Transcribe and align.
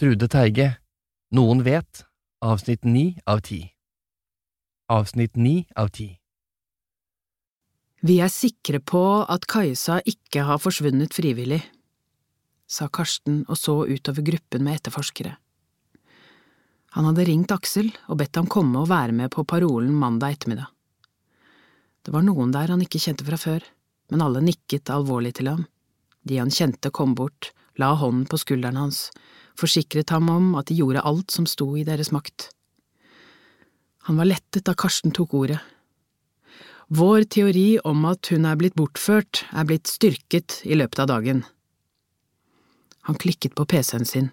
Trude 0.00 0.30
Teige 0.32 0.78
Noen 1.36 1.58
vet 1.60 2.06
Avsnitt 2.40 2.86
ni 2.88 3.18
av 3.28 3.42
ti 3.44 3.58
Avsnitt 4.88 5.34
ni 5.36 5.66
av 5.76 5.90
ti 5.92 6.06
Vi 8.08 8.14
er 8.24 8.30
sikre 8.32 8.78
på 8.80 9.02
at 9.20 9.44
Kajsa 9.44 9.98
ikke 10.08 10.46
har 10.48 10.62
forsvunnet 10.64 11.12
frivillig, 11.12 11.58
sa 12.64 12.88
Karsten 12.88 13.42
og 13.42 13.60
så 13.60 13.74
utover 13.90 14.24
gruppen 14.24 14.64
med 14.64 14.78
etterforskere. 14.78 15.34
Han 16.96 17.10
hadde 17.10 17.26
ringt 17.28 17.52
Aksel 17.52 17.90
og 18.08 18.22
bedt 18.22 18.40
ham 18.40 18.48
komme 18.48 18.80
og 18.80 18.88
være 18.88 19.12
med 19.18 19.28
på 19.34 19.44
parolen 19.44 19.92
mandag 19.92 20.38
ettermiddag. 20.38 20.72
Det 22.08 22.16
var 22.16 22.24
noen 22.24 22.56
der 22.56 22.72
han 22.72 22.86
ikke 22.86 23.02
kjente 23.04 23.28
fra 23.28 23.36
før, 23.36 23.68
men 24.08 24.24
alle 24.24 24.40
nikket 24.48 24.88
alvorlig 24.96 25.34
til 25.42 25.52
ham. 25.52 25.68
De 26.24 26.40
han 26.40 26.48
kjente 26.48 26.88
kom 26.88 27.12
bort, 27.12 27.52
la 27.76 27.92
hånden 28.00 28.24
på 28.32 28.40
skulderen 28.40 28.80
hans, 28.80 29.10
forsikret 29.60 30.10
ham 30.14 30.30
om 30.32 30.54
at 30.58 30.70
de 30.70 30.78
gjorde 30.80 31.04
alt 31.06 31.30
som 31.34 31.46
sto 31.48 31.68
i 31.76 31.84
deres 31.86 32.10
makt. 32.14 32.48
Han 34.08 34.18
var 34.18 34.30
lettet 34.30 34.64
da 34.66 34.74
Karsten 34.74 35.12
tok 35.14 35.36
ordet. 35.36 35.60
Vår 36.90 37.22
teori 37.30 37.78
om 37.86 38.02
at 38.10 38.32
hun 38.32 38.48
er 38.48 38.56
blitt 38.58 38.74
bortført, 38.74 39.44
er 39.54 39.68
blitt 39.68 39.86
styrket 39.86 40.62
i 40.66 40.74
løpet 40.74 41.04
av 41.04 41.10
dagen. 41.12 41.44
Han 43.06 43.18
klikket 43.20 43.54
på 43.54 43.68
PC-en 43.70 44.08
sin, 44.08 44.32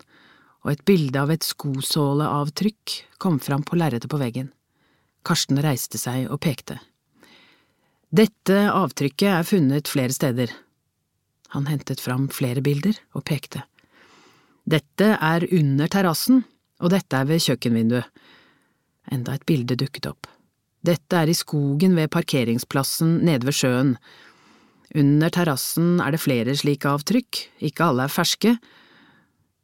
og 0.65 0.73
et 0.73 0.85
bilde 0.89 1.21
av 1.21 1.29
et 1.31 1.45
skosåleavtrykk 1.45 2.95
kom 3.21 3.37
fram 3.39 3.61
på 3.67 3.77
lerretet 3.77 4.09
på 4.09 4.19
veggen. 4.19 4.49
Karsten 5.27 5.61
reiste 5.61 6.01
seg 6.01 6.31
og 6.31 6.41
pekte. 6.41 6.79
Dette 8.09 8.57
avtrykket 8.71 9.29
er 9.29 9.47
funnet 9.47 9.91
flere 9.91 10.15
steder. 10.15 10.51
Han 11.53 11.67
hentet 11.69 12.01
fram 12.01 12.27
flere 12.33 12.63
bilder 12.63 12.97
og 13.13 13.25
pekte. 13.27 13.61
Dette 14.67 15.13
er 15.15 15.45
under 15.55 15.87
terrassen, 15.87 16.41
og 16.83 16.91
dette 16.91 17.15
er 17.15 17.27
ved 17.29 17.39
kjøkkenvinduet. 17.43 18.07
Enda 19.15 19.37
et 19.37 19.45
bilde 19.47 19.77
dukket 19.79 20.09
opp. 20.09 20.27
Dette 20.83 21.15
er 21.15 21.31
i 21.31 21.35
skogen 21.35 21.95
ved 21.95 22.11
parkeringsplassen 22.11 23.21
nede 23.25 23.47
ved 23.47 23.55
sjøen. 23.55 23.93
Under 24.95 25.31
terrassen 25.31 26.01
er 26.03 26.11
det 26.11 26.21
flere 26.23 26.55
slike 26.59 26.91
avtrykk, 26.91 27.41
ikke 27.69 27.87
alle 27.87 28.07
er 28.07 28.11
ferske. 28.11 28.57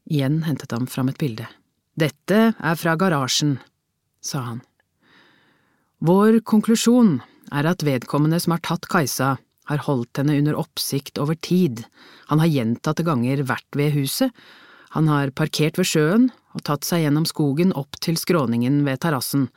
Igjen 0.08 0.42
hentet 0.48 0.72
han 0.76 0.88
fram 0.88 1.12
et 1.12 1.20
bilde. 1.20 1.48
Dette 2.00 2.40
er 2.56 2.80
fra 2.80 2.96
garasjen, 3.00 3.58
sa 4.24 4.48
han. 4.48 4.64
Vår 6.04 6.40
konklusjon 6.48 7.18
er 7.54 7.68
at 7.70 7.84
vedkommende 7.86 8.40
som 8.44 8.56
har 8.56 8.64
tatt 8.66 8.88
Kajsa, 8.92 9.36
har 9.72 9.84
holdt 9.86 10.20
henne 10.20 10.36
under 10.42 10.58
oppsikt 10.60 11.20
over 11.24 11.38
tid, 11.40 11.86
han 12.28 12.42
har 12.44 12.52
gjentatte 12.52 13.06
ganger 13.08 13.46
vært 13.48 13.78
ved 13.80 13.94
huset, 13.96 14.34
han 14.94 15.08
har 15.10 15.32
parkert 15.34 15.80
ved 15.80 15.90
sjøen 15.90 16.28
og 16.54 16.62
tatt 16.68 16.86
seg 16.86 17.02
gjennom 17.02 17.26
skogen 17.26 17.72
opp 17.74 17.98
til 18.04 18.18
skråningen 18.20 18.84
ved 18.86 19.02
terrassen. 19.02 19.48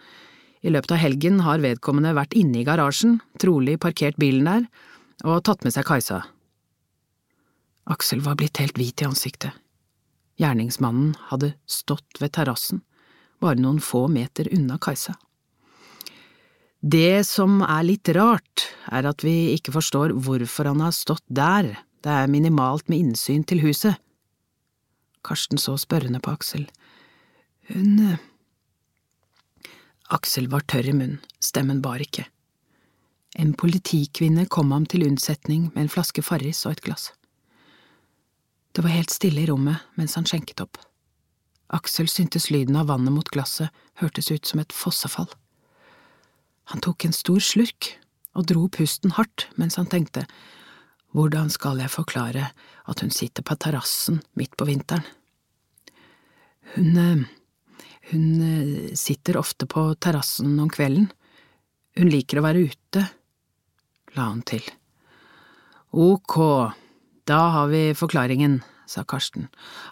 I 0.64 0.72
løpet 0.72 0.94
av 0.96 1.02
helgen 1.02 1.42
har 1.44 1.60
vedkommende 1.60 2.14
vært 2.16 2.32
inne 2.40 2.62
i 2.62 2.64
garasjen, 2.64 3.18
trolig 3.36 3.76
parkert 3.82 4.16
bilen 4.16 4.48
der, 4.48 4.64
og 5.28 5.44
tatt 5.44 5.66
med 5.66 5.76
seg 5.76 5.84
Kajsa. 5.88 6.22
Aksel 7.92 8.24
var 8.24 8.38
blitt 8.40 8.56
helt 8.62 8.80
hvit 8.80 9.04
i 9.04 9.08
ansiktet. 9.08 9.52
Gjerningsmannen 10.40 11.12
hadde 11.28 11.52
stått 11.68 12.18
ved 12.20 12.32
terrassen, 12.36 12.80
bare 13.40 13.60
noen 13.60 13.82
få 13.84 14.06
meter 14.08 14.48
unna 14.56 14.80
Kajsa. 14.80 15.18
Det 16.80 17.26
som 17.28 17.60
er 17.60 17.84
litt 17.84 18.08
rart, 18.16 18.70
er 18.88 19.04
at 19.08 19.20
vi 19.24 19.52
ikke 19.52 19.76
forstår 19.76 20.16
hvorfor 20.16 20.72
han 20.72 20.80
har 20.84 20.96
stått 20.96 21.24
der, 21.28 21.74
det 22.04 22.18
er 22.24 22.32
minimalt 22.32 22.88
med 22.88 23.04
innsyn 23.04 23.44
til 23.44 23.60
huset. 23.64 24.00
Karsten 25.26 25.60
så 25.60 25.76
spørrende 25.80 26.22
på 26.22 26.32
Aksel. 26.36 26.68
Hun… 27.72 27.98
Eh, 28.12 28.24
Aksel 30.14 30.46
var 30.46 30.62
tørr 30.70 30.86
i 30.86 30.94
munnen, 30.94 31.22
stemmen 31.42 31.80
bar 31.82 31.98
ikke. 31.98 32.28
En 33.36 33.52
politikvinne 33.58 34.46
kom 34.46 34.70
ham 34.72 34.86
til 34.86 35.02
unnsetning 35.04 35.72
med 35.74 35.82
en 35.82 35.90
flaske 35.92 36.22
Farris 36.22 36.62
og 36.64 36.76
et 36.76 36.84
glass. 36.86 37.10
Det 38.72 38.84
var 38.84 38.94
helt 38.94 39.10
stille 39.10 39.42
i 39.42 39.48
rommet 39.50 39.82
mens 39.98 40.14
han 40.14 40.28
skjenket 40.28 40.62
opp. 40.62 40.78
Aksel 41.74 42.06
syntes 42.08 42.50
lyden 42.54 42.78
av 42.78 42.86
vannet 42.92 43.12
mot 43.12 43.28
glasset 43.34 43.74
hørtes 43.98 44.30
ut 44.30 44.46
som 44.46 44.62
et 44.62 44.72
fossefall. 44.72 45.28
Han 46.70 46.82
tok 46.84 47.06
en 47.06 47.16
stor 47.16 47.42
slurk 47.42 47.96
og 48.36 48.46
dro 48.50 48.68
pusten 48.70 49.16
hardt 49.18 49.48
mens 49.58 49.78
han 49.80 49.90
tenkte, 49.90 50.26
hvordan 51.16 51.50
skal 51.50 51.80
jeg 51.80 51.92
forklare 51.92 52.50
at 52.86 53.02
hun 53.02 53.10
sitter 53.14 53.42
på 53.46 53.56
terrassen 53.58 54.20
midt 54.38 54.56
på 54.56 54.68
vinteren? 54.68 55.04
Hun… 56.74 56.96
Eh, 56.96 57.26
hun 58.10 58.26
eh, 58.42 58.94
sitter 58.94 59.36
ofte 59.36 59.66
på 59.66 59.88
terrassen 59.98 60.58
om 60.62 60.70
kvelden. 60.70 61.08
Hun 61.98 62.10
liker 62.12 62.38
å 62.38 62.44
være 62.44 62.66
ute, 62.68 63.02
la 64.14 64.28
han 64.28 64.44
til. 64.46 64.62
Ok, 65.96 66.36
da 67.26 67.40
har 67.54 67.70
vi 67.72 67.88
forklaringen, 67.98 68.60
sa 68.86 69.02
Karsten. 69.08 69.48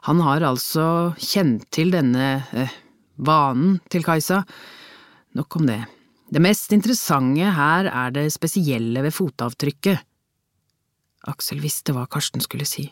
Han 0.07 0.21
har 0.23 0.45
altså 0.47 0.87
kjent 1.19 1.67
til 1.75 1.91
denne 1.95 2.29
eh, 2.55 2.75
vanen 3.17 3.81
til 3.91 4.07
Kajsa. 4.07 4.45
Nok 5.35 5.59
om 5.59 5.67
det. 5.67 5.81
Det 6.31 6.43
mest 6.43 6.71
interessante 6.77 7.51
her 7.57 7.89
er 7.91 8.15
det 8.15 8.29
spesielle 8.35 9.03
ved 9.03 9.15
fotavtrykket. 9.15 10.07
Aksel 11.31 11.63
visste 11.65 11.95
hva 11.97 12.07
Karsten 12.11 12.45
skulle 12.45 12.69
si. 12.69 12.87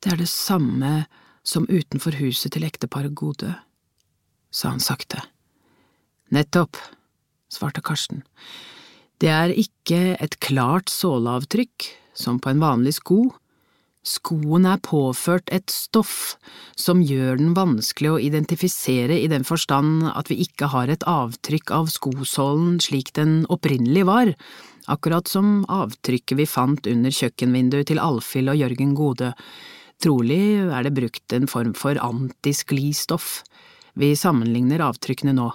Det 0.00 0.14
er 0.14 0.22
det 0.22 0.30
samme 0.32 1.04
som 1.46 1.68
utenfor 1.68 2.18
huset 2.20 2.54
til 2.54 2.66
ekteparet 2.66 3.14
Godø 3.16 3.52
sa 4.50 4.72
han 4.72 4.82
sakte. 4.82 5.22
Nettopp, 6.34 6.78
svarte 7.50 7.82
Karsten. 7.82 8.24
Det 9.20 9.30
er 9.30 9.52
ikke 9.52 10.16
et 10.22 10.38
klart 10.42 10.90
såleavtrykk, 10.92 11.86
som 12.16 12.40
på 12.42 12.52
en 12.52 12.62
vanlig 12.62 12.96
sko. 12.98 13.28
Skoen 14.06 14.64
er 14.64 14.80
påført 14.80 15.50
et 15.52 15.68
stoff 15.68 16.38
som 16.78 17.02
gjør 17.04 17.36
den 17.36 17.52
vanskelig 17.56 18.14
å 18.14 18.20
identifisere 18.22 19.18
i 19.20 19.28
den 19.28 19.44
forstand 19.44 20.06
at 20.08 20.30
vi 20.32 20.38
ikke 20.46 20.70
har 20.72 20.88
et 20.88 21.04
avtrykk 21.04 21.74
av 21.76 21.90
skosålen 21.92 22.78
slik 22.80 23.12
den 23.18 23.42
opprinnelig 23.52 24.06
var, 24.08 24.32
akkurat 24.88 25.28
som 25.28 25.66
avtrykket 25.68 26.40
vi 26.40 26.48
fant 26.48 26.88
under 26.88 27.12
kjøkkenvinduet 27.12 27.90
til 27.92 28.00
Alfhild 28.00 28.54
og 28.54 28.62
Jørgen 28.62 28.96
Gode. 28.96 29.34
Trolig 30.00 30.64
er 30.64 30.86
det 30.86 30.94
brukt 30.96 31.34
en 31.36 31.48
form 31.50 31.74
for 31.76 31.98
antisklistoff. 32.00 33.42
Vi 33.92 34.14
sammenligner 34.16 34.80
avtrykkene 34.86 35.34
nå. 35.36 35.50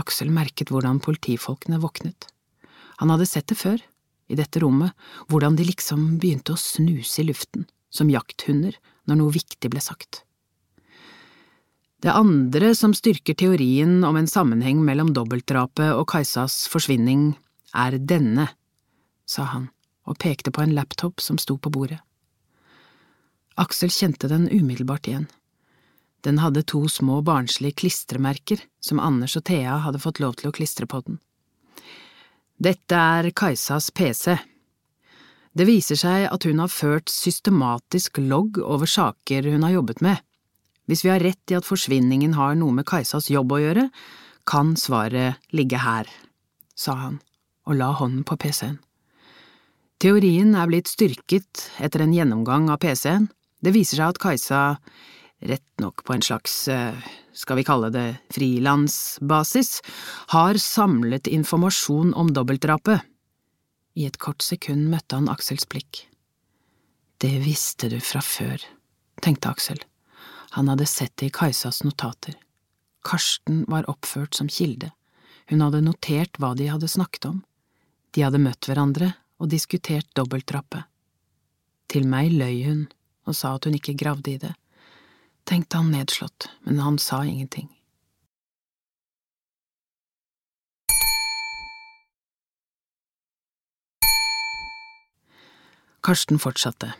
Aksel 0.00 0.30
merket 0.32 0.70
hvordan 0.72 1.02
politifolkene 1.04 1.80
våknet. 1.82 2.30
Han 3.02 3.12
hadde 3.12 3.28
sett 3.28 3.50
det 3.50 3.58
før, 3.60 3.82
i 4.30 4.38
dette 4.38 4.62
rommet, 4.62 4.94
hvordan 5.28 5.58
de 5.58 5.66
liksom 5.66 6.16
begynte 6.22 6.54
å 6.54 6.60
snuse 6.60 7.20
i 7.20 7.28
luften, 7.28 7.66
som 7.92 8.12
jakthunder 8.12 8.76
når 9.10 9.20
noe 9.20 9.34
viktig 9.34 9.72
ble 9.72 9.82
sagt. 9.82 10.22
Det 12.00 12.12
andre 12.16 12.72
som 12.78 12.94
styrker 12.96 13.36
teorien 13.36 13.98
om 14.08 14.16
en 14.16 14.30
sammenheng 14.30 14.80
mellom 14.86 15.10
dobbeltdrapet 15.12 15.98
og 15.98 16.06
Kajsas 16.14 16.62
forsvinning, 16.72 17.34
er 17.76 17.98
denne, 18.00 18.48
sa 19.28 19.44
han 19.52 19.68
og 20.08 20.16
pekte 20.22 20.50
på 20.54 20.64
en 20.64 20.72
laptop 20.74 21.20
som 21.22 21.36
sto 21.38 21.58
på 21.60 21.70
bordet. 21.70 22.00
Aksel 23.60 23.92
kjente 23.92 24.28
den 24.30 24.48
umiddelbart 24.48 25.08
igjen. 25.08 25.26
Den 26.24 26.40
hadde 26.40 26.62
to 26.68 26.86
små 26.88 27.20
barnslige 27.24 27.78
klistremerker 27.82 28.60
som 28.84 29.00
Anders 29.00 29.36
og 29.36 29.44
Thea 29.48 29.78
hadde 29.84 30.00
fått 30.00 30.20
lov 30.20 30.36
til 30.40 30.50
å 30.50 30.54
klistre 30.56 30.88
på 30.88 31.00
den. 31.06 31.20
Dette 32.60 32.96
er 32.96 33.30
Kajsas 33.32 33.88
PC. 33.96 34.36
Det 35.56 35.66
viser 35.66 35.98
seg 35.98 36.26
at 36.28 36.44
hun 36.44 36.60
har 36.62 36.72
ført 36.72 37.08
systematisk 37.12 38.20
logg 38.20 38.60
over 38.60 38.88
saker 38.88 39.48
hun 39.48 39.64
har 39.64 39.78
jobbet 39.78 40.04
med. 40.04 40.20
Hvis 40.88 41.04
vi 41.04 41.12
har 41.12 41.22
rett 41.24 41.52
i 41.52 41.56
at 41.56 41.66
forsvinningen 41.66 42.36
har 42.36 42.56
noe 42.60 42.74
med 42.76 42.88
Kajsas 42.88 43.30
jobb 43.32 43.56
å 43.56 43.62
gjøre, 43.62 43.88
kan 44.48 44.76
svaret 44.76 45.40
ligge 45.56 45.80
her, 45.80 46.08
sa 46.74 46.96
han 46.98 47.18
og 47.68 47.76
la 47.78 47.90
hånden 47.94 48.24
på 48.26 48.36
PC-en. 48.40 48.78
Teorien 50.00 50.54
er 50.56 50.68
blitt 50.68 50.88
styrket 50.88 51.66
etter 51.78 52.02
en 52.02 52.14
gjennomgang 52.16 52.70
av 52.72 52.80
PC-en. 52.82 53.28
Det 53.60 53.72
viser 53.74 54.00
seg 54.00 54.14
at 54.14 54.20
Kajsa 54.22 54.62
rett 55.40 55.80
nok 55.80 56.04
på 56.04 56.14
en 56.14 56.22
slags, 56.22 56.68
eh, 56.68 56.96
skal 57.32 57.56
vi 57.56 57.64
kalle 57.64 57.90
det 57.90 58.18
frilansbasis, 58.32 59.80
har 60.28 60.54
samlet 60.54 61.26
informasjon 61.26 62.14
om 62.14 62.32
dobbeltdrapet. 62.32 63.00
I 63.96 64.06
et 64.06 64.18
kort 64.18 64.42
sekund 64.42 64.88
møtte 64.88 65.16
han 65.16 65.28
Aksels 65.28 65.66
blikk. 65.68 66.06
Det 67.20 67.40
visste 67.44 67.90
du 67.90 67.98
fra 68.00 68.20
før, 68.20 68.62
tenkte 69.20 69.50
Aksel. 69.50 69.80
Han 70.56 70.68
hadde 70.68 70.86
sett 70.86 71.16
det 71.16 71.26
i 71.26 71.30
Kajsas 71.30 71.82
notater. 71.84 72.34
Karsten 73.04 73.64
var 73.68 73.88
oppført 73.90 74.34
som 74.34 74.48
kilde. 74.48 74.92
Hun 75.46 75.60
hadde 75.60 75.82
notert 75.84 76.38
hva 76.38 76.54
de 76.56 76.68
hadde 76.70 76.88
snakket 76.88 77.26
om. 77.28 77.42
De 78.12 78.22
hadde 78.22 78.40
møtt 78.42 78.66
hverandre 78.68 79.14
og 79.40 79.50
diskutert 79.52 80.08
dobbeltdrapet. 80.14 80.84
Til 81.90 82.06
meg 82.06 82.32
løy 82.32 82.64
hun 82.64 82.88
og 83.28 83.36
sa 83.36 83.54
at 83.56 83.68
hun 83.68 83.76
ikke 83.76 83.98
gravde 83.98 84.34
i 84.34 84.40
det 84.40 84.54
tenkte 85.50 85.80
han 85.80 85.90
nedslått, 85.90 86.48
men 86.62 86.78
han 86.78 86.98
sa 86.98 87.24
ingenting. 87.24 87.68
Karsten 96.00 96.38
fortsatte. 96.40 96.94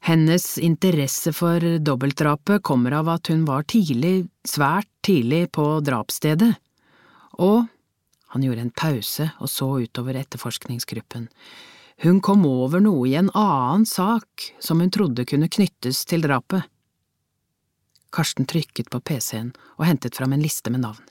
Hennes 0.00 0.58
interesse 0.58 1.32
for 1.36 1.62
dobbeltdrapet 1.84 2.64
kommer 2.64 2.96
av 2.96 3.10
at 3.12 3.28
hun 3.30 3.44
var 3.46 3.68
tidlig, 3.68 4.30
svært 4.48 4.88
tidlig, 5.04 5.50
på 5.52 5.66
drapsstedet, 5.84 6.54
og 7.38 7.68
han 8.32 8.46
gjorde 8.46 8.64
en 8.64 8.72
pause 8.72 9.28
og 9.38 9.52
så 9.52 9.68
utover 9.84 10.16
etterforskningsgruppen. 10.22 11.28
Hun 12.02 12.20
kom 12.24 12.46
over 12.48 12.80
noe 12.80 13.08
i 13.10 13.14
en 13.18 13.28
annen 13.36 13.82
sak 13.86 14.54
som 14.58 14.80
hun 14.80 14.88
trodde 14.88 15.26
kunne 15.28 15.50
knyttes 15.52 16.06
til 16.08 16.22
drapet. 16.24 16.64
Karsten 18.08 18.46
trykket 18.48 18.88
på 18.88 19.02
PC-en 19.04 19.50
og 19.76 19.84
hentet 19.84 20.16
fram 20.16 20.32
en 20.32 20.40
liste 20.40 20.72
med 20.72 20.80
navn. 20.80 21.02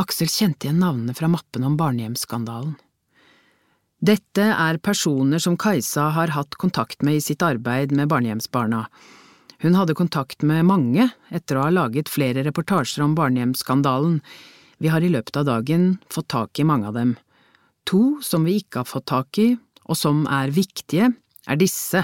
Aksel 0.00 0.32
kjente 0.32 0.64
igjen 0.64 0.80
navnene 0.80 1.12
fra 1.16 1.28
mappen 1.28 1.66
om 1.68 1.76
barnehjemsskandalen. 1.76 2.72
Dette 4.00 4.46
er 4.52 4.80
personer 4.80 5.44
som 5.44 5.58
Kajsa 5.60 6.08
har 6.16 6.32
hatt 6.32 6.56
kontakt 6.56 7.04
med 7.04 7.20
i 7.20 7.26
sitt 7.26 7.44
arbeid 7.44 7.92
med 7.92 8.08
barnehjemsbarna. 8.08 8.86
Hun 9.60 9.76
hadde 9.76 9.96
kontakt 9.96 10.40
med 10.40 10.64
mange 10.72 11.10
etter 11.28 11.60
å 11.60 11.66
ha 11.66 11.76
laget 11.76 12.08
flere 12.12 12.44
reportasjer 12.48 13.04
om 13.04 13.12
barnehjemsskandalen. 13.16 14.22
Vi 14.80 14.88
har 14.88 15.04
i 15.04 15.12
løpet 15.12 15.36
av 15.36 15.48
dagen 15.52 15.98
fått 16.08 16.32
tak 16.32 16.60
i 16.60 16.64
mange 16.64 16.88
av 16.88 16.96
dem. 16.96 17.16
To 17.92 18.18
som 18.24 18.48
vi 18.48 18.56
ikke 18.60 18.82
har 18.82 18.88
fått 18.90 19.08
tak 19.12 19.38
i, 19.38 19.52
og 19.86 19.98
som 19.98 20.24
er 20.30 20.52
viktige, 20.54 21.12
er 21.46 21.58
disse. 21.58 22.02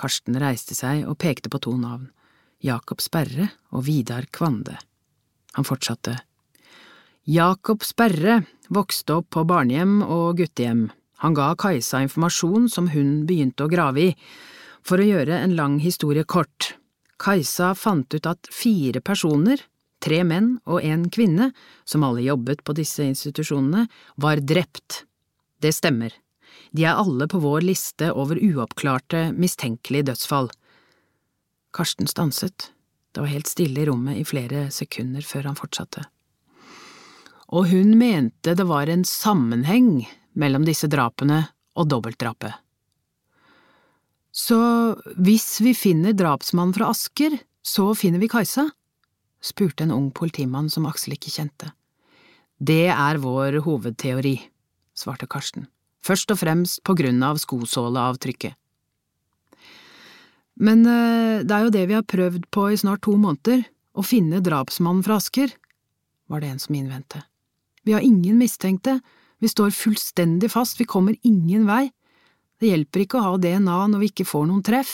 Karsten 0.00 0.38
reiste 0.40 0.76
seg 0.76 1.06
og 1.08 1.18
pekte 1.20 1.52
på 1.52 1.60
to 1.64 1.74
navn, 1.80 2.08
Jakob 2.64 3.00
Sperre 3.00 3.50
og 3.72 3.84
Vidar 3.88 4.28
Kvande. 4.32 4.76
Han 5.56 5.66
fortsatte. 5.66 6.18
Jakob 7.28 7.84
Sperre 7.84 8.40
vokste 8.72 9.20
opp 9.20 9.30
på 9.34 9.44
barnehjem 9.48 10.00
og 10.04 10.38
guttehjem. 10.40 10.88
Han 11.20 11.36
ga 11.36 11.52
Kajsa 11.58 12.00
informasjon 12.06 12.68
som 12.72 12.88
hun 12.94 13.26
begynte 13.28 13.66
å 13.66 13.72
grave 13.72 14.06
i. 14.08 14.12
For 14.80 15.00
å 15.00 15.08
gjøre 15.08 15.42
en 15.44 15.56
lang 15.56 15.76
historie 15.84 16.24
kort, 16.24 16.74
Kajsa 17.20 17.74
fant 17.76 18.08
ut 18.16 18.26
at 18.26 18.48
fire 18.48 19.02
personer, 19.04 19.60
tre 20.00 20.22
menn 20.24 20.54
og 20.64 20.80
en 20.80 21.04
kvinne, 21.12 21.50
som 21.84 22.06
alle 22.06 22.24
jobbet 22.24 22.64
på 22.64 22.72
disse 22.78 23.04
institusjonene, 23.04 23.84
var 24.16 24.40
drept. 24.40 25.04
Det 25.60 25.74
stemmer. 25.76 26.14
De 26.70 26.84
er 26.86 26.98
alle 26.98 27.26
på 27.30 27.40
vår 27.42 27.64
liste 27.66 28.12
over 28.12 28.38
uoppklarte, 28.38 29.30
mistenkelige 29.34 30.10
dødsfall. 30.10 30.50
Karsten 31.74 32.06
stanset. 32.10 32.70
Det 33.10 33.24
var 33.24 33.32
helt 33.32 33.50
stille 33.50 33.82
i 33.82 33.86
rommet 33.88 34.20
i 34.20 34.26
flere 34.26 34.68
sekunder 34.74 35.24
før 35.26 35.50
han 35.50 35.58
fortsatte. 35.58 36.04
Og 37.50 37.66
hun 37.72 37.96
mente 37.98 38.54
det 38.54 38.66
var 38.68 38.90
en 38.90 39.02
sammenheng 39.06 40.04
mellom 40.38 40.66
disse 40.66 40.86
drapene 40.90 41.42
og 41.74 41.88
dobbeltdrapet. 41.90 42.54
Så 44.30 44.60
hvis 45.18 45.58
vi 45.64 45.74
finner 45.74 46.14
drapsmannen 46.14 46.74
fra 46.76 46.92
Asker, 46.94 47.34
så 47.66 47.90
finner 47.98 48.22
vi 48.22 48.30
Kajsa? 48.30 48.68
spurte 49.42 49.86
en 49.86 49.94
ung 49.94 50.10
politimann 50.14 50.68
som 50.70 50.86
Aksel 50.86 51.16
ikke 51.16 51.32
kjente. 51.32 51.72
Det 52.60 52.92
er 52.92 53.20
vår 53.22 53.62
hovedteori, 53.64 54.36
svarte 54.94 55.26
Karsten, 55.26 55.66
først 56.04 56.32
og 56.32 56.40
fremst 56.40 56.82
på 56.86 56.96
grunn 56.98 57.22
av 57.26 57.40
skosåleavtrykket. 57.42 58.56
Men 60.60 60.84
eh, 60.84 61.40
det 61.44 61.56
er 61.56 61.66
jo 61.66 61.74
det 61.74 61.86
vi 61.88 61.96
har 61.96 62.08
prøvd 62.08 62.48
på 62.52 62.68
i 62.70 62.78
snart 62.80 63.04
to 63.06 63.16
måneder, 63.16 63.64
å 63.96 64.04
finne 64.06 64.42
drapsmannen 64.44 65.02
fra 65.04 65.16
Asker, 65.18 65.52
var 66.30 66.42
det 66.42 66.52
en 66.52 66.60
som 66.62 66.76
innvendte. 66.76 67.24
Vi 67.82 67.94
har 67.96 68.04
ingen 68.04 68.38
mistenkte, 68.38 69.00
vi 69.40 69.48
står 69.48 69.72
fullstendig 69.74 70.50
fast, 70.52 70.78
vi 70.80 70.86
kommer 70.86 71.16
ingen 71.26 71.64
vei. 71.66 71.88
Det 72.60 72.68
hjelper 72.68 73.06
ikke 73.06 73.18
å 73.18 73.24
ha 73.24 73.38
DNA 73.40 73.78
når 73.90 74.02
vi 74.02 74.10
ikke 74.12 74.28
får 74.28 74.44
noen 74.50 74.64
treff. 74.64 74.92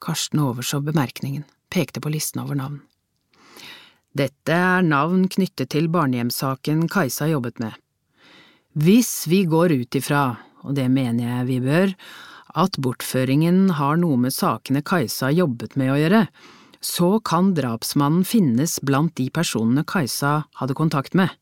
Karsten 0.00 0.40
overså 0.40 0.80
bemerkningen, 0.80 1.44
pekte 1.68 2.00
på 2.00 2.12
listen 2.12 2.40
over 2.40 2.56
navn. 2.56 2.80
Dette 4.16 4.56
er 4.56 4.82
navn 4.82 5.28
knyttet 5.30 5.70
til 5.76 5.90
barnehjemssaken 5.92 6.88
Kajsa 6.90 7.28
jobbet 7.30 7.60
med. 7.62 7.76
Hvis 8.78 9.26
vi 9.26 9.44
går 9.50 9.72
ut 9.72 9.96
ifra, 9.98 10.36
og 10.62 10.76
det 10.78 10.86
mener 10.94 11.26
jeg 11.26 11.46
vi 11.48 11.58
bør, 11.64 11.94
at 12.54 12.76
bortføringen 12.78 13.72
har 13.74 13.98
noe 13.98 14.18
med 14.18 14.34
sakene 14.34 14.82
Kajsa 14.86 15.32
jobbet 15.34 15.74
med 15.74 15.90
å 15.90 15.98
gjøre, 15.98 16.20
så 16.78 17.18
kan 17.26 17.50
drapsmannen 17.56 18.22
finnes 18.24 18.78
blant 18.86 19.16
de 19.18 19.26
personene 19.34 19.82
Kajsa 19.82 20.44
hadde 20.60 20.76
kontakt 20.78 21.16
med. 21.18 21.34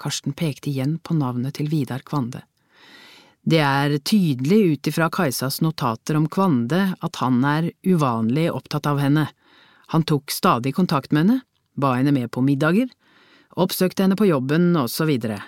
Karsten 0.00 0.36
pekte 0.36 0.68
igjen 0.68 0.98
på 1.00 1.16
navnet 1.16 1.56
til 1.56 1.70
Vidar 1.72 2.04
Kvande. 2.04 2.42
Det 3.40 3.62
er 3.64 3.96
tydelig 4.04 4.58
ut 4.74 4.90
ifra 4.92 5.08
Kajsas 5.08 5.62
notater 5.64 6.18
om 6.18 6.26
Kvande 6.28 6.82
at 7.00 7.20
han 7.22 7.40
er 7.48 7.70
uvanlig 7.88 8.50
opptatt 8.52 8.88
av 8.92 9.00
henne. 9.00 9.24
Han 9.96 10.04
tok 10.04 10.28
stadig 10.30 10.74
kontakt 10.76 11.16
med 11.16 11.24
henne, 11.24 11.38
ba 11.80 11.94
henne 11.96 12.12
med 12.12 12.28
på 12.28 12.44
middager, 12.44 12.92
oppsøkte 13.56 14.04
henne 14.04 14.20
på 14.20 14.28
jobben, 14.28 14.74
og 14.76 14.92
så 14.92 15.08
videre. 15.08 15.40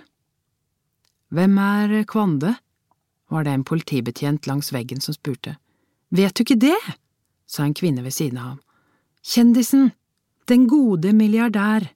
Hvem 1.32 1.56
er 1.56 2.02
Kvande? 2.05 2.58
var 3.32 3.46
det 3.46 3.52
en 3.56 3.64
politibetjent 3.64 4.44
langs 4.44 4.69
veggen 4.75 5.00
som 5.00 5.14
spurte. 5.17 5.56
Vet 6.12 6.37
du 6.37 6.43
ikke 6.44 6.61
det? 6.61 6.76
sa 7.49 7.64
en 7.64 7.73
kvinne 7.73 8.05
ved 8.05 8.12
siden 8.12 8.37
av 8.37 8.46
ham. 8.50 8.61
Kjendisen, 9.25 9.93
den 10.44 10.67
gode 10.69 11.14
milliardær. 11.17 11.88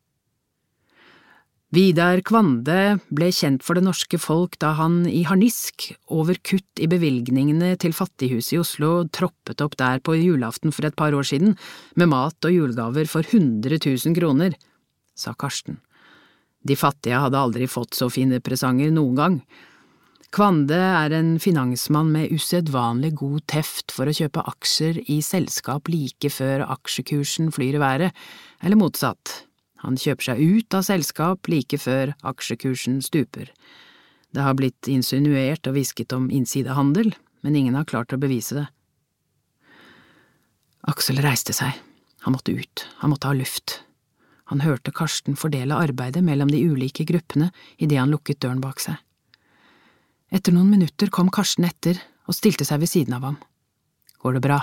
Vidar 1.77 2.23
Kvande 2.25 2.97
ble 3.13 3.29
kjent 3.35 3.65
for 3.67 3.77
det 3.77 3.85
norske 3.85 4.17
folk 4.23 4.57
da 4.63 4.71
han 4.79 5.03
i 5.05 5.27
harnisk 5.29 5.91
over 6.09 6.39
kutt 6.41 6.81
i 6.81 6.89
bevilgningene 6.89 7.75
til 7.83 7.93
Fattighuset 7.93 8.55
i 8.57 8.61
Oslo 8.63 8.93
troppet 9.13 9.61
opp 9.61 9.77
der 9.77 10.01
på 10.01 10.17
julaften 10.17 10.73
for 10.73 10.89
et 10.89 10.97
par 10.97 11.13
år 11.13 11.29
siden 11.29 11.59
med 11.99 12.09
mat 12.15 12.49
og 12.49 12.57
julegaver 12.57 13.11
for 13.11 13.27
100 13.27 13.83
000 13.85 14.17
kroner, 14.17 14.57
sa 15.13 15.37
Karsten. 15.37 15.83
De 16.67 16.77
fattige 16.79 17.21
hadde 17.23 17.39
aldri 17.39 17.69
fått 17.71 17.95
så 17.95 18.09
fine 18.11 18.41
presanger 18.43 18.91
noen 18.95 19.19
gang. 19.21 19.41
Kvande 20.35 20.77
er 20.77 21.15
en 21.15 21.37
finansmann 21.41 22.11
med 22.13 22.33
usedvanlig 22.35 23.13
god 23.21 23.45
teft 23.49 23.95
for 23.95 24.11
å 24.11 24.15
kjøpe 24.17 24.43
aksjer 24.51 24.99
i 25.13 25.21
selskap 25.25 25.89
like 25.89 26.31
før 26.33 26.67
aksjekursen 26.67 27.53
flyr 27.55 27.79
i 27.79 27.83
været, 27.83 28.25
eller 28.61 28.81
motsatt. 28.81 29.47
Han 29.85 29.99
kjøper 30.01 30.33
seg 30.33 30.43
ut 30.43 30.77
av 30.77 30.85
selskap 30.89 31.49
like 31.53 31.79
før 31.79 32.17
aksjekursen 32.27 32.99
stuper. 33.05 33.53
Det 34.35 34.43
har 34.43 34.59
blitt 34.59 34.91
insinuert 34.91 35.69
og 35.71 35.79
hvisket 35.79 36.13
om 36.17 36.29
innsidehandel, 36.35 37.15
men 37.47 37.57
ingen 37.57 37.79
har 37.79 37.89
klart 37.89 38.13
å 38.13 38.21
bevise 38.21 38.59
det. 38.59 38.67
Aksel 40.91 41.23
reiste 41.23 41.55
seg. 41.57 41.79
Han 42.27 42.35
måtte 42.35 42.53
ut, 42.57 42.89
han 42.99 43.13
måtte 43.15 43.31
ha 43.31 43.37
luft. 43.39 43.81
Han 44.53 44.63
hørte 44.63 44.95
Karsten 44.95 45.37
fordele 45.39 45.75
arbeidet 45.75 46.23
mellom 46.25 46.51
de 46.53 46.63
ulike 46.63 47.07
gruppene 47.09 47.51
idet 47.79 47.99
han 47.99 48.13
lukket 48.13 48.41
døren 48.45 48.63
bak 48.63 48.83
seg. 48.83 49.01
Etter 50.31 50.55
noen 50.55 50.71
minutter 50.71 51.11
kom 51.11 51.31
Karsten 51.35 51.67
etter 51.67 51.99
og 52.27 52.35
stilte 52.35 52.67
seg 52.67 52.83
ved 52.83 52.91
siden 52.91 53.17
av 53.19 53.27
ham. 53.27 53.41
Går 54.23 54.39
det 54.39 54.47
bra? 54.47 54.61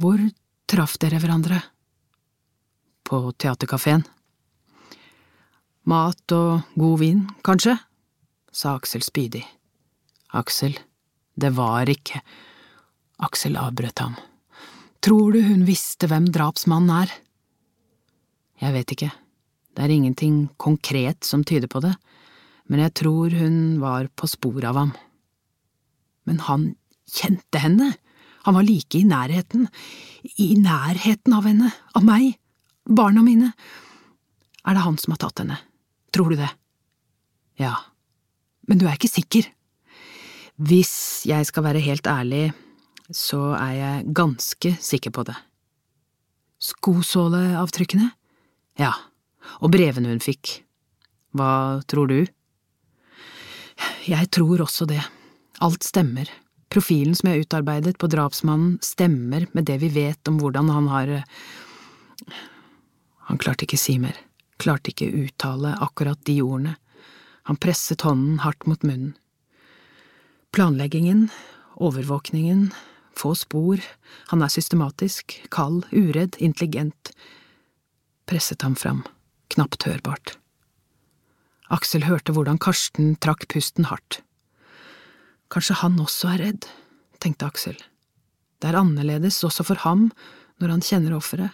Hvor 0.00 0.20
traff 0.68 0.98
dere 1.00 1.20
hverandre? 1.20 1.60
på 3.12 3.18
teaterkafeen. 3.36 4.06
Mat 5.84 6.32
og 6.32 6.62
god 6.78 7.00
vin, 7.02 7.26
kanskje? 7.44 7.76
sa 8.52 8.76
Aksel 8.78 9.02
spydig. 9.04 9.42
Aksel, 10.36 10.78
det 11.36 11.50
var 11.56 11.90
ikke… 11.92 12.22
Aksel 13.22 13.58
avbrøt 13.60 14.00
ham. 14.00 14.16
Tror 15.04 15.34
du 15.34 15.42
hun 15.44 15.66
visste 15.68 16.08
hvem 16.08 16.30
drapsmannen 16.32 17.02
er? 17.02 17.12
Jeg 18.62 18.74
vet 18.76 18.92
ikke, 18.94 19.10
det 19.74 19.82
er 19.82 19.90
ingenting 19.90 20.36
konkret 20.60 21.26
som 21.26 21.42
tyder 21.42 21.66
på 21.70 21.80
det, 21.82 21.96
men 22.70 22.84
jeg 22.84 22.94
tror 23.00 23.34
hun 23.34 23.56
var 23.82 24.06
på 24.14 24.28
sporet 24.30 24.68
av 24.70 24.78
ham. 24.78 24.92
Men 26.30 26.38
han 26.46 26.68
kjente 27.10 27.58
henne, 27.58 27.90
han 28.46 28.54
var 28.54 28.66
like 28.66 29.00
i 29.00 29.06
nærheten, 29.08 29.66
i 30.38 30.52
nærheten 30.62 31.34
av 31.34 31.50
henne, 31.50 31.72
av 31.98 32.06
meg, 32.06 32.36
Barna 32.82 33.22
mine. 33.22 33.52
Er 34.66 34.74
det 34.74 34.82
han 34.82 34.96
som 34.98 35.14
har 35.14 35.20
tatt 35.22 35.42
henne? 35.42 35.58
Tror 36.14 36.32
du 36.32 36.38
det? 36.40 36.50
Ja, 37.58 37.76
men 38.66 38.78
du 38.78 38.88
er 38.88 38.96
ikke 38.96 39.10
sikker. 39.10 39.46
Hvis 40.62 41.22
jeg 41.26 41.46
skal 41.46 41.66
være 41.66 41.82
helt 41.82 42.06
ærlig, 42.10 42.50
så 43.10 43.52
er 43.58 43.72
jeg 43.78 44.10
ganske 44.14 44.74
sikker 44.82 45.14
på 45.14 45.26
det. 45.30 45.36
Skosåleavtrykkene? 46.62 48.10
Ja, 48.80 48.92
og 49.60 49.72
brevene 49.74 50.12
hun 50.12 50.22
fikk. 50.22 50.60
Hva 51.36 51.80
tror 51.88 52.10
du? 52.10 52.20
Jeg 54.06 54.30
tror 54.34 54.62
også 54.64 54.86
det. 54.88 55.02
Alt 55.62 55.84
stemmer. 55.86 56.28
Profilen 56.72 57.16
som 57.16 57.28
jeg 57.28 57.44
utarbeidet 57.44 57.98
på 58.00 58.08
drapsmannen, 58.08 58.78
stemmer 58.84 59.46
med 59.52 59.66
det 59.68 59.78
vi 59.82 59.90
vet 59.92 60.28
om 60.28 60.38
hvordan 60.40 60.70
han 60.72 60.88
har 60.88 61.10
eh, 61.18 61.26
Han 63.28 63.38
klarte 63.38 63.66
ikke 63.66 63.80
si 63.80 63.98
mer, 64.00 64.16
klarte 64.58 64.90
ikke 64.90 65.12
uttale 65.24 65.76
akkurat 65.84 66.18
de 66.26 66.40
ordene. 66.42 66.76
Han 67.48 67.56
presset 67.56 68.02
hånden 68.06 68.40
hardt 68.42 68.66
mot 68.66 68.82
munnen. 68.82 69.14
Planleggingen, 70.52 71.28
overvåkningen, 71.76 72.72
få 73.16 73.34
spor, 73.38 73.80
han 74.28 74.42
er 74.42 74.52
systematisk, 74.52 75.38
kald, 75.50 75.86
uredd, 75.92 76.36
intelligent. 76.40 77.12
Presset 78.28 78.62
ham 78.62 78.76
fram, 78.78 79.02
knapt 79.52 79.86
hørbart. 79.88 80.36
Aksel 81.72 82.04
hørte 82.04 82.34
hvordan 82.36 82.60
Karsten 82.60 83.14
trakk 83.24 83.46
pusten 83.52 83.88
hardt. 83.88 84.20
Kanskje 85.52 85.78
han 85.80 85.98
også 86.00 86.34
er 86.34 86.44
redd, 86.46 86.68
tenkte 87.20 87.48
Aksel. 87.48 87.78
Det 88.60 88.70
er 88.70 88.78
annerledes 88.78 89.40
også 89.44 89.64
for 89.66 89.80
ham 89.84 90.10
når 90.62 90.76
han 90.76 90.84
kjenner 90.84 91.16
offeret. 91.16 91.50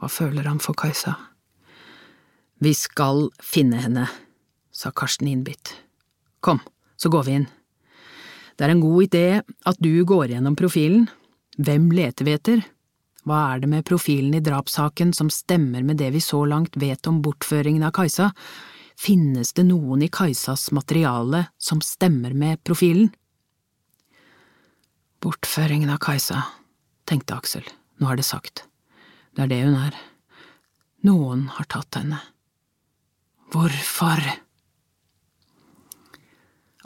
Hva 0.00 0.08
føler 0.08 0.46
han 0.48 0.62
for 0.62 0.78
Kajsa? 0.78 1.12
Vi 2.60 2.72
skal 2.76 3.28
finne 3.44 3.80
henne, 3.82 4.06
sa 4.72 4.92
Karsten 4.92 5.28
innbitt. 5.28 5.74
Kom, 6.40 6.60
så 6.96 7.12
går 7.12 7.26
vi 7.26 7.36
inn. 7.40 7.48
Det 8.56 8.66
er 8.66 8.74
en 8.74 8.82
god 8.82 9.06
idé 9.06 9.24
at 9.40 9.78
du 9.80 10.04
går 10.04 10.32
gjennom 10.34 10.56
profilen. 10.56 11.06
Hvem 11.60 11.90
leter 11.96 12.28
vi 12.28 12.36
etter? 12.36 12.64
Hva 13.30 13.40
er 13.54 13.60
det 13.62 13.68
med 13.70 13.84
profilen 13.86 14.32
i 14.34 14.42
drapssaken 14.42 15.12
som 15.14 15.28
stemmer 15.30 15.84
med 15.86 16.00
det 16.00 16.08
vi 16.10 16.18
så 16.24 16.40
langt 16.50 16.74
vet 16.74 17.06
om 17.06 17.20
bortføringen 17.22 17.84
av 17.86 17.92
Kajsa? 17.94 18.32
Finnes 18.98 19.52
det 19.54 19.68
noen 19.68 20.02
i 20.02 20.08
Kajsas 20.10 20.72
materiale 20.74 21.44
som 21.54 21.78
stemmer 21.78 22.34
med 22.34 22.58
profilen? 22.66 23.12
Bortføringen 25.22 25.94
av 25.94 26.02
Kajsa, 26.02 26.42
tenkte 27.06 27.38
Aksel, 27.38 27.70
nå 28.02 28.10
er 28.10 28.18
det 28.18 28.26
sagt. 28.26 28.64
Det 29.38 29.46
er 29.46 29.54
det 29.54 29.62
hun 29.62 29.78
er. 29.78 30.02
Noen 31.06 31.46
har 31.54 31.70
tatt 31.70 32.00
henne. 32.00 32.18
Hvorfor? 33.54 34.26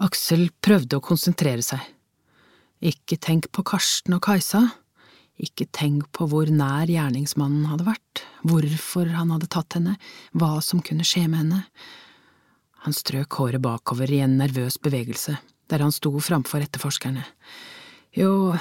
Aksel 0.05 0.51
prøvde 0.61 1.01
å 1.01 1.09
konsentrere 1.09 1.65
seg. 1.65 1.81
Ikke 2.85 3.17
tenk 3.17 3.49
på 3.49 3.65
Karsten 3.65 4.19
og 4.19 4.27
Kajsa. 4.29 4.67
Ikke 5.43 5.67
tenk 5.75 6.07
på 6.15 6.29
hvor 6.31 6.47
nær 6.47 6.87
gjerningsmannen 6.87 7.67
hadde 7.67 7.89
vært, 7.89 8.23
hvorfor 8.47 9.11
han 9.17 9.33
hadde 9.35 9.51
tatt 9.51 9.75
henne, 9.79 9.97
hva 10.31 10.61
som 10.63 10.83
kunne 10.85 11.07
skje 11.07 11.27
med 11.27 11.43
henne. 11.43 11.65
Han 12.87 12.95
strøk 12.95 13.41
håret 13.41 13.63
bakover 13.65 14.11
i 14.13 14.21
en 14.23 14.37
nervøs 14.39 14.79
bevegelse, 14.85 15.39
der 15.73 15.83
han 15.83 15.95
sto 15.95 16.13
framfor 16.23 16.63
etterforskerne. 16.63 17.25
Jo, 18.15 18.55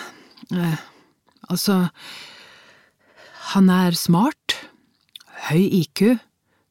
eh, 0.49 0.77
altså, 1.51 1.83
han 3.53 3.69
er 3.69 3.93
smart, 3.99 4.57
høy 5.51 5.61
IQ, 5.83 6.07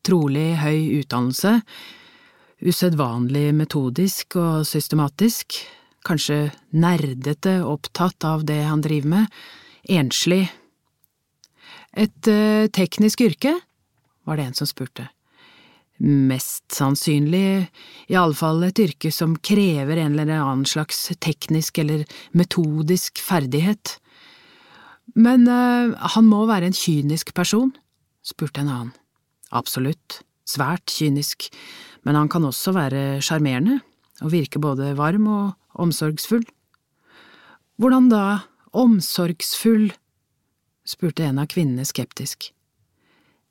trolig 0.03 0.57
høy 0.59 1.03
utdannelse, 1.03 1.61
usedvanlig 2.63 3.51
metodisk 3.55 4.39
og 4.41 4.67
systematisk, 4.67 5.61
kanskje 6.07 6.49
nerdete 6.75 7.61
opptatt 7.67 8.27
av 8.27 8.47
det 8.49 8.63
han 8.67 8.83
driver 8.83 9.13
med, 9.19 9.43
enslig. 9.89 10.47
Et 11.93 12.31
uh, 12.31 12.69
teknisk 12.73 13.25
yrke? 13.25 13.59
var 14.23 14.39
det 14.39 14.45
en 14.47 14.55
som 14.55 14.69
spurte. 14.71 15.09
Mest 15.99 16.71
sannsynlig 16.75 17.67
i 18.11 18.17
alle 18.19 18.37
fall 18.39 18.63
et 18.63 18.79
yrke 18.79 19.11
som 19.15 19.35
krever 19.35 19.99
en 19.99 20.15
eller 20.15 20.31
annen 20.37 20.67
slags 20.67 21.09
teknisk 21.19 21.79
eller 21.83 22.05
metodisk 22.39 23.19
ferdighet. 23.23 23.97
Men 25.19 25.49
uh, 25.51 25.95
han 26.15 26.29
må 26.31 26.45
være 26.51 26.71
en 26.71 26.77
kynisk 26.77 27.35
person? 27.35 27.75
spurte 28.23 28.63
en 28.63 28.71
annen. 28.71 28.93
Absolutt, 29.51 30.23
svært 30.49 30.87
kynisk 30.95 31.51
men 32.07 32.19
han 32.19 32.31
kan 32.31 32.47
også 32.47 32.75
være 32.75 33.03
sjarmerende 33.25 33.79
og 34.23 34.33
virke 34.35 34.61
både 34.63 34.93
varm 34.99 35.29
og 35.31 35.83
omsorgsfull. 35.83 36.45
Hvordan 37.81 38.11
da, 38.13 38.43
omsorgsfull? 38.73 39.93
spurte 40.85 41.25
en 41.25 41.39
av 41.39 41.47
kvinnene 41.53 41.85
skeptisk. 41.87 42.49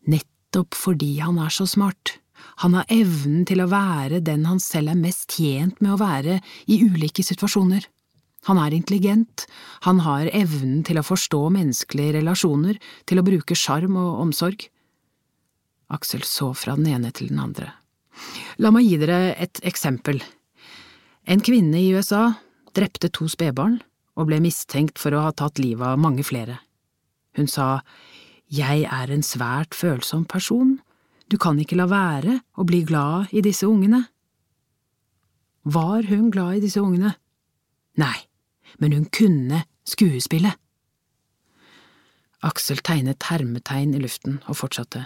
Nettopp 0.09 0.75
fordi 0.75 1.13
han 1.21 1.39
er 1.39 1.53
så 1.53 1.67
smart. 1.69 2.17
Han 2.65 2.75
har 2.75 2.89
evnen 2.91 3.45
til 3.47 3.61
å 3.63 3.69
være 3.71 4.19
den 4.25 4.43
han 4.49 4.59
selv 4.59 4.91
er 4.91 4.99
mest 4.99 5.37
tjent 5.37 5.79
med 5.79 5.95
å 5.95 6.01
være 6.01 6.39
i 6.67 6.81
ulike 6.83 7.23
situasjoner. 7.23 7.85
Han 8.49 8.57
er 8.57 8.73
intelligent, 8.73 9.45
han 9.85 10.01
har 10.01 10.31
evnen 10.33 10.81
til 10.85 10.97
å 10.97 11.05
forstå 11.05 11.43
menneskelige 11.53 12.15
relasjoner, 12.17 12.79
til 13.05 13.21
å 13.21 13.25
bruke 13.25 13.57
sjarm 13.57 13.99
og 14.01 14.23
omsorg. 14.23 14.65
Aksel 15.93 16.25
så 16.25 16.49
fra 16.57 16.73
den 16.79 16.89
ene 16.89 17.11
til 17.13 17.29
den 17.29 17.41
andre. 17.43 17.69
La 18.57 18.73
meg 18.73 18.89
gi 18.89 18.97
dere 19.01 19.35
et 19.37 19.61
eksempel. 19.67 20.23
En 21.29 21.43
kvinne 21.45 21.77
i 21.77 21.93
USA 21.93 22.31
drepte 22.73 23.11
to 23.13 23.29
spedbarn 23.29 23.77
og 24.17 24.27
ble 24.29 24.41
mistenkt 24.43 24.99
for 25.01 25.15
å 25.15 25.25
ha 25.27 25.33
tatt 25.35 25.61
livet 25.61 25.85
av 25.93 26.01
mange 26.01 26.25
flere. 26.27 26.59
Hun 27.37 27.47
sa 27.47 27.81
Jeg 28.51 28.83
er 28.83 29.11
en 29.11 29.23
svært 29.23 29.75
følsom 29.75 30.25
person, 30.25 30.79
du 31.31 31.37
kan 31.39 31.59
ikke 31.59 31.77
la 31.79 31.87
være 31.87 32.41
å 32.59 32.65
bli 32.67 32.81
glad 32.83 33.31
i 33.31 33.43
disse 33.43 33.63
ungene. 33.63 34.03
Var 35.63 36.09
hun 36.09 36.27
glad 36.33 36.57
i 36.57 36.63
disse 36.65 36.81
ungene? 36.81 37.13
Nei, 37.95 38.17
men 38.83 38.91
hun 38.91 39.05
kunne 39.13 39.63
skuespille. 39.87 40.51
Aksel 42.43 42.81
tegnet 42.83 43.29
hermetegn 43.29 43.93
i 43.95 44.01
luften 44.01 44.41
og 44.49 44.57
fortsatte. 44.59 45.05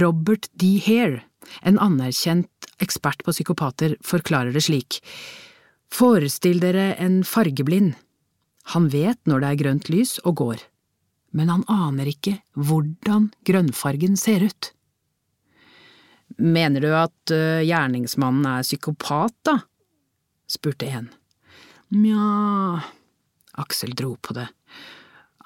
Robert 0.00 0.48
D. 0.58 0.78
Hare, 0.82 1.22
en 1.62 1.78
anerkjent 1.82 2.70
ekspert 2.82 3.22
på 3.22 3.34
psykopater, 3.34 3.98
forklarer 4.02 4.54
det 4.54 4.64
slik. 4.64 5.02
Forestill 5.92 6.60
dere 6.62 6.94
en 7.04 7.20
fargeblind. 7.24 7.96
Han 8.72 8.86
vet 8.88 9.18
når 9.28 9.42
det 9.42 9.48
er 9.48 9.58
grønt 9.60 9.88
lys 9.92 10.14
og 10.24 10.38
går, 10.40 10.62
men 11.36 11.50
han 11.52 11.64
aner 11.68 12.08
ikke 12.08 12.38
hvordan 12.56 13.28
grønnfargen 13.44 14.16
ser 14.16 14.46
ut. 14.46 14.70
Mener 16.40 16.80
du 16.80 16.88
at 16.96 17.34
uh, 17.34 17.60
gjerningsmannen 17.60 18.46
er 18.54 18.64
psykopat, 18.64 19.36
da? 19.44 19.58
spurte 20.48 20.88
en. 20.88 21.10
Nja… 21.92 22.80
Aksel 23.60 23.92
dro 23.92 24.14
på 24.16 24.32
det. 24.38 24.46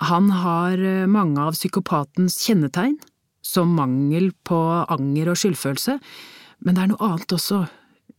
Han 0.06 0.30
har 0.30 0.78
uh, 0.78 1.08
mange 1.10 1.42
av 1.42 1.58
psykopatens 1.58 2.38
kjennetegn 2.46 3.00
som 3.42 3.74
mangel 3.74 4.30
på 4.46 4.60
anger 4.94 5.32
og 5.32 5.40
skyldfølelse, 5.42 5.98
men 6.62 6.78
det 6.78 6.84
er 6.84 6.92
noe 6.92 7.10
annet 7.10 7.34
også, 7.34 7.64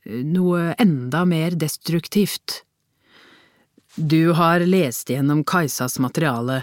noe 0.08 0.72
enda 0.80 1.26
mer 1.28 1.56
destruktivt. 1.60 2.62
Du 3.98 4.34
har 4.38 4.64
lest 4.66 5.10
gjennom 5.10 5.44
Kajsas 5.48 5.98
materiale, 6.00 6.62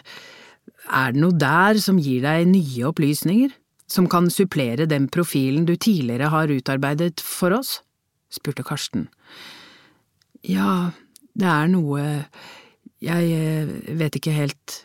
er 0.84 1.12
det 1.14 1.20
noe 1.20 1.36
der 1.36 1.80
som 1.80 1.98
gir 1.98 2.22
deg 2.24 2.46
nye 2.50 2.88
opplysninger, 2.90 3.52
som 3.88 4.08
kan 4.10 4.28
supplere 4.32 4.86
den 4.88 5.08
profilen 5.12 5.66
du 5.68 5.74
tidligere 5.76 6.30
har 6.32 6.52
utarbeidet 6.52 7.20
for 7.24 7.56
oss? 7.56 7.80
spurte 8.32 8.64
Karsten. 8.66 9.08
Ja, 10.42 10.92
det 11.34 11.48
er 11.48 11.70
noe… 11.72 12.24
jeg 13.04 13.30
eh, 13.30 13.70
vet 13.96 14.18
ikke 14.18 14.34
helt… 14.34 14.84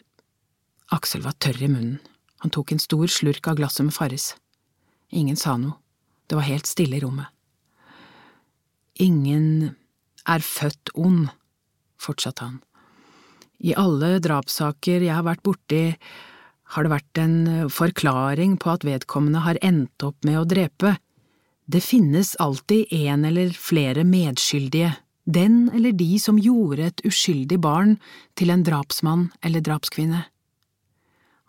Aksel 0.89 1.21
var 1.21 1.35
tørr 1.37 1.59
i 1.61 1.69
munnen. 1.69 1.99
Han 2.41 2.53
tok 2.55 2.71
en 2.71 2.81
stor 2.81 3.11
slurk 3.11 3.45
av 3.51 3.59
glasset 3.59 3.85
med 3.85 3.93
Farris. 3.93 4.31
Ingen 5.11 5.37
sa 5.37 5.57
noe, 5.59 5.75
det 6.29 6.37
var 6.39 6.47
helt 6.47 6.69
stille 6.69 6.97
i 6.97 7.03
rommet. 7.03 7.27
Ingen 8.99 9.75
er 10.27 10.43
født 10.43 10.91
ond, 10.99 11.29
fortsatte 11.99 12.43
han. 12.43 12.57
I 13.59 13.75
alle 13.79 14.17
drapssaker 14.23 15.03
jeg 15.03 15.15
har 15.15 15.25
vært 15.27 15.43
borti, 15.43 15.83
har 16.75 16.85
det 16.85 16.91
vært 16.93 17.19
en 17.19 17.37
forklaring 17.73 18.57
på 18.61 18.71
at 18.75 18.85
vedkommende 18.87 19.41
har 19.43 19.59
endt 19.65 20.03
opp 20.05 20.27
med 20.27 20.37
å 20.39 20.47
drepe. 20.47 20.97
Det 21.69 21.81
finnes 21.83 22.35
alltid 22.43 22.91
en 22.93 23.25
eller 23.25 23.55
flere 23.55 24.05
medskyldige, 24.07 24.93
den 25.29 25.69
eller 25.73 25.93
de 25.93 26.17
som 26.21 26.39
gjorde 26.41 26.89
et 26.89 27.03
uskyldig 27.05 27.59
barn 27.61 27.97
til 28.39 28.53
en 28.53 28.63
drapsmann 28.65 29.29
eller 29.45 29.63
drapskvinne. 29.65 30.23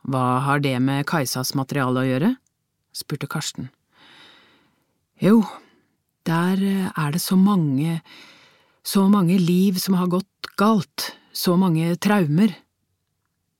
Hva 0.09 0.41
har 0.47 0.63
det 0.65 0.77
med 0.81 1.07
Kajsas 1.09 1.55
materiale 1.57 2.03
å 2.03 2.09
gjøre? 2.09 2.35
spurte 2.97 3.29
Karsten. 3.31 3.69
Jo, 5.21 5.45
der 6.29 6.63
eh, 6.63 6.91
er 6.91 7.15
det 7.15 7.23
så 7.23 7.37
mange, 7.39 8.01
så 8.83 9.07
mange 9.09 9.39
liv 9.39 9.79
som 9.81 9.97
har 9.99 10.11
gått 10.13 10.51
galt, 10.61 11.13
så 11.33 11.57
mange 11.57 11.95
traumer. 12.03 12.55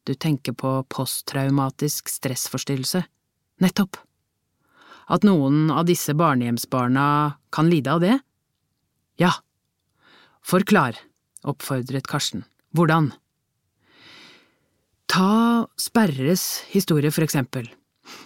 Du 0.05 0.15
tenker 0.15 0.57
på 0.57 0.81
posttraumatisk 0.91 2.09
stressforstyrrelse. 2.09 3.05
Nettopp. 3.61 3.99
At 5.11 5.27
noen 5.27 5.71
av 5.75 5.87
disse 5.89 6.15
barnehjemsbarna 6.17 7.07
kan 7.53 7.71
lide 7.71 7.93
av 7.93 8.05
det? 8.05 8.19
Ja. 9.21 9.33
Forklar, 10.47 10.97
oppfordret 11.45 12.09
Karsten. 12.09 12.47
Hvordan? 12.77 13.11
Ta 15.11 15.67
Sperres 15.77 16.63
historie, 16.71 17.11
for 17.11 17.27
eksempel. 17.27 17.67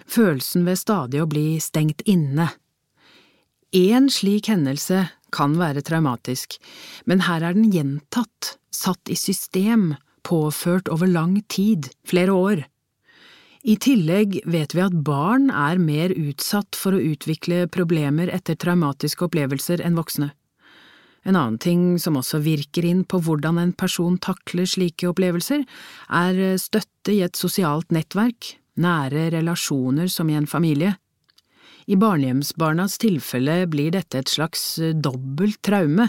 Følelsen 0.06 0.66
ved 0.68 0.78
stadig 0.78 1.22
å 1.22 1.28
bli 1.30 1.56
stengt 1.62 2.04
inne. 2.04 2.50
Én 3.74 4.06
slik 4.06 4.46
hendelse 4.46 5.00
kan 5.34 5.56
være 5.58 5.82
traumatisk, 5.82 6.60
men 7.10 7.24
her 7.26 7.42
er 7.42 7.56
den 7.56 7.72
gjentatt, 7.74 8.54
satt 8.70 9.10
i 9.10 9.16
system, 9.18 9.96
påført 10.22 10.86
over 10.94 11.10
lang 11.10 11.40
tid, 11.50 11.90
flere 12.06 12.30
år. 12.30 12.62
I 13.66 13.74
tillegg 13.82 14.38
vet 14.46 14.76
vi 14.76 14.84
at 14.84 14.94
barn 15.02 15.50
er 15.50 15.82
mer 15.82 16.14
utsatt 16.14 16.78
for 16.78 16.94
å 16.94 17.02
utvikle 17.02 17.64
problemer 17.66 18.30
etter 18.30 18.54
traumatiske 18.54 19.26
opplevelser 19.26 19.82
enn 19.82 19.98
voksne. 19.98 20.30
En 21.24 21.34
annen 21.34 21.58
ting 21.58 21.98
som 21.98 22.20
også 22.20 22.44
virker 22.44 22.86
inn 22.86 23.02
på 23.08 23.18
hvordan 23.26 23.58
en 23.58 23.72
person 23.74 24.20
takler 24.22 24.68
slike 24.70 25.08
opplevelser, 25.10 25.64
er 26.14 26.60
støtte 26.62 27.16
i 27.16 27.24
et 27.26 27.34
sosialt 27.34 27.90
nettverk, 27.90 28.54
nære 28.78 29.32
relasjoner 29.34 30.12
som 30.12 30.30
i 30.30 30.38
en 30.38 30.46
familie. 30.46 30.94
I 31.86 31.96
barnehjemsbarnas 32.00 32.98
tilfelle 33.02 33.64
blir 33.68 33.92
dette 33.92 34.22
et 34.22 34.32
slags 34.32 34.78
dobbelt 35.04 35.60
traume, 35.64 36.08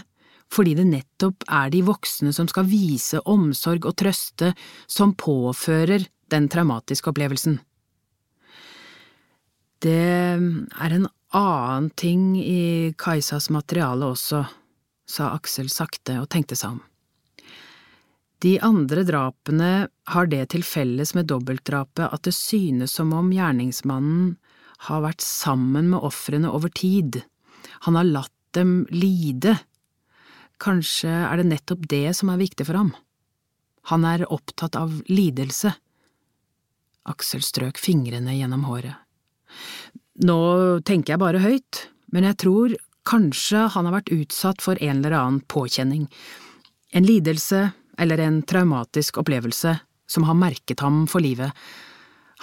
fordi 0.52 0.76
det 0.78 0.88
nettopp 0.88 1.44
er 1.52 1.72
de 1.74 1.82
voksne 1.84 2.32
som 2.36 2.48
skal 2.48 2.68
vise 2.70 3.20
omsorg 3.26 3.88
og 3.90 3.98
trøste, 4.00 4.54
som 4.88 5.16
påfører 5.18 6.08
den 6.32 6.48
traumatiske 6.50 7.12
opplevelsen. 7.12 7.60
Det 9.84 10.00
er 10.00 10.96
en 10.96 11.08
annen 11.36 11.90
ting 12.00 12.36
i 12.40 12.94
Kajsas 12.98 13.50
materiale 13.52 14.08
også 14.16 14.46
sa 15.06 15.34
Aksel 15.36 15.70
sakte 15.70 16.18
og 16.22 16.30
tenkte 16.32 16.58
seg 16.58 16.78
om. 16.78 16.84
De 18.44 18.56
andre 18.64 19.04
drapene 19.08 19.72
har 20.12 20.28
det 20.32 20.42
til 20.54 20.64
felles 20.66 21.14
med 21.18 21.28
dobbeltdrapet 21.30 22.08
at 22.08 22.26
det 22.28 22.34
synes 22.36 22.96
som 22.98 23.14
om 23.16 23.32
gjerningsmannen 23.34 24.36
har 24.88 25.04
vært 25.06 25.24
sammen 25.24 25.90
med 25.94 26.04
ofrene 26.06 26.52
over 26.52 26.70
tid, 26.70 27.22
han 27.88 27.98
har 27.98 28.08
latt 28.08 28.34
dem 28.56 28.86
lide. 28.94 29.58
Kanskje 30.62 31.12
er 31.12 31.42
det 31.42 31.50
nettopp 31.50 31.88
det 31.92 32.16
som 32.18 32.32
er 32.32 32.40
viktig 32.40 32.68
for 32.68 32.80
ham. 32.80 32.94
Han 33.92 34.06
er 34.08 34.26
opptatt 34.32 34.78
av 34.80 34.94
lidelse. 35.12 35.74
Aksel 37.06 37.44
strøk 37.46 37.78
fingrene 37.82 38.38
gjennom 38.38 38.64
håret. 38.66 38.96
Nå 40.26 40.40
tenker 40.88 41.14
jeg 41.14 41.22
bare 41.22 41.44
høyt, 41.44 41.86
men 42.16 42.28
jeg 42.30 42.40
tror 42.46 42.78
Kanskje 43.06 43.68
han 43.70 43.86
har 43.86 44.00
vært 44.00 44.10
utsatt 44.16 44.64
for 44.66 44.80
en 44.82 45.04
eller 45.04 45.14
annen 45.14 45.44
påkjenning, 45.46 46.08
en 46.90 47.06
lidelse 47.06 47.68
eller 48.02 48.22
en 48.24 48.40
traumatisk 48.42 49.20
opplevelse 49.22 49.76
som 50.10 50.26
har 50.26 50.38
merket 50.40 50.82
ham 50.82 51.04
for 51.10 51.22
livet. 51.22 51.54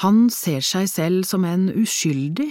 Han 0.00 0.28
ser 0.32 0.64
seg 0.64 0.88
selv 0.88 1.28
som 1.28 1.44
en 1.44 1.68
uskyldig, 1.68 2.48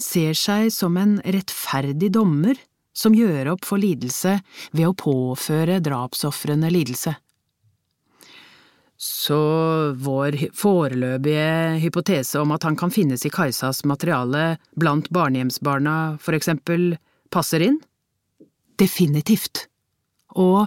ser 0.00 0.34
seg 0.38 0.72
som 0.72 0.96
en 0.96 1.18
rettferdig 1.20 2.10
dommer 2.14 2.58
som 2.96 3.14
gjør 3.14 3.52
opp 3.54 3.66
for 3.68 3.78
lidelse 3.82 4.38
ved 4.72 4.88
å 4.88 4.96
påføre 4.96 5.78
drapsofrene 5.84 6.70
lidelse. 6.72 7.14
Så 8.98 9.38
vår 9.94 10.34
foreløpige 10.58 11.78
hypotese 11.84 12.40
om 12.42 12.50
at 12.56 12.64
han 12.66 12.74
kan 12.78 12.90
finnes 12.90 13.22
i 13.22 13.30
Kajsas 13.30 13.84
materiale 13.86 14.56
blant 14.74 15.06
barnehjemsbarna, 15.14 16.18
for 16.18 16.34
eksempel, 16.34 16.96
passer 17.30 17.62
inn? 17.62 17.78
Definitivt. 18.78 19.68
Og 20.34 20.66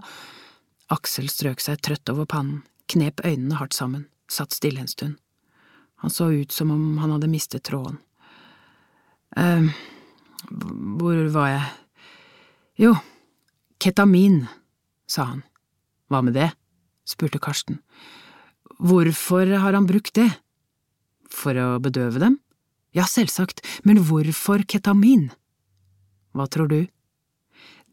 Aksel 0.91 1.27
strøk 1.31 1.59
seg 1.63 1.83
trøtt 1.83 2.11
over 2.11 2.27
pannen, 2.27 2.63
knep 2.91 3.19
øynene 3.27 3.59
hardt 3.59 3.75
sammen, 3.75 4.07
satt 4.31 4.55
stille 4.55 4.79
en 4.83 4.91
stund. 4.91 5.20
Han 6.01 6.09
så 6.13 6.31
ut 6.33 6.51
som 6.51 6.71
om 6.73 6.97
han 6.97 7.11
hadde 7.13 7.29
mistet 7.29 7.63
tråden. 7.63 7.97
eh, 9.37 9.69
hvor 10.49 11.29
var 11.31 11.47
jeg? 11.49 11.67
Jo, 12.81 12.95
ketamin, 13.79 14.47
sa 15.07 15.23
han. 15.23 15.43
Hva 16.09 16.21
med 16.25 16.33
det? 16.33 16.51
spurte 17.05 17.39
Karsten. 17.39 17.79
Hvorfor 18.79 19.45
har 19.61 19.73
han 19.73 19.85
brukt 19.85 20.13
det? 20.17 20.29
For 21.31 21.55
å 21.55 21.79
bedøve 21.79 22.19
dem? 22.19 22.39
Ja, 22.91 23.05
selvsagt, 23.07 23.61
men 23.87 24.01
hvorfor 24.03 24.65
ketamin? 24.67 25.29
Hva 26.35 26.47
tror 26.51 26.67
du? 26.71 26.81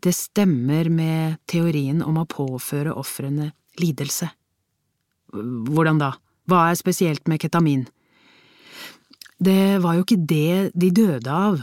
Det 0.03 0.15
stemmer 0.15 0.89
med 0.91 1.39
teorien 1.51 2.03
om 2.03 2.19
å 2.19 2.27
påføre 2.27 2.95
ofrene 2.95 3.53
lidelse. 3.79 4.31
Hvordan 5.35 6.01
da? 6.01 6.13
Hva 6.49 6.69
er 6.71 6.79
spesielt 6.79 7.29
med 7.29 7.43
ketamin? 7.43 7.87
Det 9.39 9.79
var 9.83 9.95
jo 9.95 10.03
ikke 10.03 10.25
det 10.27 10.71
de 10.75 10.91
døde 10.91 11.31
av. 11.31 11.63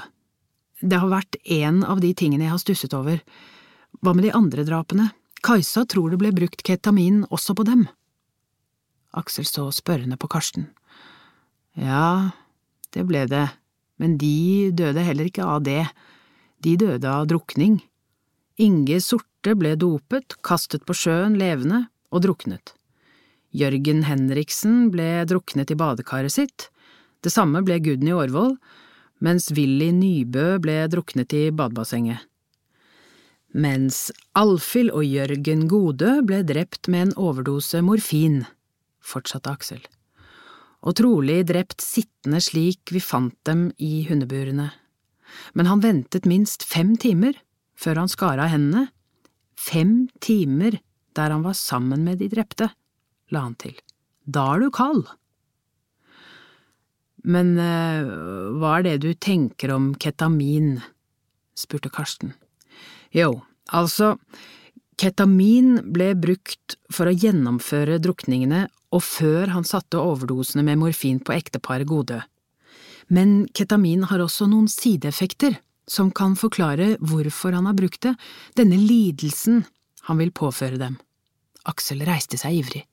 Det 0.80 1.00
har 1.00 1.12
vært 1.12 1.36
en 1.52 1.84
av 1.84 2.00
de 2.04 2.14
tingene 2.16 2.48
jeg 2.48 2.54
har 2.54 2.62
stusset 2.62 2.96
over. 2.96 3.20
Hva 4.00 4.14
med 4.16 4.28
de 4.28 4.34
andre 4.36 4.64
drapene? 4.68 5.10
Kajsa 5.46 5.84
tror 5.90 6.14
det 6.14 6.20
ble 6.22 6.32
brukt 6.36 6.64
ketamin 6.66 7.24
også 7.30 7.56
på 7.58 7.66
dem. 7.68 7.86
Aksel 9.16 9.48
så 9.48 9.68
spørrende 9.76 10.18
på 10.20 10.30
Karsten. 10.32 10.70
Ja, 11.76 12.32
det 12.96 13.04
ble 13.08 13.26
det, 13.28 13.48
men 14.00 14.16
de 14.20 14.72
døde 14.76 15.04
heller 15.04 15.28
ikke 15.30 15.48
av 15.48 15.64
det. 15.68 15.84
De 16.64 16.76
døde 16.80 17.12
av 17.12 17.28
drukning. 17.28 17.82
Inge 18.60 19.02
Sorte 19.04 19.56
ble 19.60 19.76
dopet, 19.80 20.38
kastet 20.44 20.88
på 20.88 20.96
sjøen 20.96 21.36
levende 21.40 21.86
og 22.12 22.24
druknet. 22.24 22.74
Jørgen 23.56 24.04
Henriksen 24.08 24.90
ble 24.92 25.26
druknet 25.28 25.72
i 25.72 25.80
badekaret 25.80 26.34
sitt, 26.34 26.70
det 27.26 27.34
samme 27.34 27.64
ble 27.66 27.80
Gudny 27.84 28.14
Aarvold, 28.14 28.56
mens 29.26 29.50
Willy 29.56 29.90
Nybø 29.96 30.60
ble 30.64 30.78
druknet 30.92 31.34
i 31.36 31.50
badebassenget. 31.56 32.22
Mens 33.56 34.10
Alfhild 34.36 34.92
og 34.92 35.06
Jørgen 35.08 35.68
Godø 35.72 36.20
ble 36.28 36.42
drept 36.48 36.90
med 36.92 37.08
en 37.08 37.14
overdose 37.28 37.80
morfin, 37.86 38.42
fortsatte 39.00 39.52
Aksel, 39.52 39.84
og 40.86 40.98
trolig 41.00 41.42
drept 41.48 41.80
sittende 41.82 42.44
slik 42.44 42.92
vi 42.92 43.04
fant 43.04 43.38
dem 43.48 43.70
i 43.80 44.04
hundeburene 44.10 44.74
men 45.54 45.70
han 45.70 45.84
ventet 45.84 46.28
minst 46.30 46.64
fem 46.64 46.96
timer 46.98 47.38
før 47.80 48.04
han 48.04 48.12
skar 48.12 48.42
av 48.42 48.52
hendene. 48.54 48.88
Fem 49.56 50.08
timer 50.24 50.80
der 51.16 51.32
han 51.32 51.46
var 51.46 51.56
sammen 51.58 52.04
med 52.04 52.20
de 52.20 52.30
drepte, 52.32 52.70
la 53.32 53.46
han 53.48 53.56
til. 53.60 53.76
Da 54.26 54.56
er 54.56 54.66
du 54.66 54.72
kald. 54.74 55.06
Men 57.26 57.56
uh, 57.58 58.56
hva 58.60 58.78
er 58.80 58.88
det 58.88 58.98
du 59.06 59.12
tenker 59.14 59.74
om 59.76 59.94
ketamin? 60.00 60.78
spurte 61.56 61.90
Karsten. 61.90 62.34
Jo, 63.16 63.40
altså, 63.72 64.16
ketamin 65.00 65.80
ble 65.96 66.12
brukt 66.20 66.76
for 66.92 67.08
å 67.08 67.16
gjennomføre 67.16 67.98
drukningene 68.04 68.66
og 68.96 69.04
før 69.04 69.52
han 69.56 69.68
satte 69.68 70.00
overdosene 70.00 70.66
med 70.68 70.82
morfin 70.82 71.22
på 71.24 71.36
ekteparet 71.36 71.88
Godø. 71.88 72.20
Men 73.08 73.46
ketamin 73.56 74.06
har 74.10 74.24
også 74.24 74.48
noen 74.50 74.68
sideeffekter 74.72 75.58
som 75.88 76.10
kan 76.16 76.34
forklare 76.40 76.96
hvorfor 77.00 77.54
han 77.54 77.68
har 77.70 77.78
brukt 77.78 78.02
det, 78.06 78.16
denne 78.58 78.80
lidelsen 78.82 79.64
han 80.10 80.22
vil 80.22 80.34
påføre 80.34 80.80
dem. 80.82 80.98
Aksel 81.70 82.04
reiste 82.06 82.38
seg 82.42 82.62
ivrig. 82.62 82.84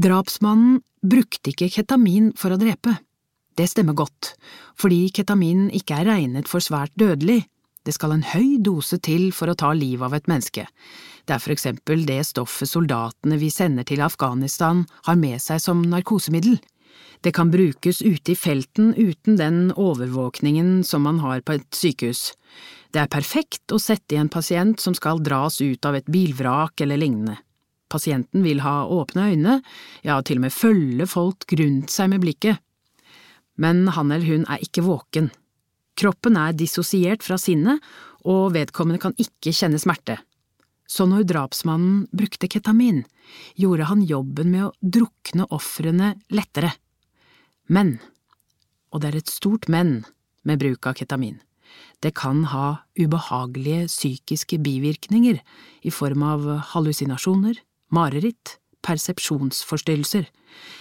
Drapsmannen 0.00 0.80
brukte 1.04 1.52
ikke 1.52 1.70
ketamin 1.72 2.32
for 2.38 2.54
å 2.54 2.60
drepe. 2.60 2.96
Det 3.54 3.68
stemmer 3.70 3.94
godt, 3.94 4.34
fordi 4.74 5.12
ketamin 5.14 5.68
ikke 5.70 6.00
er 6.00 6.08
regnet 6.10 6.48
for 6.50 6.64
svært 6.64 6.94
dødelig. 6.98 7.44
Det 7.84 7.94
skal 7.94 8.14
en 8.14 8.26
høy 8.26 8.56
dose 8.64 8.98
til 9.04 9.28
for 9.36 9.52
å 9.52 9.58
ta 9.58 9.70
livet 9.76 10.08
av 10.08 10.16
et 10.16 10.28
menneske. 10.30 10.64
Det 11.24 11.36
er 11.36 11.42
for 11.42 11.54
eksempel 11.54 12.02
det 12.08 12.22
stoffet 12.26 12.68
soldatene 12.68 13.38
vi 13.38 13.50
sender 13.52 13.86
til 13.86 14.02
Afghanistan 14.04 14.82
har 15.06 15.20
med 15.20 15.42
seg 15.44 15.62
som 15.62 15.84
narkosemiddel. 15.86 16.58
Det 17.24 17.32
kan 17.36 17.52
brukes 17.52 18.02
ute 18.02 18.34
i 18.34 18.36
felten 18.36 18.92
uten 18.96 19.38
den 19.38 19.70
overvåkningen 19.70 20.82
som 20.84 21.06
man 21.06 21.22
har 21.22 21.40
på 21.40 21.56
et 21.56 21.70
sykehus. 21.72 22.32
Det 22.92 23.00
er 23.00 23.12
perfekt 23.12 23.72
å 23.72 23.80
sette 23.80 24.16
i 24.16 24.20
en 24.20 24.32
pasient 24.32 24.80
som 24.80 24.96
skal 24.96 25.22
dras 25.24 25.60
ut 25.62 25.86
av 25.88 25.96
et 25.96 26.10
bilvrak 26.10 26.84
eller 26.84 27.00
lignende. 27.00 27.38
Pasienten 27.88 28.42
vil 28.44 28.60
ha 28.64 28.84
åpne 28.90 29.30
øyne, 29.30 29.56
ja, 30.02 30.20
til 30.20 30.40
og 30.40 30.46
med 30.46 30.52
følge 30.52 31.06
folk 31.08 31.46
rundt 31.60 31.92
seg 31.94 32.10
med 32.12 32.24
blikket. 32.24 32.60
Men 33.56 33.88
han 33.94 34.10
eller 34.10 34.26
hun 34.26 34.46
er 34.50 34.62
ikke 34.64 34.84
våken. 34.86 35.30
Kroppen 35.94 36.38
er 36.38 36.56
dissosiert 36.58 37.22
fra 37.22 37.38
sinnet, 37.38 37.82
og 38.26 38.54
vedkommende 38.54 39.00
kan 39.02 39.14
ikke 39.20 39.52
kjenne 39.54 39.78
smerte. 39.78 40.18
Så 40.90 41.06
når 41.08 41.24
drapsmannen 41.28 42.04
brukte 42.12 42.48
ketamin, 42.50 43.04
gjorde 43.56 43.88
han 43.88 44.02
jobben 44.04 44.50
med 44.52 44.66
å 44.66 44.74
drukne 44.80 45.46
ofrene 45.54 46.14
lettere. 46.34 46.74
Men, 47.72 47.96
og 48.92 49.00
det 49.00 49.10
er 49.10 49.20
et 49.22 49.32
stort 49.32 49.68
men 49.72 50.02
med 50.44 50.60
bruk 50.60 50.86
av 50.86 50.98
ketamin, 51.00 51.40
Det 52.00 52.14
kan 52.14 52.44
ha 52.52 52.84
ubehagelige 52.94 53.88
psykiske 53.88 54.58
bivirkninger 54.58 55.40
i 55.82 55.90
form 55.90 56.22
av 56.22 56.44
hallusinasjoner, 56.70 57.56
mareritt, 57.90 58.58
persepsjonsforstyrrelser. 58.84 60.28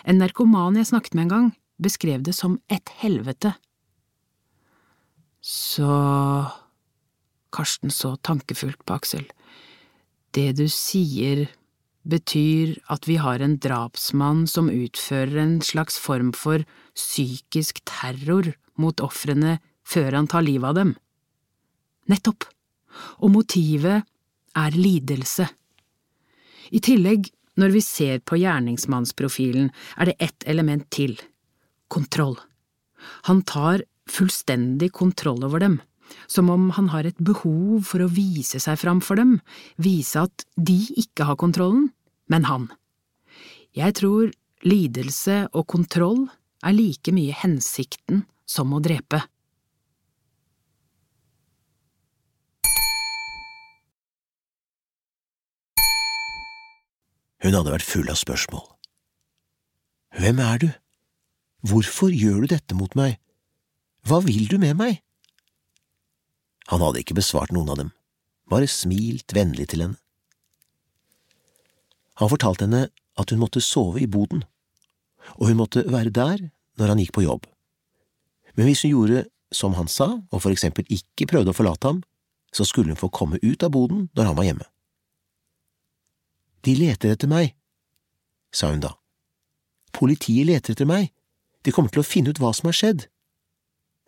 En 0.06 0.20
narkoman 0.20 0.76
jeg 0.76 0.92
snakket 0.92 1.16
med 1.16 1.24
en 1.24 1.34
gang, 1.34 1.48
beskrev 1.84 2.24
det 2.26 2.36
som 2.38 2.60
et 2.72 2.90
helvete. 3.04 3.54
Så… 5.44 5.90
Karsten 7.54 7.92
så 7.94 8.16
tankefullt 8.26 8.82
på 8.88 8.96
Aksel. 8.96 9.28
Det 10.34 10.56
du 10.58 10.66
sier, 10.72 11.46
betyr 12.04 12.74
at 12.92 13.06
vi 13.08 13.20
har 13.22 13.44
en 13.44 13.60
drapsmann 13.62 14.48
som 14.50 14.72
utfører 14.74 15.38
en 15.40 15.60
slags 15.64 16.00
form 16.02 16.34
for 16.36 16.66
psykisk 16.98 17.84
terror 17.88 18.50
mot 18.82 19.04
ofrene 19.06 19.60
før 19.88 20.18
han 20.18 20.28
tar 20.32 20.44
livet 20.46 20.72
av 20.72 20.80
dem. 20.80 20.96
Nettopp, 22.12 22.48
og 23.24 23.32
motivet 23.38 24.04
er 24.58 24.76
lidelse. 24.76 25.48
I 26.74 26.82
tillegg, 26.84 27.30
når 27.60 27.76
vi 27.76 27.84
ser 27.86 28.24
på 28.26 28.40
gjerningsmannsprofilen, 28.42 29.70
er 29.98 30.10
det 30.10 30.18
ett 30.20 30.50
element 30.50 30.90
til– 30.92 31.16
kontroll. 31.94 32.38
Han 33.30 33.44
tar 33.48 33.86
fullstendig 34.10 34.92
kontroll 34.96 35.44
over 35.46 35.64
dem 35.64 35.82
som 36.28 36.50
om 36.50 36.70
han 36.72 36.90
har 36.94 37.08
et 37.08 37.18
behov 37.18 37.84
for 37.88 38.04
å 38.04 38.12
vise 38.12 38.62
seg 38.62 38.80
fram 38.82 39.02
for 39.04 39.20
dem, 39.20 39.38
vise 39.78 40.26
at 40.26 40.46
de 40.56 40.78
ikke 41.00 41.28
har 41.30 41.40
kontrollen, 41.40 41.92
men 42.32 42.48
han. 42.50 42.70
Jeg 43.74 43.98
tror 44.00 44.32
lidelse 44.64 45.48
og 45.52 45.68
kontroll 45.72 46.26
er 46.64 46.76
like 46.76 47.14
mye 47.16 47.36
hensikten 47.36 48.26
som 48.46 48.74
å 48.76 48.82
drepe. 48.84 49.24
Hun 57.44 57.58
hadde 57.58 57.74
vært 57.74 57.84
full 57.84 58.08
av 58.08 58.16
spørsmål. 58.16 58.64
Hvem 60.16 60.40
er 60.40 60.62
du? 60.62 60.70
Hvorfor 61.64 62.12
gjør 62.12 62.44
du 62.44 62.52
dette 62.52 62.76
mot 62.76 62.92
meg? 63.00 63.20
Hva 64.04 64.20
vil 64.26 64.50
du 64.52 64.58
med 64.60 64.76
meg? 64.76 65.00
Han 66.72 66.84
hadde 66.84 67.04
ikke 67.04 67.16
besvart 67.16 67.54
noen 67.56 67.72
av 67.72 67.80
dem, 67.80 67.92
bare 68.52 68.68
smilt 68.72 69.32
vennlig 69.36 69.70
til 69.72 69.86
henne. 69.86 70.00
Han 72.20 72.30
fortalte 72.30 72.68
henne 72.68 72.88
at 73.20 73.32
hun 73.32 73.42
måtte 73.42 73.64
sove 73.64 74.02
i 74.04 74.10
boden, 74.10 74.44
og 75.40 75.48
hun 75.50 75.60
måtte 75.60 75.86
være 75.88 76.12
der 76.14 76.50
når 76.80 76.92
han 76.92 77.02
gikk 77.02 77.16
på 77.16 77.26
jobb. 77.26 77.48
Men 78.58 78.68
hvis 78.68 78.84
hun 78.84 78.94
gjorde 78.94 79.24
som 79.54 79.78
han 79.78 79.88
sa, 79.88 80.10
og 80.20 80.44
for 80.44 80.54
eksempel 80.54 80.86
ikke 80.92 81.30
prøvde 81.30 81.54
å 81.54 81.58
forlate 81.58 81.90
ham, 81.90 82.04
så 82.54 82.68
skulle 82.68 82.94
hun 82.94 83.00
få 83.00 83.10
komme 83.14 83.40
ut 83.42 83.64
av 83.66 83.74
boden 83.74 84.08
når 84.14 84.30
han 84.30 84.38
var 84.38 84.50
hjemme. 84.50 84.68
De 86.64 86.76
leter 86.78 87.16
etter 87.16 87.30
meg, 87.32 87.56
sa 88.54 88.70
hun 88.72 88.84
da. 88.84 88.94
Politiet 89.94 90.48
leter 90.48 90.76
etter 90.76 90.90
meg, 90.90 91.10
de 91.64 91.72
kommer 91.72 91.94
til 91.94 92.04
å 92.04 92.08
finne 92.08 92.34
ut 92.34 92.42
hva 92.42 92.52
som 92.56 92.70
har 92.70 92.78
skjedd, 92.78 93.06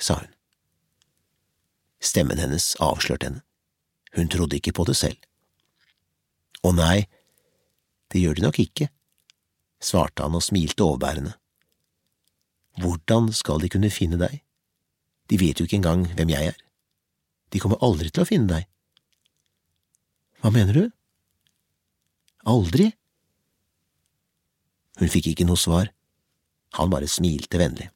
sa 0.01 0.19
hun. 0.19 0.31
Stemmen 2.03 2.39
hennes 2.41 2.73
avslørte 2.83 3.29
henne. 3.29 3.43
Hun 4.15 4.29
trodde 4.31 4.59
ikke 4.59 4.75
på 4.75 4.85
det 4.87 4.95
selv. 4.99 5.19
Å 6.63 6.71
nei, 6.75 7.07
det 8.11 8.21
gjør 8.21 8.37
de 8.37 8.45
nok 8.45 8.59
ikke, 8.63 8.89
svarte 9.83 10.23
han 10.23 10.37
og 10.37 10.43
smilte 10.43 10.85
overbærende. 10.85 11.33
Hvordan 12.81 13.31
skal 13.35 13.61
de 13.63 13.71
kunne 13.71 13.91
finne 13.93 14.19
deg? 14.19 14.41
De 15.31 15.39
vet 15.39 15.59
jo 15.59 15.65
ikke 15.67 15.79
engang 15.79 16.05
hvem 16.15 16.31
jeg 16.33 16.51
er. 16.51 16.61
De 17.51 17.61
kommer 17.61 17.81
aldri 17.85 18.11
til 18.11 18.23
å 18.23 18.29
finne 18.29 18.51
deg. 18.51 18.67
Hva 20.43 20.51
mener 20.53 20.77
du? 20.77 20.85
Aldri? 22.45 22.91
Hun 24.99 25.11
fikk 25.11 25.31
ikke 25.31 25.47
noe 25.47 25.59
svar. 25.59 25.89
Han 26.75 26.91
bare 26.91 27.07
smilte 27.07 27.59
vennlig. 27.59 27.89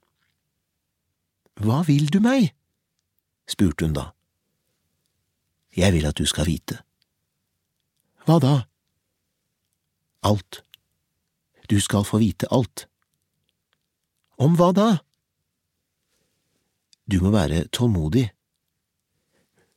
Hva 1.60 1.84
vil 1.88 2.08
du 2.12 2.22
meg? 2.24 2.54
spurte 3.50 3.86
hun 3.86 3.96
da. 3.98 4.12
Jeg 5.76 5.94
vil 5.94 6.08
at 6.08 6.18
du 6.18 6.26
skal 6.30 6.48
vite. 6.48 6.80
Hva 8.26 8.39
da? 8.39 8.56
Alt. 10.24 10.63
Du 11.70 11.80
skal 11.82 12.06
få 12.08 12.22
vite 12.22 12.48
alt. 12.52 12.88
Om 14.39 14.56
hva 14.56 14.72
da? 14.76 14.89
Du 17.10 17.20
må 17.24 17.34
være 17.34 17.68
tålmodig. 17.74 18.30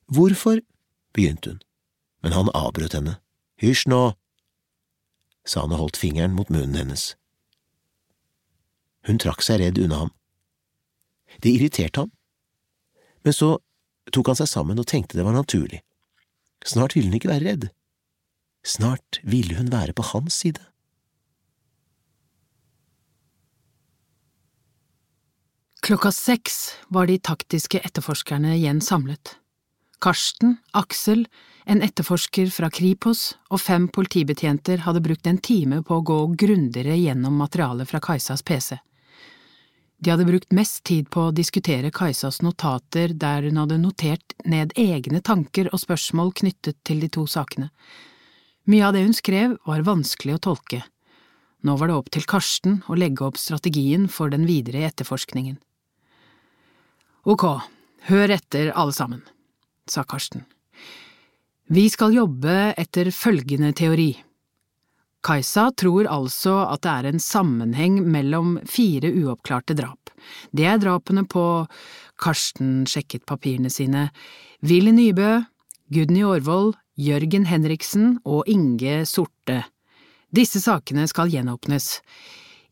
Hvorfor? 0.07 0.61
begynte 1.13 1.51
hun, 1.51 1.61
men 2.23 2.33
han 2.33 2.53
avbrøt 2.55 2.95
henne. 2.97 3.19
Hysj 3.61 3.89
nå, 3.89 4.15
sa 5.45 5.65
han 5.65 5.75
og 5.75 5.83
holdt 5.85 6.01
fingeren 6.01 6.35
mot 6.37 6.51
munnen 6.51 6.77
hennes. 6.77 7.13
Hun 9.09 9.19
trakk 9.19 9.43
seg 9.43 9.61
redd 9.63 9.81
unna 9.83 10.05
ham. 10.05 10.13
Det 11.43 11.51
irriterte 11.55 12.05
ham 12.05 12.13
men 13.23 13.35
så 13.35 13.57
tok 14.13 14.33
han 14.33 14.41
seg 14.43 14.51
sammen 14.51 14.83
og 14.83 14.89
tenkte 14.91 15.19
det 15.19 15.27
var 15.27 15.37
naturlig. 15.37 15.83
Snart 16.67 16.97
ville 16.97 17.11
hun 17.11 17.19
ikke 17.19 17.33
være 17.33 17.49
redd. 17.49 17.71
Snart 18.67 19.19
ville 19.27 19.57
hun 19.59 19.73
være 19.73 19.95
på 19.97 20.07
hans 20.13 20.43
side. 20.45 20.63
Klokka 25.83 26.13
seks 26.15 26.77
var 26.95 27.09
de 27.11 27.19
taktiske 27.19 27.81
etterforskerne 27.83 28.55
igjen 28.55 28.79
samlet. 28.85 29.37
Karsten, 30.03 30.57
Aksel, 30.79 31.25
en 31.67 31.83
etterforsker 31.83 32.51
fra 32.55 32.71
Kripos 32.75 33.33
og 33.51 33.63
fem 33.63 33.89
politibetjenter 33.91 34.83
hadde 34.87 35.03
brukt 35.03 35.27
en 35.31 35.39
time 35.43 35.81
på 35.87 35.99
å 35.99 36.07
gå 36.07 36.21
grundigere 36.39 36.95
gjennom 36.99 37.35
materialet 37.39 37.91
fra 37.91 38.03
Kajsas 38.03 38.47
PC. 38.47 38.79
De 40.03 40.11
hadde 40.11 40.25
brukt 40.27 40.51
mest 40.51 40.81
tid 40.85 41.07
på 41.15 41.29
å 41.29 41.35
diskutere 41.35 41.93
Kajsas 41.95 42.41
notater 42.43 43.13
der 43.15 43.45
hun 43.47 43.61
hadde 43.61 43.77
notert 43.79 44.35
ned 44.43 44.73
egne 44.75 45.21
tanker 45.23 45.69
og 45.71 45.79
spørsmål 45.79 46.33
knyttet 46.41 46.81
til 46.83 47.05
de 47.05 47.11
to 47.13 47.23
sakene. 47.31 47.69
Mye 48.67 48.89
av 48.89 48.97
det 48.97 49.05
hun 49.05 49.15
skrev 49.15 49.55
var 49.67 49.85
vanskelig 49.87 50.35
å 50.35 50.43
tolke. 50.49 50.81
Nå 51.63 51.77
var 51.79 51.91
det 51.91 51.99
opp 52.01 52.11
til 52.11 52.27
Karsten 52.27 52.81
å 52.91 52.99
legge 52.99 53.23
opp 53.23 53.39
strategien 53.39 54.09
for 54.11 54.33
den 54.35 54.49
videre 54.49 54.83
etterforskningen. 54.89 55.61
Ok, 57.23 57.47
hør 58.11 58.35
etter 58.35 58.73
alle 58.75 58.95
sammen, 58.97 59.23
sa 59.87 60.03
Karsten. 60.03 60.43
Vi 61.71 61.87
skal 61.95 62.19
jobbe 62.19 62.73
etter 62.75 63.15
følgende 63.15 63.71
teori. 63.71 64.17
Kajsa 65.23 65.69
tror 65.79 66.09
altså 66.11 66.55
at 66.67 66.83
det 66.83 66.93
er 66.93 67.09
en 67.13 67.23
sammenheng 67.23 68.01
mellom 68.11 68.57
fire 68.67 69.13
uoppklarte 69.23 69.77
drap. 69.79 70.11
Det 70.51 70.67
er 70.67 70.81
drapene 70.83 71.25
på 71.31 71.45
Karsten 72.23 72.83
sjekket 72.91 73.27
papirene 73.27 73.71
sine, 73.71 74.09
Willy 74.63 74.93
Nybø, 74.95 75.43
Gudny 75.95 76.25
Aarvold, 76.27 76.75
Jørgen 76.99 77.47
Henriksen 77.49 78.17
og 78.25 78.49
Inge 78.51 79.03
Sorte. 79.07 79.63
Disse 80.35 80.63
sakene 80.63 81.07
skal 81.11 81.31
gjenåpnes. 81.33 81.99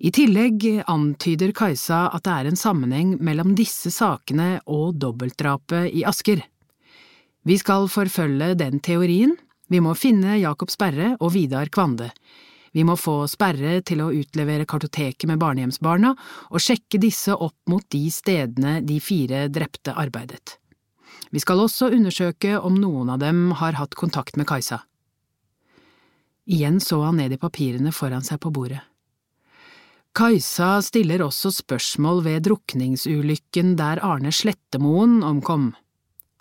I 0.00 0.10
tillegg 0.16 0.64
antyder 0.88 1.52
Kajsa 1.52 2.06
at 2.14 2.24
det 2.24 2.32
er 2.34 2.48
en 2.48 2.58
sammenheng 2.58 3.18
mellom 3.20 3.52
disse 3.58 3.92
sakene 3.92 4.56
og 4.64 4.96
dobbeltdrapet 5.02 5.90
i 5.92 6.06
Asker. 6.08 6.40
Vi 7.44 7.56
skal 7.60 7.88
forfølge 7.88 8.54
den 8.58 8.80
teorien, 8.84 9.36
vi 9.70 9.80
må 9.80 9.94
finne 9.94 10.34
Jakob 10.40 10.70
Sperre 10.72 11.14
og 11.20 11.30
Vidar 11.36 11.70
Kvande. 11.70 12.10
Vi 12.74 12.82
må 12.86 12.96
få 12.98 13.24
Sperre 13.30 13.80
til 13.86 14.02
å 14.02 14.10
utlevere 14.14 14.66
kartoteket 14.68 15.28
med 15.30 15.38
barnehjemsbarna 15.42 16.12
og 16.50 16.62
sjekke 16.62 16.98
disse 17.02 17.34
opp 17.34 17.58
mot 17.70 17.86
de 17.94 18.02
stedene 18.10 18.80
de 18.86 18.98
fire 19.02 19.46
drepte 19.50 19.94
arbeidet. 19.94 20.58
Vi 21.30 21.42
skal 21.42 21.62
også 21.62 21.92
undersøke 21.94 22.58
om 22.58 22.78
noen 22.82 23.12
av 23.14 23.20
dem 23.22 23.50
har 23.58 23.78
hatt 23.78 23.94
kontakt 23.98 24.38
med 24.38 24.48
Kajsa. 24.50 24.80
Igjen 26.50 26.80
så 26.82 27.04
han 27.04 27.20
ned 27.22 27.36
i 27.36 27.38
papirene 27.38 27.92
foran 27.94 28.26
seg 28.26 28.40
på 28.42 28.50
bordet. 28.50 28.82
Kajsa 30.18 30.80
stiller 30.82 31.22
også 31.22 31.52
spørsmål 31.54 32.24
ved 32.26 32.42
drukningsulykken 32.48 33.76
der 33.78 34.02
Arne 34.02 34.32
Slettemoen 34.34 35.20
omkom. 35.22 35.70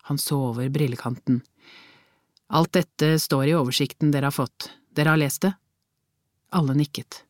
Han 0.09 0.17
så 0.17 0.39
over 0.49 0.71
brillekanten. 0.73 1.43
Alt 2.49 2.73
dette 2.73 3.13
står 3.21 3.47
i 3.47 3.55
oversikten 3.57 4.11
dere 4.13 4.31
har 4.31 4.35
fått, 4.35 4.71
dere 4.97 5.13
har 5.13 5.21
lest 5.21 5.43
det? 5.45 5.51
Alle 6.49 6.73
nikket. 6.73 7.23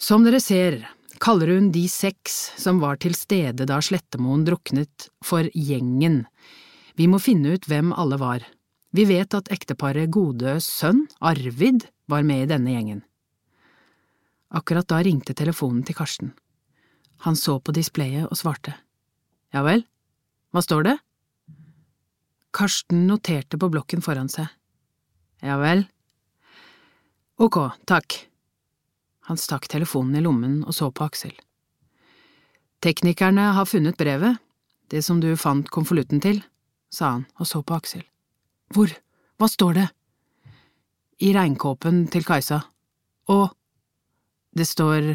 Som 0.00 0.24
dere 0.26 0.40
ser, 0.42 0.80
kaller 1.22 1.52
hun 1.54 1.68
de 1.70 1.84
seks 1.88 2.40
som 2.58 2.80
var 2.82 2.98
til 2.98 3.14
stede 3.14 3.68
da 3.70 3.78
Slettemoen 3.84 4.42
druknet, 4.48 5.10
for 5.22 5.46
gjengen. 5.54 6.24
Vi 6.98 7.06
må 7.06 7.20
finne 7.22 7.54
ut 7.54 7.68
hvem 7.70 7.92
alle 7.94 8.18
var. 8.18 8.46
Vi 8.90 9.04
vet 9.06 9.36
at 9.38 9.52
ekteparet 9.54 10.10
Godøs 10.10 10.66
sønn, 10.66 11.04
Arvid, 11.22 11.86
var 12.10 12.26
med 12.26 12.48
i 12.48 12.50
denne 12.50 12.74
gjengen. 12.74 13.04
Akkurat 14.50 14.88
da 14.90 14.98
ringte 15.06 15.36
telefonen 15.38 15.84
til 15.86 15.94
Karsten. 15.94 16.32
Han 17.22 17.38
så 17.38 17.60
på 17.62 17.70
displayet 17.76 18.26
og 18.26 18.40
svarte. 18.40 18.74
Ja 19.54 19.62
vel, 19.62 19.84
hva 20.50 20.64
står 20.64 20.88
det? 20.88 20.96
Karsten 22.50 23.06
noterte 23.06 23.58
på 23.58 23.68
blokken 23.70 24.02
foran 24.02 24.28
seg. 24.32 24.48
Ja 25.44 25.56
vel. 25.60 25.86
Ok, 27.40 27.56
takk. 27.88 28.16
Han 29.30 29.38
stakk 29.40 29.68
telefonen 29.70 30.18
i 30.18 30.24
lommen 30.24 30.60
og 30.66 30.74
så 30.76 30.90
på 30.90 31.06
Aksel. 31.06 31.32
Teknikerne 32.82 33.52
har 33.56 33.68
funnet 33.68 33.98
brevet, 34.00 34.40
det 34.90 35.04
som 35.06 35.20
du 35.22 35.30
fant 35.38 35.68
konvolutten 35.70 36.20
til, 36.20 36.42
sa 36.90 37.14
han 37.14 37.26
og 37.38 37.46
så 37.48 37.62
på 37.62 37.76
Aksel. 37.76 38.02
Hvor, 38.74 38.90
hva 39.38 39.48
står 39.48 39.76
det? 39.78 39.86
I 41.20 41.32
regnkåpen 41.36 42.06
til 42.10 42.24
Kajsa. 42.26 42.62
Og 43.30 43.50
det 44.56 44.66
står, 44.66 45.12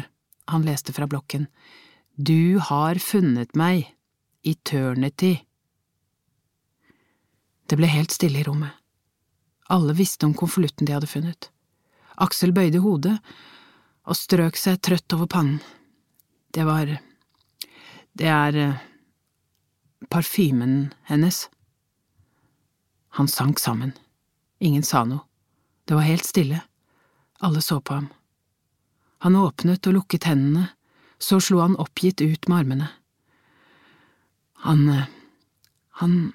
han 0.48 0.64
leste 0.64 0.94
fra 0.96 1.08
blokken, 1.10 1.48
Du 2.16 2.58
har 2.58 2.96
funnet 2.96 3.52
meg, 3.54 3.92
eternity. 4.42 5.45
Det 7.66 7.76
ble 7.78 7.88
helt 7.90 8.14
stille 8.14 8.40
i 8.40 8.46
rommet. 8.46 8.70
Alle 9.68 9.92
visste 9.98 10.26
om 10.26 10.34
konvolutten 10.34 10.86
de 10.86 10.94
hadde 10.94 11.10
funnet. 11.10 11.50
Aksel 12.22 12.52
bøyde 12.54 12.80
hodet 12.84 13.16
og 14.06 14.16
strøk 14.16 14.58
seg 14.58 14.78
trøtt 14.86 15.16
over 15.16 15.26
pannen. 15.26 15.58
Det 16.54 16.64
var… 16.66 16.98
det 18.16 18.28
er… 18.30 18.56
eh, 18.56 18.84
parfymen 20.10 20.92
hennes. 21.10 21.48
Han 23.18 23.28
sank 23.28 23.58
sammen. 23.58 23.92
Ingen 24.60 24.86
sa 24.86 25.02
noe. 25.04 25.24
Det 25.84 25.98
var 25.98 26.06
helt 26.06 26.24
stille. 26.24 26.62
Alle 27.42 27.60
så 27.60 27.80
på 27.80 27.98
ham. 27.98 28.08
Han 29.24 29.36
åpnet 29.36 29.86
og 29.88 29.96
lukket 29.96 30.28
hendene, 30.28 30.70
så 31.18 31.40
slo 31.40 31.60
han 31.64 31.76
oppgitt 31.80 32.20
ut 32.20 32.48
med 32.48 32.58
armene. 32.62 32.88
Han… 34.62 34.88
eh, 34.88 35.12
han 35.96 36.32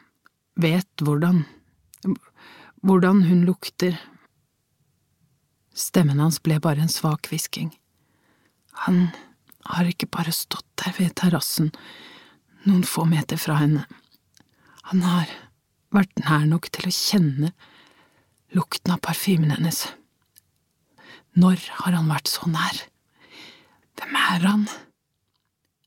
vet 0.55 0.89
hvordan… 1.01 1.45
hvordan 2.81 3.23
hun 3.23 3.45
lukter. 3.45 3.97
Stemmen 5.73 6.19
hans 6.19 6.41
ble 6.43 6.59
bare 6.59 6.81
en 6.83 6.91
svak 6.91 7.29
hvisking. 7.29 7.71
Han 8.85 9.09
har 9.69 9.87
ikke 9.87 10.09
bare 10.09 10.33
stått 10.33 10.65
der 10.81 10.95
ved 10.97 11.13
terrassen, 11.19 11.69
noen 12.65 12.83
få 12.87 13.05
meter 13.05 13.37
fra 13.37 13.59
henne. 13.61 13.85
Han 14.89 15.03
har 15.05 15.29
vært 15.93 16.23
nær 16.23 16.47
nok 16.49 16.71
til 16.73 16.89
å 16.89 16.95
kjenne 16.95 17.51
lukten 18.55 18.95
av 18.95 19.03
parfymen 19.05 19.53
hennes. 19.53 19.85
Når 21.37 21.61
har 21.83 21.95
han 21.95 22.09
vært 22.11 22.31
så 22.31 22.49
nær? 22.51 22.81
Hvem 23.99 24.17
er 24.17 24.47
han? 24.47 24.65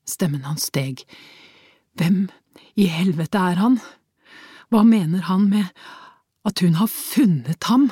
Stemmen 0.07 0.45
hans 0.47 0.69
steg. 0.71 1.03
Hvem 1.99 2.25
i 2.79 2.87
helvete 2.89 3.41
er 3.51 3.59
han? 3.61 3.77
Hva 4.75 4.81
mener 4.83 5.21
han 5.29 5.45
med 5.47 5.69
at 6.43 6.59
hun 6.59 6.73
har 6.75 6.89
funnet 6.91 7.63
ham? 7.69 7.85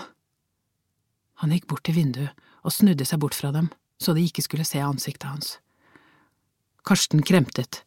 Han 1.39 1.54
gikk 1.56 1.69
bort 1.69 1.86
til 1.88 1.96
vinduet 1.96 2.34
og 2.60 2.74
snudde 2.76 3.06
seg 3.08 3.22
bort 3.24 3.38
fra 3.39 3.54
dem, 3.56 3.69
så 4.04 4.12
de 4.12 4.26
ikke 4.28 4.43
skulle 4.43 4.65
se 4.67 4.82
ansiktet 4.84 5.30
hans. 5.30 5.54
Karsten 6.84 7.22
kremtet. 7.24 7.86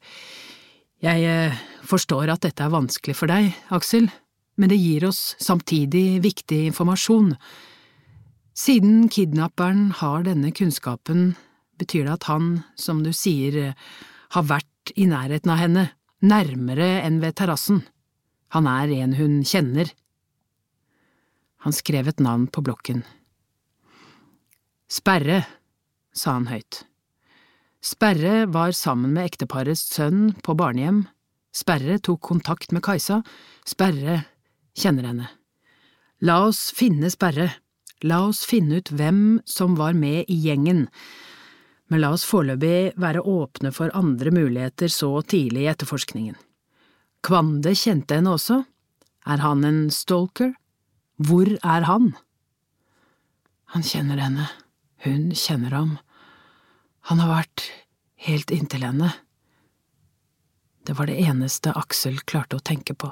Jeg 1.04 1.26
eh, 1.28 1.58
forstår 1.84 2.32
at 2.32 2.46
dette 2.46 2.64
er 2.64 2.72
vanskelig 2.72 3.18
for 3.18 3.28
deg, 3.28 3.50
Aksel, 3.68 4.08
men 4.56 4.72
det 4.72 4.78
gir 4.80 5.04
oss 5.10 5.34
samtidig 5.44 6.22
viktig 6.24 6.62
informasjon. 6.70 7.34
Siden 8.56 9.10
kidnapperen 9.12 9.90
har 10.00 10.24
denne 10.24 10.54
kunnskapen, 10.56 11.34
betyr 11.76 12.08
det 12.08 12.14
at 12.14 12.30
han, 12.30 12.48
som 12.80 13.04
du 13.04 13.12
sier, 13.12 13.76
har 14.32 14.48
vært 14.48 14.94
i 14.96 15.04
nærheten 15.12 15.52
av 15.52 15.60
henne, 15.60 15.84
nærmere 16.24 16.88
enn 17.04 17.20
ved 17.20 17.36
terrassen. 17.36 17.84
Han 18.56 18.64
er 18.70 18.88
en 19.02 19.12
hun 19.18 19.40
kjenner. 19.44 19.90
Han 21.60 21.74
skrev 21.76 22.08
et 22.08 22.22
navn 22.24 22.46
på 22.48 22.62
blokken. 22.64 23.02
Sperre, 24.88 25.42
sa 26.16 26.38
han 26.38 26.46
høyt. 26.48 26.86
Sperre 27.84 28.46
var 28.48 28.72
sammen 28.72 29.12
med 29.12 29.28
ekteparets 29.28 29.82
sønn 29.92 30.30
på 30.40 30.56
barnehjem. 30.56 31.04
Sperre 31.52 31.98
tok 32.00 32.22
kontakt 32.30 32.72
med 32.72 32.84
Kajsa. 32.86 33.20
Sperre 33.68 34.22
kjenner 34.72 35.10
henne. 35.10 35.28
La 36.24 36.40
oss 36.46 36.70
finne 36.72 37.12
Sperre. 37.12 37.50
La 38.08 38.22
oss 38.24 38.40
finne 38.48 38.80
ut 38.80 38.94
hvem 38.96 39.42
som 39.44 39.76
var 39.76 39.92
med 39.96 40.32
i 40.32 40.40
gjengen, 40.48 40.86
men 41.88 42.02
la 42.02 42.10
oss 42.12 42.26
foreløpig 42.28 42.96
være 43.00 43.22
åpne 43.24 43.72
for 43.72 43.92
andre 43.96 44.32
muligheter 44.32 44.92
så 44.92 45.12
tidlig 45.24 45.64
i 45.64 45.70
etterforskningen. 45.72 46.36
Kvande 47.26 47.72
kjente 47.74 48.20
henne 48.20 48.36
også. 48.36 48.60
Er 49.26 49.42
han 49.42 49.64
en 49.66 49.86
stalker? 49.90 50.52
Hvor 51.18 51.48
er 51.56 51.86
han? 51.88 52.12
Han 53.74 53.82
kjenner 53.82 54.20
henne, 54.22 54.46
hun 55.02 55.32
kjenner 55.34 55.74
ham. 55.74 55.96
Han 57.10 57.18
har 57.22 57.32
vært 57.32 57.64
helt 58.28 58.52
inntil 58.54 58.86
henne. 58.86 59.10
Det 60.86 60.94
var 60.94 61.10
det 61.10 61.18
eneste 61.18 61.74
Aksel 61.74 62.20
klarte 62.30 62.60
å 62.60 62.62
tenke 62.62 62.94
på. 62.94 63.10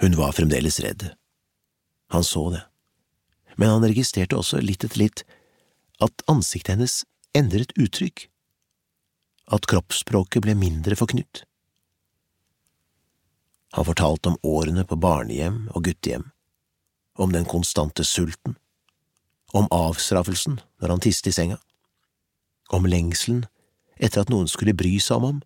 Hun 0.00 0.16
var 0.18 0.34
fremdeles 0.34 0.80
redd. 0.82 1.12
Han 2.10 2.24
så 2.26 2.48
det, 2.50 2.64
men 3.54 3.70
han 3.70 3.86
registrerte 3.86 4.34
også 4.34 4.58
litt 4.64 4.82
etter 4.82 4.98
litt 4.98 5.22
at 6.02 6.24
ansiktet 6.32 6.74
hennes 6.74 6.94
endret 7.36 7.76
uttrykk, 7.78 8.24
at 9.50 9.66
kroppsspråket 9.70 10.44
ble 10.44 10.54
mindre 10.58 10.96
forknytt. 10.98 11.44
Han 13.74 13.86
fortalte 13.86 14.32
om 14.32 14.38
årene 14.42 14.84
på 14.86 14.98
barnehjem 14.98 15.68
og 15.74 15.84
guttehjem, 15.86 16.30
om 17.18 17.34
den 17.34 17.46
konstante 17.46 18.04
sulten, 18.06 18.56
om 19.54 19.68
avstraffelsen 19.74 20.58
når 20.82 20.94
han 20.94 21.02
tiste 21.04 21.30
i 21.30 21.34
senga, 21.34 21.58
om 22.70 22.86
lengselen 22.86 23.44
etter 24.00 24.22
at 24.22 24.32
noen 24.32 24.48
skulle 24.50 24.74
bry 24.74 24.96
seg 25.02 25.20
om 25.20 25.26
ham, 25.26 25.40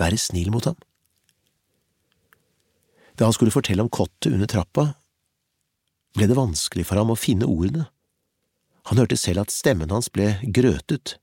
være 0.00 0.18
snill 0.18 0.50
mot 0.54 0.66
ham. 0.66 0.78
Da 3.18 3.28
han 3.28 3.34
skulle 3.36 3.54
fortelle 3.54 3.84
om 3.84 3.92
kottet 3.92 4.32
under 4.32 4.48
trappa, 4.50 4.92
ble 6.16 6.28
det 6.28 6.38
vanskelig 6.38 6.86
for 6.88 7.00
ham 7.00 7.12
å 7.12 7.18
finne 7.18 7.48
ordene. 7.48 7.86
Han 8.90 8.98
hørte 8.98 9.18
selv 9.20 9.44
at 9.44 9.54
stemmen 9.54 9.92
hans 9.94 10.10
ble 10.12 10.34
grøtet. 10.42 11.18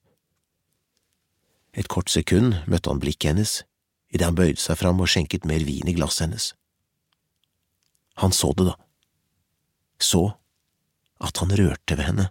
Et 1.74 1.88
kort 1.88 2.10
sekund 2.10 2.56
møtte 2.68 2.90
han 2.90 3.02
blikket 3.02 3.34
hennes 3.34 3.60
idet 4.10 4.26
han 4.26 4.38
bøyde 4.38 4.62
seg 4.62 4.80
fram 4.80 5.02
og 5.04 5.10
skjenket 5.12 5.46
mer 5.46 5.64
vin 5.68 5.90
i 5.90 5.94
glasset 5.94 6.26
hennes. 6.26 6.52
Han 8.20 8.34
så 8.36 8.52
det, 8.58 8.66
da. 8.72 8.76
Så 10.02 10.24
at 11.22 11.38
han 11.38 11.54
rørte 11.54 11.98
ved 11.98 12.08
henne. 12.08 12.30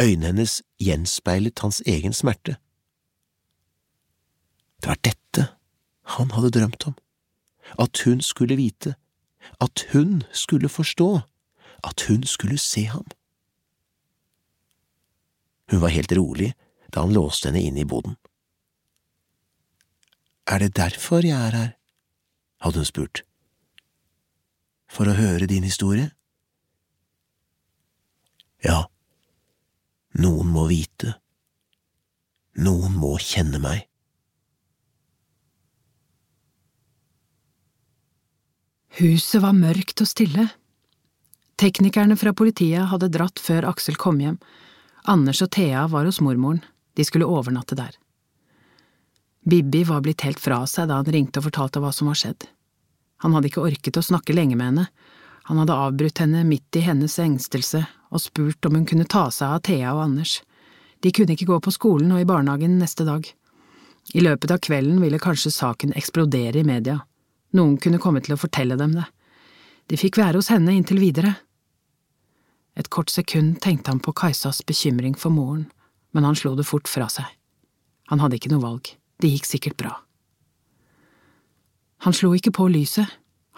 Øynene 0.00 0.30
hennes 0.30 0.60
gjenspeilet 0.80 1.58
hans 1.64 1.80
egen 1.88 2.14
smerte. 2.14 2.56
Det 4.80 4.88
var 4.88 5.00
dette 5.04 5.48
han 6.16 6.30
hadde 6.36 6.52
drømt 6.54 6.86
om 6.90 6.96
at 7.78 8.00
hun 8.04 8.20
skulle 8.20 8.56
vite, 8.56 8.94
at 9.60 9.84
hun 9.92 10.22
skulle 10.32 10.68
forstå, 10.68 11.20
at 11.84 12.06
hun 12.08 12.22
skulle 12.22 12.58
se 12.58 12.84
ham. 12.84 13.06
Hun 15.70 15.80
var 15.80 15.88
helt 15.88 16.12
rolig 16.12 16.54
da 16.92 17.04
han 17.04 17.14
låste 17.14 17.48
henne 17.48 17.62
inn 17.62 17.78
i 17.80 17.86
boden. 17.88 18.16
Er 20.50 20.58
det 20.58 20.74
derfor 20.78 21.24
jeg 21.26 21.36
er 21.36 21.56
her? 21.56 21.76
hadde 22.60 22.82
hun 22.82 22.88
spurt. 22.88 23.22
For 24.90 25.08
å 25.08 25.16
høre 25.16 25.46
din 25.48 25.64
historie? 25.64 26.10
Ja, 28.60 28.90
noen 30.20 30.50
må 30.52 30.66
vite, 30.68 31.14
noen 32.60 32.98
må 33.00 33.14
kjenne 33.22 33.62
meg. 33.62 33.86
Huset 39.00 39.40
var 39.40 39.54
mørkt 39.56 40.02
og 40.02 40.10
stille. 40.10 40.50
Teknikerne 41.60 42.18
fra 42.20 42.34
politiet 42.36 42.90
hadde 42.90 43.08
dratt 43.14 43.40
før 43.40 43.70
Aksel 43.70 43.96
kom 44.00 44.18
hjem. 44.20 44.36
Anders 45.08 45.40
og 45.44 45.52
Thea 45.56 45.86
var 45.88 46.04
hos 46.08 46.20
mormoren, 46.20 46.60
de 47.00 47.06
skulle 47.08 47.28
overnatte 47.28 47.78
der. 47.78 47.94
Bibi 49.48 49.86
var 49.88 50.02
blitt 50.04 50.20
helt 50.26 50.40
fra 50.40 50.66
seg 50.68 50.90
da 50.90 50.98
han 51.00 51.08
ringte 51.08 51.40
og 51.40 51.46
fortalte 51.48 51.80
hva 51.80 51.94
som 51.96 52.10
var 52.10 52.18
skjedd. 52.20 52.44
Han 53.24 53.32
hadde 53.32 53.48
ikke 53.48 53.64
orket 53.64 53.96
å 53.96 54.04
snakke 54.04 54.36
lenge 54.36 54.58
med 54.60 54.68
henne, 54.68 54.86
han 55.48 55.58
hadde 55.58 55.74
avbrutt 55.74 56.20
henne 56.20 56.44
midt 56.44 56.76
i 56.76 56.84
hennes 56.84 57.16
engstelse 57.18 57.80
og 58.12 58.20
spurt 58.22 58.66
om 58.68 58.76
hun 58.76 58.84
kunne 58.86 59.08
ta 59.08 59.24
seg 59.32 59.56
av 59.56 59.62
Thea 59.66 59.94
og 59.96 60.02
Anders. 60.04 60.36
De 61.00 61.12
kunne 61.16 61.32
ikke 61.34 61.48
gå 61.48 61.56
på 61.64 61.72
skolen 61.72 62.12
og 62.12 62.20
i 62.20 62.28
barnehagen 62.28 62.76
neste 62.78 63.06
dag. 63.08 63.24
I 64.12 64.20
løpet 64.20 64.52
av 64.52 64.60
kvelden 64.62 65.00
ville 65.00 65.22
kanskje 65.22 65.52
saken 65.56 65.96
eksplodere 65.96 66.60
i 66.60 66.66
media. 66.68 67.00
Noen 67.56 67.80
kunne 67.80 67.98
komme 68.02 68.20
til 68.20 68.36
å 68.36 68.40
fortelle 68.40 68.76
dem 68.76 68.92
det. 68.98 69.08
De 69.88 69.98
fikk 69.98 70.20
være 70.20 70.38
hos 70.38 70.52
henne 70.52 70.76
inntil 70.76 71.00
videre. 71.00 71.34
Et 72.76 72.92
kort 72.92 73.10
sekund 73.10 73.58
tenkte 73.64 73.90
han 73.90 74.04
på 74.04 74.14
Kajsas 74.14 74.62
bekymring 74.68 75.16
for 75.18 75.32
moren, 75.34 75.66
men 76.12 76.26
han 76.26 76.36
slo 76.38 76.54
det 76.58 76.66
fort 76.68 76.88
fra 76.90 77.08
seg. 77.12 77.26
Han 78.10 78.22
hadde 78.22 78.38
ikke 78.40 78.52
noe 78.52 78.64
valg. 78.64 78.96
det 79.20 79.28
gikk 79.28 79.44
sikkert 79.44 79.76
bra. 79.76 79.90
Han 82.00 82.14
slo 82.16 82.32
ikke 82.32 82.54
på 82.56 82.70
lyset, 82.72 83.04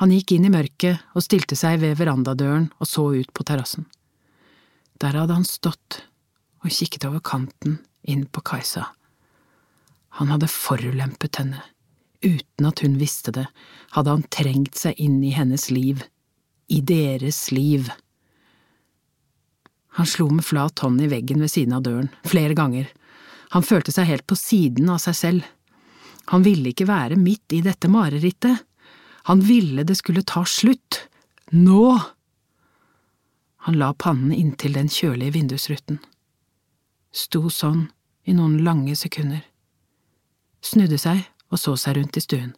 han 0.02 0.10
gikk 0.10 0.32
inn 0.34 0.48
i 0.48 0.50
mørket 0.50 0.98
og 1.14 1.22
stilte 1.22 1.54
seg 1.54 1.78
ved 1.78 1.94
verandadøren 2.00 2.72
og 2.82 2.88
så 2.90 3.04
ut 3.14 3.30
på 3.30 3.44
terrassen. 3.46 3.86
Der 4.98 5.14
hadde 5.14 5.36
han 5.36 5.46
stått 5.46 6.00
og 6.62 6.74
kikket 6.74 7.06
over 7.06 7.22
kanten 7.22 7.78
inn 8.02 8.24
på 8.26 8.42
Kajsa. 8.42 8.88
Han 10.18 10.34
hadde 10.34 10.50
forulempet 10.50 11.38
henne. 11.38 11.62
Uten 12.22 12.66
at 12.66 12.82
hun 12.82 12.98
visste 12.98 13.30
det, 13.34 13.46
hadde 13.94 14.16
han 14.16 14.26
trengt 14.30 14.78
seg 14.78 14.98
inn 14.98 15.22
i 15.22 15.32
hennes 15.34 15.70
liv, 15.70 16.02
i 16.66 16.80
deres 16.82 17.50
liv. 17.54 17.90
Han 19.98 20.08
slo 20.08 20.28
med 20.30 20.44
flat 20.44 20.78
hånd 20.78 21.02
i 21.04 21.10
veggen 21.10 21.42
ved 21.44 21.50
siden 21.52 21.74
av 21.76 21.82
døren, 21.84 22.08
flere 22.24 22.56
ganger. 22.56 22.88
Han 23.52 23.64
følte 23.66 23.92
seg 23.92 24.08
helt 24.08 24.26
på 24.26 24.38
siden 24.38 24.88
av 24.88 25.02
seg 25.04 25.16
selv. 25.18 25.48
Han 26.32 26.44
ville 26.46 26.72
ikke 26.72 26.88
være 26.88 27.18
midt 27.20 27.52
i 27.52 27.60
dette 27.64 27.90
marerittet. 27.92 28.62
Han 29.28 29.42
ville 29.44 29.84
det 29.84 29.98
skulle 30.00 30.24
ta 30.24 30.44
slutt. 30.48 31.02
Nå! 31.52 31.98
Han 33.68 33.76
la 33.78 33.92
pannen 33.92 34.32
inntil 34.32 34.78
den 34.78 34.88
kjølige 34.90 35.36
vindusruten. 35.36 36.00
Sto 37.12 37.50
sånn 37.52 37.84
i 38.24 38.32
noen 38.34 38.62
lange 38.64 38.96
sekunder. 38.96 39.44
Snudde 40.64 40.98
seg 40.98 41.20
og 41.52 41.60
så 41.60 41.76
seg 41.76 41.98
rundt 41.98 42.16
i 42.16 42.24
stuen. 42.24 42.54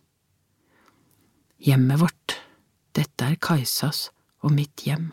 Hjemmet 1.65 2.01
vårt, 2.01 2.39
dette 2.95 3.27
er 3.27 3.41
Kajsas 3.43 4.07
og 4.45 4.55
mitt 4.55 4.87
hjem. 4.87 5.11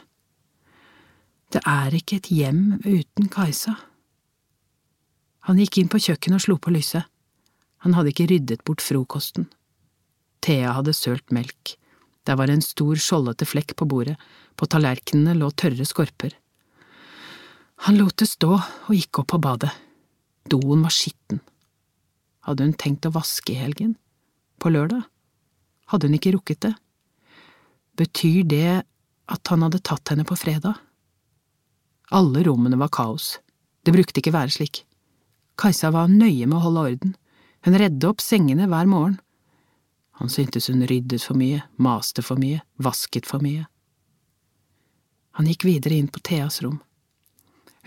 Det 1.51 1.59
er 1.67 1.91
ikke 1.91 2.21
et 2.21 2.29
hjem 2.31 2.77
uten 2.85 3.27
Kajsa. 3.31 3.73
Han 5.49 5.57
gikk 5.59 5.81
inn 5.81 5.89
på 5.91 5.99
kjøkkenet 5.99 6.39
og 6.39 6.43
slo 6.45 6.55
på 6.61 6.71
lyset. 6.71 7.03
Han 7.83 7.95
hadde 7.97 8.13
ikke 8.13 8.29
ryddet 8.29 8.61
bort 8.63 8.83
frokosten. 8.85 9.49
Thea 10.45 10.71
hadde 10.77 10.93
sølt 10.95 11.33
melk. 11.35 11.75
Der 12.29 12.37
var 12.37 12.51
en 12.53 12.61
stor, 12.63 12.95
skjoldete 12.95 13.47
flekk 13.49 13.73
på 13.75 13.87
bordet, 13.89 14.15
på 14.55 14.67
tallerkenene 14.69 15.33
lå 15.39 15.49
tørre 15.57 15.87
skorper. 15.89 16.35
Han 17.87 17.97
lot 17.97 18.15
det 18.21 18.29
stå 18.29 18.53
og 18.53 18.93
gikk 18.93 19.23
opp 19.23 19.31
på 19.33 19.41
badet. 19.41 19.71
Doen 20.47 20.85
var 20.85 20.93
skitten. 20.93 21.41
Hadde 22.45 22.67
hun 22.67 22.77
tenkt 22.77 23.09
å 23.09 23.13
vaske 23.15 23.55
i 23.55 23.57
helgen? 23.59 23.97
På 24.61 24.69
lørdag? 24.71 25.03
Hadde 25.91 26.07
hun 26.07 26.15
ikke 26.15 26.35
rukket 26.37 26.61
det? 26.67 26.75
Betyr 27.97 28.45
det 28.47 28.71
at 29.31 29.51
han 29.51 29.65
hadde 29.65 29.81
tatt 29.83 30.13
henne 30.13 30.23
på 30.27 30.37
fredag? 30.37 30.77
Alle 32.11 32.43
rommene 32.43 32.75
var 32.75 32.91
kaos. 32.91 33.39
Det 33.83 33.93
brukte 33.95 34.19
ikke 34.19 34.33
være 34.35 34.51
slik. 34.51 34.83
Kajsa 35.61 35.93
var 35.95 36.11
nøye 36.11 36.47
med 36.47 36.57
å 36.57 36.63
holde 36.65 36.85
orden. 36.89 37.13
Hun 37.63 37.77
redde 37.79 38.09
opp 38.09 38.19
sengene 38.23 38.67
hver 38.67 38.89
morgen. 38.89 39.19
Han 40.19 40.29
syntes 40.29 40.67
hun 40.69 40.83
ryddet 40.85 41.23
for 41.23 41.39
mye, 41.39 41.63
maste 41.81 42.21
for 42.25 42.41
mye, 42.41 42.59
vasket 42.83 43.25
for 43.29 43.41
mye. 43.41 43.63
Han 45.39 45.47
gikk 45.47 45.63
videre 45.65 45.97
inn 45.97 46.11
på 46.11 46.19
Theas 46.19 46.59
rom. 46.65 46.81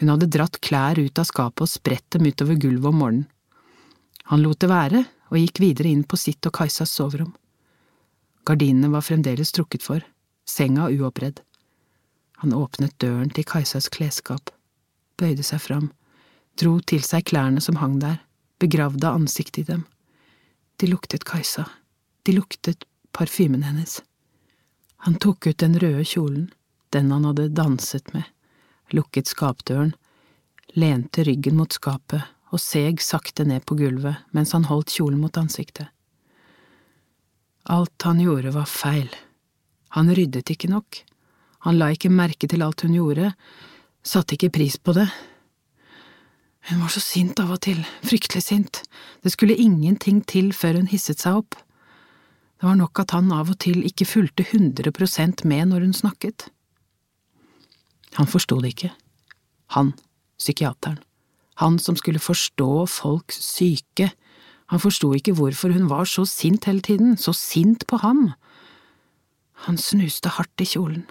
Hun 0.01 0.11
hadde 0.11 0.33
dratt 0.33 0.59
klær 0.65 0.99
ut 0.99 1.21
av 1.21 1.29
skapet 1.29 1.67
og 1.67 1.71
spredt 1.71 2.17
dem 2.17 2.27
utover 2.27 2.57
gulvet 2.59 2.91
om 2.91 3.01
morgenen. 3.03 3.29
Han 4.33 4.41
lot 4.41 4.63
det 4.65 4.71
være 4.73 5.05
og 5.31 5.37
gikk 5.37 5.61
videre 5.61 5.91
inn 5.93 6.05
på 6.09 6.17
sitt 6.17 6.47
og 6.49 6.57
Kajsas 6.57 6.95
soverom. 6.97 7.35
Gardinene 8.49 8.89
var 8.93 9.05
fremdeles 9.05 9.53
trukket 9.53 9.85
for, 9.85 10.01
senga 10.49 10.89
uoppredd. 10.89 11.43
Han 12.45 12.53
åpnet 12.53 12.99
døren 13.01 13.31
til 13.33 13.47
Kajsas 13.49 13.87
klesskap, 13.89 14.51
bøyde 15.17 15.41
seg 15.41 15.63
fram, 15.65 15.87
dro 16.61 16.75
til 16.85 17.01
seg 17.01 17.25
klærne 17.31 17.63
som 17.65 17.79
hang 17.81 17.95
der, 18.03 18.19
begravde 18.61 19.09
ansiktet 19.09 19.63
i 19.63 19.65
dem. 19.71 19.87
De 20.77 20.91
luktet 20.91 21.25
Kajsa, 21.25 21.65
de 22.29 22.35
luktet 22.37 22.85
parfymen 23.17 23.65
hennes. 23.65 24.03
Han 25.09 25.17
tok 25.25 25.49
ut 25.49 25.63
den 25.65 25.79
røde 25.81 26.05
kjolen, 26.05 26.51
den 26.93 27.09
han 27.17 27.25
hadde 27.31 27.49
danset 27.57 28.13
med, 28.13 28.29
lukket 28.93 29.33
skapdøren, 29.33 29.95
lente 30.77 31.25
ryggen 31.25 31.57
mot 31.57 31.73
skapet 31.73 32.29
og 32.53 32.61
seg 32.61 33.01
sakte 33.01 33.49
ned 33.49 33.65
på 33.65 33.79
gulvet 33.81 34.21
mens 34.37 34.53
han 34.53 34.69
holdt 34.69 34.93
kjolen 34.99 35.25
mot 35.25 35.41
ansiktet. 35.41 35.89
Alt 37.73 38.05
han 38.05 38.21
gjorde 38.21 38.53
var 38.53 38.69
feil. 38.69 39.09
Han 39.97 40.13
ryddet 40.13 40.53
ikke 40.53 40.69
nok. 40.77 41.07
Han 41.65 41.79
la 41.81 41.91
ikke 41.95 42.13
merke 42.13 42.49
til 42.51 42.63
alt 42.65 42.85
hun 42.85 42.97
gjorde, 42.97 43.33
satte 44.05 44.37
ikke 44.37 44.53
pris 44.53 44.77
på 44.77 44.93
det, 44.97 45.09
hun 46.71 46.81
var 46.81 46.89
så 46.89 47.01
sint 47.03 47.37
av 47.43 47.51
og 47.53 47.61
til, 47.67 47.83
fryktelig 48.09 48.41
sint, 48.47 48.81
det 49.21 49.35
skulle 49.35 49.57
ingenting 49.61 50.23
til 50.25 50.49
før 50.57 50.79
hun 50.79 50.89
hisset 50.89 51.21
seg 51.21 51.43
opp. 51.43 51.59
Det 52.57 52.65
var 52.65 52.79
nok 52.79 53.03
at 53.03 53.13
han 53.13 53.29
av 53.37 53.51
og 53.53 53.59
til 53.61 53.83
ikke 53.85 54.09
fulgte 54.09 54.47
100% 54.47 55.45
med 55.51 55.69
når 55.73 55.85
hun 55.85 55.93
snakket. 55.93 56.47
Han 58.17 58.31
forsto 58.31 58.57
det 58.65 58.73
ikke. 58.73 58.93
Han, 59.77 59.93
psykiateren. 60.41 61.03
Han 61.61 61.77
som 61.79 61.99
skulle 62.01 62.23
forstå 62.23 62.87
folks 62.89 63.43
syke. 63.45 64.09
Han 64.73 64.81
forsto 64.81 65.13
ikke 65.15 65.35
hvorfor 65.37 65.75
hun 65.75 65.91
var 65.91 66.09
så 66.09 66.25
sint 66.25 66.65
hele 66.65 66.81
tiden, 66.81 67.19
så 67.21 67.37
sint 67.37 67.85
på 67.87 68.01
ham. 68.01 68.31
Han 69.69 69.77
snuste 69.77 70.33
hardt 70.39 70.65
i 70.65 70.71
kjolen. 70.73 71.05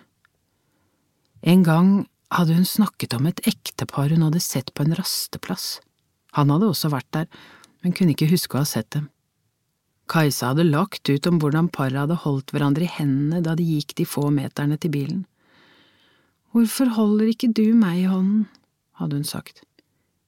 En 1.44 1.64
gang 1.64 2.06
hadde 2.34 2.56
hun 2.56 2.68
snakket 2.68 3.14
om 3.18 3.28
et 3.28 3.42
ektepar 3.48 4.14
hun 4.14 4.24
hadde 4.26 4.42
sett 4.44 4.72
på 4.74 4.86
en 4.86 4.96
rasteplass. 4.96 5.82
Han 6.38 6.54
hadde 6.54 6.70
også 6.72 6.90
vært 6.94 7.10
der, 7.14 7.28
men 7.84 7.94
kunne 7.94 8.16
ikke 8.16 8.32
huske 8.32 8.58
å 8.58 8.64
ha 8.64 8.70
sett 8.70 8.94
dem. 8.96 9.10
Kajsa 10.10 10.52
hadde 10.52 10.66
lagt 10.68 11.10
ut 11.10 11.28
om 11.28 11.40
hvordan 11.40 11.70
paret 11.72 12.00
hadde 12.00 12.20
holdt 12.24 12.52
hverandre 12.56 12.88
i 12.88 12.92
hendene 12.92 13.44
da 13.44 13.56
de 13.60 13.66
gikk 13.68 13.96
de 14.00 14.08
få 14.08 14.30
meterne 14.36 14.80
til 14.80 14.92
bilen. 14.96 15.22
Hvorfor 16.54 16.92
holder 16.96 17.32
ikke 17.32 17.52
du 17.56 17.74
meg 17.76 18.04
i 18.04 18.10
hånden, 18.10 18.48
hadde 19.00 19.20
hun 19.20 19.28
sagt. 19.28 19.64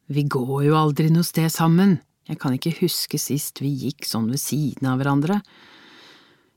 Vi 0.10 0.24
går 0.30 0.68
jo 0.68 0.78
aldri 0.78 1.10
noe 1.14 1.26
sted 1.28 1.52
sammen, 1.54 2.00
jeg 2.26 2.40
kan 2.42 2.56
ikke 2.56 2.74
huske 2.80 3.20
sist 3.22 3.62
vi 3.62 3.70
gikk 3.86 4.08
sånn 4.08 4.32
ved 4.32 4.42
siden 4.42 4.90
av 4.90 5.00
hverandre. 5.00 5.40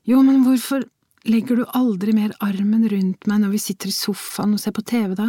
Jo, 0.09 0.23
men 0.25 0.41
hvorfor, 0.45 0.87
Legger 1.29 1.59
du 1.59 1.65
aldri 1.77 2.13
mer 2.17 2.31
armen 2.41 2.87
rundt 2.89 3.27
meg 3.29 3.43
når 3.43 3.51
vi 3.53 3.61
sitter 3.61 3.91
i 3.91 3.93
sofaen 3.93 4.55
og 4.55 4.61
ser 4.61 4.73
på 4.73 4.81
TV, 4.87 5.13
da? 5.13 5.27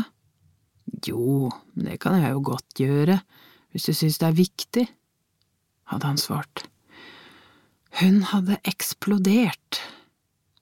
Jo, 1.05 1.51
det 1.77 1.99
kan 2.01 2.17
jeg 2.17 2.33
jo 2.33 2.43
godt 2.47 2.81
gjøre, 2.81 3.19
hvis 3.71 3.89
du 3.91 3.93
synes 3.93 4.17
det 4.21 4.29
er 4.31 4.39
viktig, 4.39 4.85
hadde 5.93 6.09
han 6.09 6.21
svart. 6.21 6.65
Hun 8.01 8.23
hadde 8.31 8.61
eksplodert. 8.71 9.81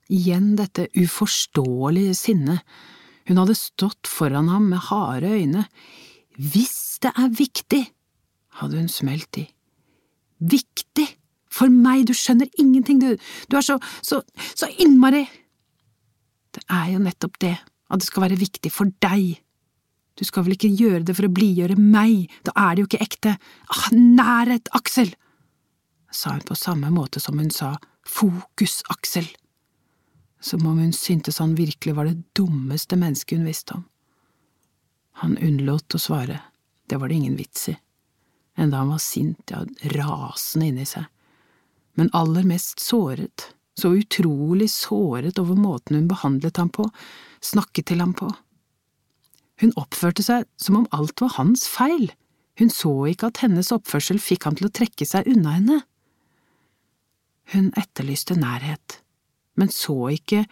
Igjen 0.09 0.57
dette 0.59 0.89
uforståelige 0.97 2.17
sinnet. 2.17 2.65
Hun 3.29 3.39
hadde 3.39 3.59
stått 3.61 4.09
foran 4.09 4.49
ham 4.51 4.71
med 4.73 4.89
harde 4.89 5.31
øyne. 5.37 5.67
Hvis 6.35 6.99
det 7.05 7.13
er 7.15 7.31
viktig, 7.31 7.83
hadde 8.59 8.81
hun 8.81 8.91
smelt 8.91 9.39
i. 9.39 9.47
Viktig! 10.39 11.18
For 11.59 11.73
meg, 11.73 12.07
du 12.07 12.15
skjønner 12.15 12.51
ingenting, 12.61 13.01
du, 13.03 13.17
du 13.51 13.59
er 13.59 13.67
så, 13.67 13.79
så, 14.03 14.23
så 14.55 14.71
innmari… 14.79 15.27
Det 16.55 16.65
er 16.73 16.95
jo 16.95 17.03
nettopp 17.03 17.37
det, 17.43 17.57
at 17.93 18.01
det 18.01 18.07
skal 18.09 18.25
være 18.25 18.39
viktig 18.41 18.71
for 18.73 18.91
deg. 19.05 19.37
Du 20.19 20.25
skal 20.27 20.47
vel 20.47 20.57
ikke 20.57 20.71
gjøre 20.73 21.05
det 21.07 21.15
for 21.15 21.29
å 21.29 21.35
blidgjøre 21.35 21.77
meg, 21.79 22.31
da 22.47 22.55
er 22.59 22.75
det 22.75 22.83
jo 22.83 22.89
ikke 22.89 23.05
ekte. 23.05 23.35
Ah, 23.71 23.89
nærhet, 23.95 24.71
Aksel! 24.77 25.13
sa 26.11 26.33
hun 26.33 26.47
på 26.49 26.57
samme 26.57 26.89
måte 26.91 27.21
som 27.21 27.37
hun 27.37 27.51
sa 27.53 27.75
fokus, 28.09 28.81
Aksel. 28.89 29.29
Som 30.41 30.65
om 30.67 30.79
hun 30.81 30.95
syntes 30.97 31.39
han 31.43 31.53
virkelig 31.59 31.95
var 31.99 32.09
det 32.09 32.23
dummeste 32.39 32.97
mennesket 32.97 33.39
hun 33.39 33.47
visste 33.51 33.77
om. 33.77 33.85
Han 35.21 35.37
unnlot 35.43 35.95
å 35.95 36.01
svare, 36.01 36.41
det 36.89 36.97
var 36.97 37.11
det 37.11 37.19
ingen 37.21 37.37
vits 37.37 37.69
i, 37.69 37.77
enda 38.57 38.81
han 38.81 38.95
var 38.95 39.03
sint, 39.05 39.53
ja, 39.53 39.65
rasende 39.99 40.71
inni 40.71 40.87
seg 40.89 41.07
men 41.99 42.11
aller 42.15 42.47
mest 42.47 42.81
såret, 42.81 43.51
så 43.79 43.91
utrolig 43.99 44.71
såret 44.71 45.39
over 45.43 45.59
måten 45.59 45.99
hun 45.99 46.09
behandlet 46.11 46.61
ham 46.63 46.71
på, 46.71 46.87
snakket 47.43 47.91
til 47.91 48.03
ham 48.03 48.15
på. 48.15 48.31
Hun 49.59 49.75
oppførte 49.81 50.23
seg 50.23 50.47
som 50.61 50.79
om 50.79 50.89
alt 50.95 51.19
var 51.23 51.35
hans 51.37 51.67
feil, 51.71 52.13
hun 52.59 52.71
så 52.75 52.93
ikke 53.11 53.31
at 53.31 53.43
hennes 53.43 53.71
oppførsel 53.75 54.19
fikk 54.23 54.47
ham 54.47 54.59
til 54.59 54.69
å 54.69 54.75
trekke 54.75 55.07
seg 55.07 55.27
unna 55.31 55.57
henne. 55.59 55.81
Hun 57.55 57.71
etterlyste 57.79 58.37
nærhet, 58.39 59.01
men 59.59 59.71
så 59.75 60.11
ikke 60.15 60.45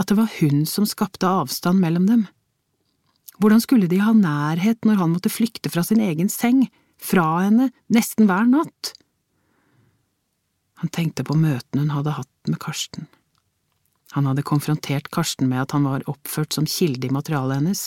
at 0.00 0.08
det 0.08 0.16
var 0.18 0.32
hun 0.40 0.64
som 0.68 0.88
skapte 0.88 1.28
avstand 1.28 1.80
mellom 1.82 2.08
dem. 2.08 2.28
Hvordan 3.40 3.62
skulle 3.64 3.88
de 3.88 4.00
ha 4.04 4.12
nærhet 4.16 4.84
når 4.84 5.00
han 5.00 5.12
måtte 5.14 5.32
flykte 5.32 5.72
fra 5.72 5.84
sin 5.86 6.00
egen 6.04 6.28
seng, 6.32 6.66
fra 7.00 7.46
henne, 7.46 7.70
nesten 7.88 8.28
hver 8.28 8.48
natt? 8.48 8.92
Han 10.80 10.92
tenkte 10.92 11.26
på 11.28 11.36
møtene 11.36 11.84
hun 11.84 11.92
hadde 11.92 12.16
hatt 12.16 12.48
med 12.48 12.60
Karsten. 12.62 13.08
Han 14.16 14.26
hadde 14.26 14.46
konfrontert 14.46 15.10
Karsten 15.12 15.50
med 15.50 15.62
at 15.62 15.74
han 15.76 15.84
var 15.86 16.06
oppført 16.10 16.56
som 16.56 16.66
kilde 16.66 17.06
i 17.06 17.14
materialet 17.14 17.60
hennes 17.60 17.82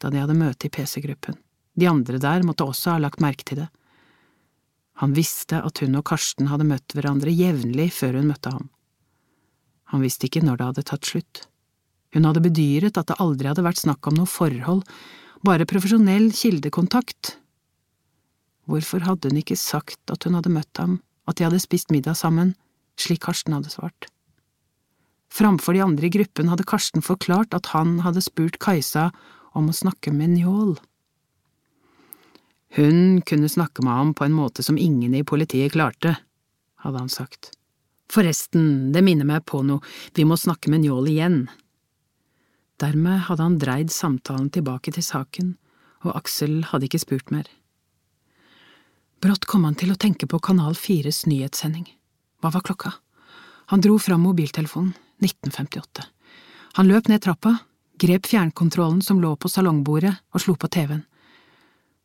da 0.00 0.08
de 0.10 0.22
hadde 0.22 0.38
møte 0.38 0.66
i 0.66 0.72
PC-gruppen. 0.72 1.36
De 1.76 1.86
andre 1.86 2.18
der 2.18 2.46
måtte 2.46 2.64
også 2.64 2.94
ha 2.94 3.02
lagt 3.02 3.20
merke 3.20 3.44
til 3.46 3.60
det. 3.62 3.68
Han 5.04 5.14
visste 5.16 5.60
at 5.64 5.80
hun 5.84 5.98
og 6.00 6.06
Karsten 6.08 6.48
hadde 6.50 6.66
møtt 6.68 6.96
hverandre 6.96 7.32
jevnlig 7.32 7.90
før 7.96 8.18
hun 8.18 8.30
møtte 8.32 8.52
ham. 8.52 8.70
Han 9.92 10.02
visste 10.04 10.28
ikke 10.28 10.42
når 10.44 10.58
det 10.58 10.68
hadde 10.70 10.86
tatt 10.90 11.08
slutt. 11.08 11.44
Hun 12.14 12.26
hadde 12.26 12.42
bedyret 12.44 12.98
at 12.98 13.10
det 13.10 13.20
aldri 13.22 13.50
hadde 13.50 13.64
vært 13.64 13.82
snakk 13.82 14.08
om 14.10 14.16
noe 14.18 14.28
forhold, 14.28 14.82
bare 15.46 15.68
profesjonell 15.68 16.30
kildekontakt. 16.36 17.36
Hvorfor 18.68 19.06
hadde 19.06 19.30
hun 19.30 19.40
ikke 19.40 19.58
sagt 19.58 20.12
at 20.12 20.26
hun 20.26 20.36
hadde 20.38 20.52
møtt 20.52 20.82
ham, 20.82 20.98
at 21.30 21.38
de 21.38 21.46
hadde 21.46 21.62
spist 21.62 21.92
middag 21.94 22.18
sammen, 22.18 22.54
slik 23.00 23.22
Karsten 23.24 23.54
hadde 23.56 23.72
svart? 23.72 24.10
Framfor 25.30 25.76
de 25.76 25.84
andre 25.84 26.08
i 26.08 26.12
gruppen 26.12 26.50
hadde 26.50 26.66
Karsten 26.66 27.04
forklart 27.06 27.54
at 27.54 27.70
han 27.70 28.00
hadde 28.04 28.22
spurt 28.24 28.58
Kajsa 28.62 29.10
om 29.54 29.70
å 29.70 29.76
snakke 29.76 30.12
med 30.14 30.34
Njål. 30.34 30.74
Hun 32.76 33.22
kunne 33.26 33.50
snakke 33.50 33.82
med 33.82 33.94
ham 33.94 34.12
på 34.14 34.26
en 34.26 34.34
måte 34.34 34.62
som 34.62 34.78
ingen 34.78 35.14
i 35.14 35.24
politiet 35.26 35.74
klarte, 35.74 36.16
hadde 36.82 37.02
han 37.02 37.10
sagt. 37.10 37.52
Forresten, 38.10 38.90
det 38.94 39.02
minner 39.06 39.26
meg 39.26 39.46
på 39.46 39.62
noe, 39.66 39.82
vi 40.14 40.26
må 40.26 40.38
snakke 40.38 40.70
med 40.70 40.84
Njål 40.84 41.10
igjen. 41.10 41.40
Dermed 42.82 43.26
hadde 43.28 43.46
han 43.46 43.58
dreid 43.60 43.94
samtalen 43.94 44.50
tilbake 44.54 44.94
til 44.94 45.04
saken, 45.04 45.54
og 46.06 46.14
Aksel 46.16 46.62
hadde 46.70 46.88
ikke 46.88 47.02
spurt 47.02 47.30
mer. 47.34 47.46
Brått 49.20 49.44
kom 49.44 49.66
han 49.68 49.76
til 49.76 49.92
å 49.92 49.98
tenke 50.00 50.24
på 50.24 50.38
Kanal 50.40 50.72
4s 50.72 51.26
nyhetssending. 51.28 51.84
Hva 52.40 52.52
var 52.54 52.64
klokka? 52.64 52.94
Han 53.68 53.82
dro 53.84 53.98
fram 54.00 54.22
mobiltelefonen, 54.24 54.94
1958. 55.20 56.06
Han 56.78 56.88
løp 56.88 57.10
ned 57.12 57.20
trappa, 57.20 57.58
grep 58.00 58.30
fjernkontrollen 58.30 59.02
som 59.04 59.20
lå 59.20 59.34
på 59.36 59.50
salongbordet, 59.52 60.14
og 60.32 60.40
slo 60.40 60.56
på 60.56 60.70
TV-en. 60.72 61.04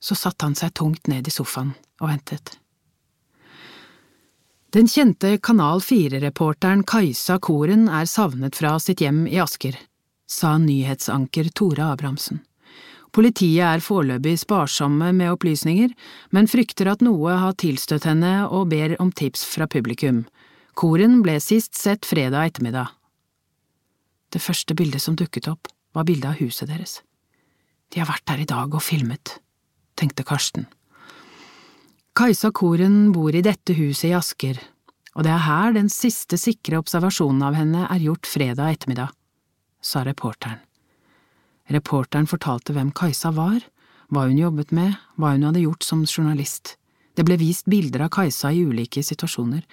Så 0.04 0.18
satte 0.20 0.44
han 0.44 0.58
seg 0.60 0.74
tungt 0.76 1.08
ned 1.08 1.28
i 1.28 1.32
sofaen 1.32 1.72
og 2.02 2.12
ventet. 2.12 2.58
Den 4.76 4.92
kjente 4.92 5.38
Kanal 5.40 5.80
4-reporteren 5.80 6.84
Kajsa 6.84 7.40
Koren 7.40 7.88
er 7.88 8.12
savnet 8.12 8.60
fra 8.60 8.74
sitt 8.84 9.00
hjem 9.00 9.24
i 9.32 9.40
Asker, 9.40 9.78
sa 10.28 10.58
nyhetsanker 10.60 11.48
Tore 11.56 11.88
Abrahamsen. 11.94 12.44
Politiet 13.16 13.64
er 13.64 13.80
foreløpig 13.80 14.34
sparsomme 14.42 15.14
med 15.16 15.32
opplysninger, 15.32 15.94
men 16.36 16.50
frykter 16.52 16.90
at 16.92 17.04
noe 17.06 17.38
har 17.40 17.56
tilstøtt 17.56 18.04
henne 18.10 18.42
og 18.50 18.68
ber 18.74 18.98
om 19.00 19.14
tips 19.16 19.46
fra 19.54 19.70
publikum. 19.72 20.26
Koren 20.76 21.22
ble 21.24 21.38
sist 21.40 21.80
sett 21.80 22.04
fredag 22.04 22.52
ettermiddag. 22.52 22.92
Det 24.36 24.44
første 24.44 24.76
bildet 24.76 25.06
som 25.06 25.16
dukket 25.16 25.48
opp, 25.48 25.72
var 25.96 26.04
bildet 26.04 26.34
av 26.34 26.42
huset 26.44 26.68
deres. 26.68 26.98
De 27.94 28.02
har 28.02 28.12
vært 28.12 28.28
der 28.28 28.44
i 28.44 28.50
dag 28.52 28.76
og 28.76 28.84
filmet, 28.84 29.38
tenkte 29.96 30.28
Karsten. 30.28 30.68
Kajsa 32.20 32.52
Koren 32.52 33.14
bor 33.16 33.32
i 33.32 33.46
dette 33.46 33.78
huset 33.80 34.10
i 34.10 34.16
Asker, 34.18 34.60
og 35.16 35.24
det 35.24 35.32
er 35.32 35.48
her 35.48 35.72
den 35.76 35.88
siste 35.88 36.36
sikre 36.36 36.84
observasjonen 36.84 37.48
av 37.48 37.56
henne 37.56 37.88
er 37.88 38.08
gjort 38.10 38.28
fredag 38.28 38.76
ettermiddag, 38.76 39.16
sa 39.80 40.04
reporteren. 40.04 40.60
Reporteren 41.72 42.28
fortalte 42.30 42.76
hvem 42.76 42.92
Kajsa 42.94 43.32
var, 43.34 43.64
hva 44.14 44.28
hun 44.28 44.38
jobbet 44.38 44.72
med, 44.76 44.94
hva 45.18 45.34
hun 45.34 45.48
hadde 45.48 45.64
gjort 45.64 45.84
som 45.84 46.06
journalist. 46.06 46.76
Det 47.16 47.26
ble 47.26 47.38
vist 47.42 47.66
bilder 47.72 48.06
av 48.06 48.12
Kajsa 48.14 48.52
i 48.54 48.62
ulike 48.68 49.02
situasjoner, 49.04 49.64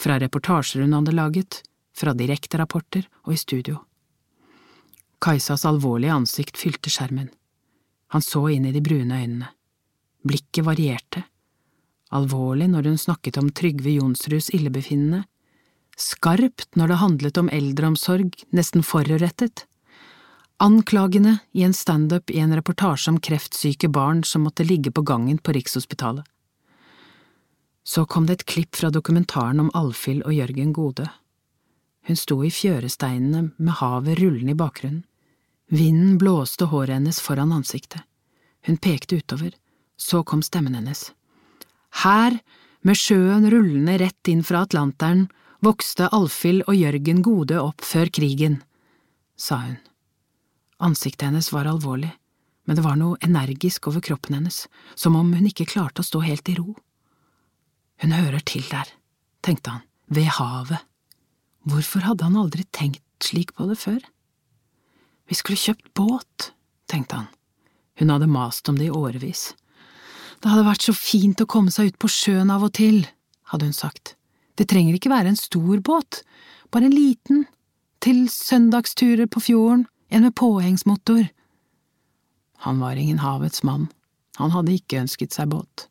fra 0.00 0.18
reportasjer 0.20 0.82
hun 0.82 0.96
hadde 0.96 1.14
laget, 1.14 1.60
fra 1.96 2.12
direkterapporter 2.16 3.06
og 3.24 3.32
i 3.32 3.40
studio. 3.40 3.78
Kajsas 5.22 5.64
alvorlige 5.68 6.12
ansikt 6.12 6.58
fylte 6.60 6.92
skjermen. 6.92 7.30
Han 8.12 8.22
så 8.22 8.42
inn 8.52 8.66
i 8.68 8.74
de 8.74 8.82
brune 8.84 9.16
øynene. 9.16 9.48
Blikket 10.26 10.66
varierte, 10.66 11.22
alvorlig 12.10 12.68
når 12.72 12.90
hun 12.90 12.98
snakket 12.98 13.38
om 13.38 13.52
Trygve 13.54 13.94
Jonsruds 13.94 14.50
illebefinnende, 14.54 15.22
skarpt 15.96 16.76
når 16.76 16.92
det 16.92 17.00
handlet 17.00 17.40
om 17.40 17.50
eldreomsorg, 17.52 18.34
nesten 18.52 18.84
forurettet, 18.84 19.64
anklagende 20.56 21.38
i 21.52 21.62
en 21.62 21.74
standup 21.74 22.30
i 22.30 22.38
en 22.38 22.54
reportasje 22.56 23.10
om 23.10 23.20
kreftsyke 23.20 23.88
barn 23.88 24.24
som 24.24 24.42
måtte 24.42 24.64
ligge 24.64 24.90
på 24.90 25.02
gangen 25.02 25.38
på 25.38 25.52
Rikshospitalet. 25.52 26.24
Så 27.84 28.06
kom 28.06 28.26
det 28.26 28.32
et 28.32 28.46
klipp 28.46 28.76
fra 28.76 28.90
dokumentaren 28.90 29.60
om 29.60 29.70
Alfhild 29.74 30.24
og 30.26 30.34
Jørgen 30.34 30.72
Gode. 30.72 31.06
Hun 32.06 32.16
sto 32.16 32.40
i 32.44 32.50
fjøresteinene 32.50 33.50
med 33.56 33.78
havet 33.78 34.18
rullende 34.18 34.56
i 34.56 34.58
bakgrunnen. 34.58 35.04
Vinden 35.70 36.18
blåste 36.18 36.68
håret 36.70 36.94
hennes 36.94 37.20
foran 37.20 37.52
ansiktet. 37.52 38.02
Hun 38.66 38.78
pekte 38.78 39.18
utover, 39.18 39.54
så 39.96 40.22
kom 40.22 40.42
stemmen 40.42 40.74
hennes. 40.74 41.12
Her, 42.02 42.38
med 42.82 42.98
sjøen 42.98 43.50
rullende 43.50 43.98
rett 44.02 44.30
inn 44.30 44.44
fra 44.46 44.64
Atlanteren, 44.66 45.26
vokste 45.62 46.10
Alfhild 46.14 46.66
og 46.66 46.74
Jørgen 46.78 47.22
Gode 47.26 47.58
opp 47.62 47.82
før 47.86 48.10
krigen, 48.10 48.60
sa 49.36 49.62
hun. 49.62 49.78
Ansiktet 50.78 51.28
hennes 51.28 51.52
var 51.52 51.68
alvorlig, 51.70 52.10
men 52.66 52.76
det 52.76 52.84
var 52.84 52.98
noe 53.00 53.16
energisk 53.24 53.88
over 53.88 54.02
kroppen 54.04 54.36
hennes, 54.36 54.66
som 54.94 55.16
om 55.16 55.32
hun 55.32 55.48
ikke 55.48 55.68
klarte 55.70 56.02
å 56.02 56.06
stå 56.06 56.20
helt 56.26 56.48
i 56.52 56.56
ro. 56.58 56.74
Hun 58.02 58.12
hører 58.12 58.42
til 58.44 58.66
der, 58.68 58.90
tenkte 59.40 59.76
han, 59.76 59.86
ved 60.12 60.28
havet. 60.36 60.84
Hvorfor 61.66 62.04
hadde 62.04 62.26
han 62.28 62.36
aldri 62.38 62.66
tenkt 62.76 63.02
slik 63.24 63.54
på 63.56 63.70
det 63.70 63.78
før? 63.80 64.02
Vi 65.26 65.38
skulle 65.38 65.58
kjøpt 65.58 65.94
båt, 65.96 66.50
tenkte 66.90 67.22
han. 67.22 67.30
Hun 67.96 68.12
hadde 68.12 68.28
mast 68.30 68.68
om 68.68 68.76
det 68.78 68.90
i 68.90 68.94
årevis. 68.94 69.54
Det 70.42 70.52
hadde 70.52 70.68
vært 70.68 70.84
så 70.84 70.92
fint 70.94 71.40
å 71.40 71.48
komme 71.48 71.72
seg 71.72 71.90
ut 71.90 71.98
på 72.02 72.12
sjøen 72.12 72.52
av 72.52 72.66
og 72.66 72.74
til, 72.76 73.06
hadde 73.50 73.70
hun 73.70 73.76
sagt. 73.76 74.14
Det 74.60 74.68
trenger 74.68 74.96
ikke 74.96 75.12
være 75.12 75.32
en 75.32 75.40
stor 75.40 75.80
båt, 75.84 76.20
bare 76.70 76.90
en 76.90 76.94
liten, 76.94 77.46
til 78.04 78.26
søndagsturer 78.30 79.26
på 79.32 79.40
fjorden, 79.48 79.86
en 80.08 80.22
med 80.22 80.34
påhengsmotor. 80.34 81.26
Han 82.56 82.80
var 82.80 82.96
ingen 82.96 83.18
havets 83.18 83.62
mann, 83.62 83.86
han 84.36 84.50
hadde 84.50 84.74
ikke 84.76 85.00
ønsket 85.02 85.32
seg 85.32 85.50
båt. 85.52 85.88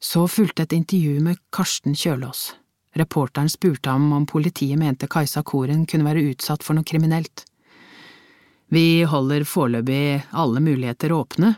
Så 0.00 0.28
fulgte 0.30 0.62
et 0.62 0.72
intervju 0.72 1.20
med 1.20 1.40
Karsten 1.50 1.94
Kjølås. 1.94 2.54
Reporteren 2.94 3.50
spurte 3.50 3.90
ham 3.90 4.12
om 4.12 4.26
politiet 4.26 4.78
mente 4.78 5.06
Kajsa 5.10 5.42
Koren 5.42 5.86
kunne 5.86 6.06
være 6.06 6.30
utsatt 6.32 6.64
for 6.64 6.78
noe 6.78 6.86
kriminelt. 6.86 7.44
Vi 8.68 9.02
holder 9.08 9.46
foreløpig 9.48 10.28
alle 10.30 10.60
muligheter 10.60 11.12
åpne, 11.12 11.54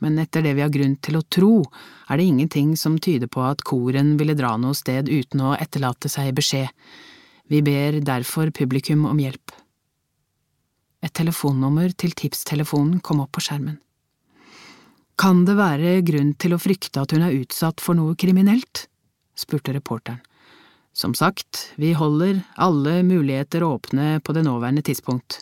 men 0.00 0.18
etter 0.18 0.42
det 0.42 0.54
vi 0.56 0.62
har 0.64 0.72
grunn 0.72 0.96
til 0.96 1.18
å 1.18 1.24
tro, 1.36 1.64
er 2.10 2.18
det 2.18 2.28
ingenting 2.28 2.74
som 2.76 2.98
tyder 2.98 3.30
på 3.30 3.44
at 3.46 3.62
koren 3.64 4.16
ville 4.20 4.36
dra 4.36 4.56
noe 4.60 4.76
sted 4.76 5.08
uten 5.08 5.42
å 5.44 5.54
etterlate 5.56 6.10
seg 6.12 6.34
beskjed. 6.36 6.68
Vi 7.48 7.60
ber 7.62 8.00
derfor 8.04 8.50
publikum 8.50 9.04
om 9.06 9.20
hjelp. 9.20 9.52
Et 11.04 11.12
telefonnummer 11.12 11.92
til 12.00 12.14
tipstelefonen 12.16 13.00
kom 13.04 13.20
opp 13.20 13.34
på 13.36 13.44
skjermen. 13.44 13.76
Kan 15.20 15.44
det 15.46 15.58
være 15.58 16.00
grunn 16.06 16.32
til 16.40 16.56
å 16.56 16.60
frykte 16.60 17.02
at 17.04 17.12
hun 17.14 17.22
er 17.22 17.36
utsatt 17.36 17.82
for 17.84 17.98
noe 17.98 18.16
kriminelt? 18.18 18.88
spurte 19.38 19.74
reporteren. 19.74 20.22
Som 20.94 21.10
sagt, 21.18 21.72
vi 21.74 21.90
holder 21.98 22.44
alle 22.54 23.00
muligheter 23.02 23.64
åpne 23.66 24.20
på 24.22 24.34
det 24.34 24.44
nåværende 24.46 24.84
tidspunkt. 24.86 25.40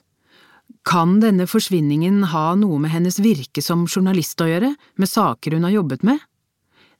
Kan 0.88 1.18
denne 1.20 1.44
forsvinningen 1.46 2.22
ha 2.32 2.54
noe 2.56 2.80
med 2.80 2.90
hennes 2.94 3.20
virke 3.20 3.60
som 3.62 3.84
journalist 3.84 4.40
å 4.40 4.48
gjøre, 4.48 4.72
med 4.96 5.10
saker 5.10 5.58
hun 5.58 5.68
har 5.68 5.76
jobbet 5.76 6.06
med? 6.08 6.24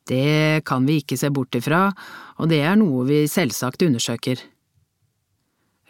Det 0.05 0.63
kan 0.69 0.85
vi 0.85 1.01
ikke 1.01 1.17
se 1.17 1.31
bort 1.33 1.57
ifra, 1.57 1.87
og 2.37 2.53
det 2.53 2.61
er 2.61 2.77
noe 2.77 3.07
vi 3.09 3.23
selvsagt 3.31 3.87
undersøker. 3.87 4.37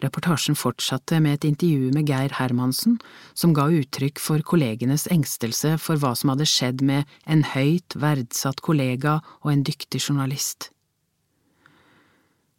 Reportasjen 0.03 0.57
fortsatte 0.59 1.21
med 1.23 1.37
et 1.37 1.47
intervju 1.47 1.93
med 1.95 2.09
Geir 2.09 2.33
Hermansen, 2.35 2.97
som 3.33 3.53
ga 3.55 3.69
uttrykk 3.71 4.19
for 4.19 4.43
kollegenes 4.43 5.07
engstelse 5.13 5.77
for 5.79 6.01
hva 6.01 6.11
som 6.19 6.33
hadde 6.33 6.47
skjedd 6.49 6.83
med 6.83 7.07
en 7.23 7.45
høyt 7.53 7.95
verdsatt 7.95 8.59
kollega 8.65 9.21
og 9.41 9.53
en 9.53 9.63
dyktig 9.63 10.01
journalist. 10.03 10.69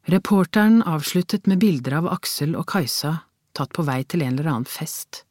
Reporteren 0.08 0.82
avsluttet 0.88 1.46
med 1.48 1.60
bilder 1.60 2.00
av 2.00 2.10
Aksel 2.12 2.56
og 2.56 2.66
Kajsa 2.72 3.18
tatt 3.56 3.72
på 3.76 3.84
vei 3.86 4.02
til 4.04 4.24
en 4.24 4.34
eller 4.34 4.50
annen 4.50 4.68
fest. 4.68 5.22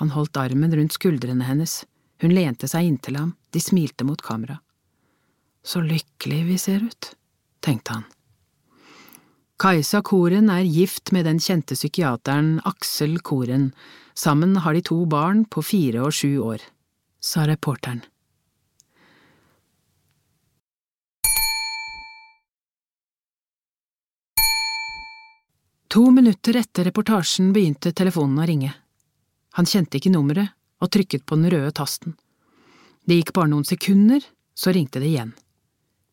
Han 0.00 0.14
holdt 0.14 0.38
armen 0.40 0.74
rundt 0.74 0.96
skuldrene 0.96 1.46
hennes, 1.46 1.82
hun 2.22 2.34
lente 2.34 2.68
seg 2.70 2.88
inntil 2.88 3.18
ham, 3.20 3.34
de 3.52 3.62
smilte 3.62 4.06
mot 4.06 4.22
kamera. 4.22 4.58
Så 5.62 5.82
lykkelig 5.84 6.40
vi 6.46 6.56
ser 6.58 6.86
ut, 6.86 7.12
tenkte 7.60 7.98
han. 7.98 8.08
Kajsa 9.60 9.98
Koren 10.00 10.48
er 10.48 10.64
gift 10.64 11.10
med 11.12 11.26
den 11.28 11.36
kjente 11.36 11.76
psykiateren 11.76 12.62
Aksel 12.64 13.18
Koren, 13.20 13.74
sammen 14.16 14.54
har 14.64 14.72
de 14.72 14.80
to 14.80 15.02
barn 15.04 15.42
på 15.44 15.60
fire 15.60 16.00
og 16.06 16.16
sju 16.16 16.38
år, 16.40 16.64
sa 17.20 17.44
reporteren. 17.44 18.00
To 25.92 26.08
minutter 26.08 26.56
etter 26.56 26.88
reportasjen 26.88 27.52
begynte 27.52 27.92
telefonen 27.92 28.40
å 28.40 28.48
ringe. 28.48 28.72
Han 29.60 29.68
kjente 29.68 30.00
ikke 30.00 30.16
nummeret 30.16 30.56
og 30.80 30.88
trykket 30.88 31.28
på 31.28 31.36
den 31.36 31.52
røde 31.52 31.76
tasten. 31.76 32.16
Det 33.04 33.20
gikk 33.20 33.36
bare 33.36 33.52
noen 33.52 33.68
sekunder, 33.68 34.24
så 34.56 34.72
ringte 34.72 35.04
det 35.04 35.12
igjen. 35.12 35.34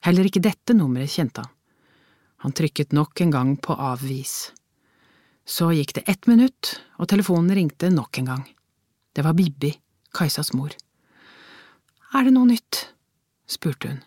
Heller 0.04 0.28
ikke 0.28 0.44
dette 0.44 0.76
nummeret 0.76 1.16
kjente 1.16 1.46
han. 1.46 1.54
Han 2.44 2.54
trykket 2.54 2.94
nok 2.94 3.22
en 3.22 3.32
gang 3.32 3.56
på 3.58 3.74
avvis. 3.74 4.52
Så 5.48 5.72
gikk 5.72 5.96
det 5.96 6.04
ett 6.12 6.28
minutt, 6.28 6.76
og 7.00 7.10
telefonen 7.10 7.56
ringte 7.56 7.90
nok 7.90 8.18
en 8.20 8.30
gang. 8.32 8.44
Det 9.16 9.24
var 9.26 9.34
Bibi, 9.34 9.72
Kajsas 10.14 10.54
mor. 10.54 10.76
Er 12.14 12.28
det 12.28 12.36
noe 12.36 12.50
nytt? 12.50 12.84
spurte 13.48 13.90
hun. 13.90 14.02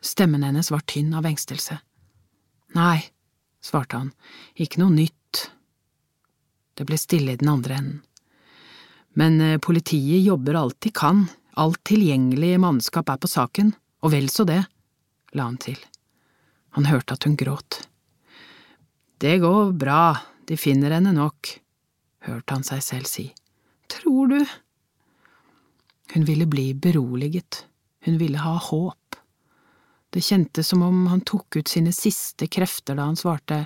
Stemmen 0.00 0.46
hennes 0.46 0.70
var 0.70 0.84
tynn 0.86 1.12
av 1.18 1.26
engstelse. 1.26 1.80
Nei, 2.78 3.02
svarte 3.60 3.98
han, 3.98 4.12
ikke 4.54 4.80
noe 4.80 4.94
nytt. 4.94 5.48
Det 6.78 6.86
ble 6.86 6.98
stille 7.00 7.34
i 7.34 7.40
den 7.40 7.50
andre 7.50 7.80
enden. 7.80 8.00
Men 9.18 9.40
eh, 9.42 9.58
politiet 9.58 10.22
jobber 10.22 10.60
alt 10.60 10.78
de 10.84 10.92
kan, 10.94 11.26
alt 11.58 11.80
tilgjengelig 11.90 12.54
mannskap 12.62 13.10
er 13.10 13.18
på 13.18 13.30
saken, 13.30 13.72
og 14.06 14.14
vel 14.14 14.28
så 14.30 14.46
det, 14.46 14.60
la 15.34 15.48
han 15.48 15.58
til. 15.58 15.80
Han 16.76 16.88
hørte 16.88 17.16
at 17.16 17.24
hun 17.24 17.36
gråt. 17.38 17.82
Det 19.18 19.38
går 19.42 19.72
bra, 19.78 20.18
de 20.46 20.56
finner 20.56 20.94
henne 20.94 21.12
nok, 21.16 21.50
hørte 22.28 22.54
han 22.54 22.66
seg 22.66 22.82
selv 22.84 23.10
si. 23.10 23.26
Tror 23.90 24.30
du? 24.30 24.40
Hun 26.14 26.26
ville 26.28 26.46
bli 26.48 26.70
beroliget, 26.74 27.64
hun 28.06 28.18
ville 28.20 28.40
ha 28.40 28.54
håp. 28.68 29.18
Det 30.10 30.22
kjentes 30.24 30.70
som 30.70 30.82
om 30.86 31.06
han 31.10 31.24
tok 31.26 31.58
ut 31.58 31.68
sine 31.68 31.92
siste 31.92 32.48
krefter 32.48 32.96
da 32.96 33.08
han 33.10 33.18
svarte 33.18 33.64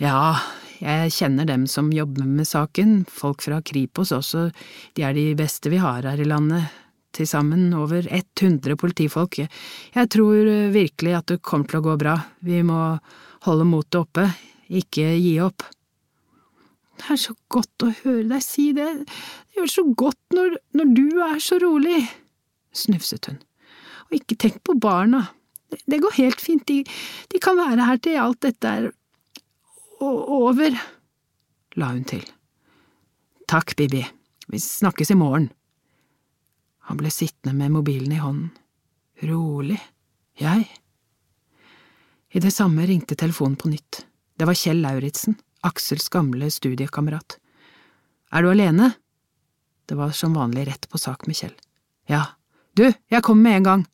ja, 0.00 0.34
jeg 0.82 1.12
kjenner 1.14 1.46
dem 1.46 1.68
som 1.70 1.92
jobber 1.94 2.26
med 2.26 2.48
saken, 2.48 3.04
folk 3.06 3.44
fra 3.46 3.60
Kripos 3.62 4.10
også, 4.16 4.48
de 4.98 5.04
er 5.06 5.14
de 5.14 5.28
beste 5.38 5.70
vi 5.70 5.78
har 5.78 6.02
her 6.02 6.18
i 6.18 6.26
landet, 6.26 6.66
til 7.14 7.28
sammen 7.28 7.68
over 7.78 8.06
100 8.06 8.76
politifolk. 8.80 9.38
Jeg 9.38 10.10
tror 10.12 10.50
virkelig 10.74 11.14
at 11.18 11.30
det 11.30 11.42
kommer 11.46 11.70
til 11.70 11.80
å 11.80 11.86
gå 11.86 11.96
bra, 12.00 12.18
vi 12.44 12.62
må 12.66 12.80
holde 13.46 13.68
motet 13.68 14.00
oppe, 14.02 14.28
ikke 14.72 15.14
gi 15.20 15.38
opp. 15.44 15.64
Det 16.94 17.10
er 17.10 17.20
så 17.20 17.34
godt 17.50 17.84
å 17.84 17.92
høre 18.04 18.26
deg 18.30 18.44
si 18.44 18.68
det, 18.76 18.86
det 19.04 19.58
gjør 19.58 19.72
så 19.72 19.84
godt 19.98 20.36
når, 20.36 20.58
når 20.78 20.92
du 20.94 21.06
er 21.26 21.40
så 21.42 21.58
rolig, 21.62 22.04
snufset 22.74 23.30
hun. 23.30 23.40
Og 24.08 24.20
ikke 24.20 24.38
tenk 24.40 24.60
på 24.66 24.76
barna, 24.78 25.26
det, 25.72 25.80
det 25.90 26.00
går 26.04 26.18
helt 26.20 26.42
fint, 26.42 26.66
de, 26.70 26.84
de 27.32 27.42
kan 27.42 27.58
være 27.58 27.88
her 27.88 28.00
til 28.04 28.20
alt 28.22 28.40
dette 28.46 28.76
er 28.78 28.88
over, 30.04 30.78
la 31.80 31.90
hun 31.90 32.06
til. 32.06 32.22
Takk, 33.50 33.74
Bibi, 33.76 34.04
vi 34.50 34.60
snakkes 34.60 35.12
i 35.12 35.18
morgen. 35.18 35.50
Han 36.88 37.00
ble 37.00 37.10
sittende 37.10 37.56
med 37.56 37.72
mobilen 37.72 38.12
i 38.12 38.20
hånden. 38.20 38.50
Rolig. 39.22 39.80
Jeg? 40.38 40.66
I 42.34 42.40
det 42.42 42.50
samme 42.50 42.86
ringte 42.86 43.16
telefonen 43.16 43.56
på 43.56 43.70
nytt. 43.70 44.02
Det 44.36 44.46
var 44.48 44.58
Kjell 44.58 44.82
Lauritzen, 44.82 45.36
Aksels 45.62 46.08
gamle 46.10 46.50
studiekamerat. 46.50 47.38
Er 48.34 48.42
du 48.42 48.50
alene? 48.50 48.90
Det 49.86 49.94
var 49.94 50.10
som 50.10 50.34
vanlig 50.34 50.66
rett 50.68 50.88
på 50.90 50.98
sak 50.98 51.26
med 51.26 51.38
Kjell. 51.38 51.54
Ja. 52.10 52.24
Du, 52.74 52.88
jeg 52.90 53.22
kommer 53.22 53.42
med 53.42 53.56
en 53.56 53.68
gang. 53.68 53.84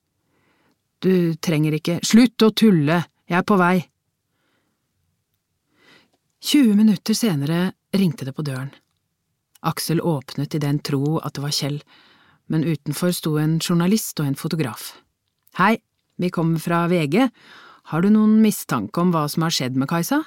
Du 0.98 1.34
trenger 1.34 1.76
ikke… 1.76 1.98
Slutt 2.04 2.42
å 2.42 2.50
tulle, 2.56 3.02
jeg 3.28 3.38
er 3.38 3.46
på 3.46 3.58
vei. 3.60 3.76
20 6.40 6.76
minutter 6.76 7.14
senere 7.14 7.72
ringte 7.92 8.24
det 8.24 8.32
på 8.32 8.44
døren. 8.46 8.70
Aksel 9.60 10.00
åpnet 10.00 10.56
i 10.56 10.62
den 10.62 10.80
tro 10.80 11.18
at 11.20 11.36
det 11.36 11.44
var 11.44 11.52
Kjell, 11.52 11.82
men 12.50 12.66
utenfor 12.66 13.14
sto 13.14 13.36
en 13.38 13.58
journalist 13.62 14.18
og 14.20 14.26
en 14.30 14.38
fotograf. 14.38 14.92
Hei, 15.58 15.76
vi 16.20 16.30
kommer 16.34 16.60
fra 16.62 16.84
VG, 16.90 17.28
har 17.90 18.02
du 18.02 18.10
noen 18.12 18.40
mistanke 18.42 19.02
om 19.02 19.12
hva 19.14 19.24
som 19.30 19.46
har 19.46 19.54
skjedd 19.54 19.78
med 19.78 19.88
Kajsa? 19.90 20.20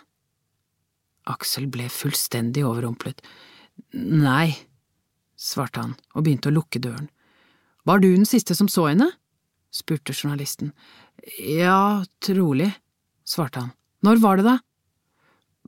Aksel 1.32 1.70
ble 1.72 1.90
fullstendig 1.92 2.64
overrumplet. 2.68 3.22
Nei, 3.96 4.56
svarte 5.40 5.84
han 5.84 5.94
og 6.16 6.26
begynte 6.26 6.52
å 6.52 6.56
lukke 6.56 6.82
døren. 6.84 7.10
Var 7.88 8.00
du 8.00 8.10
den 8.10 8.28
siste 8.28 8.56
som 8.56 8.72
så 8.72 8.88
henne? 8.90 9.12
spurte 9.74 10.14
journalisten. 10.14 10.70
Ja, 11.42 12.04
trolig, 12.22 12.70
svarte 13.26 13.64
han. 13.64 13.72
Når 14.06 14.20
var 14.22 14.40
det 14.40 14.46
da? 14.46 14.58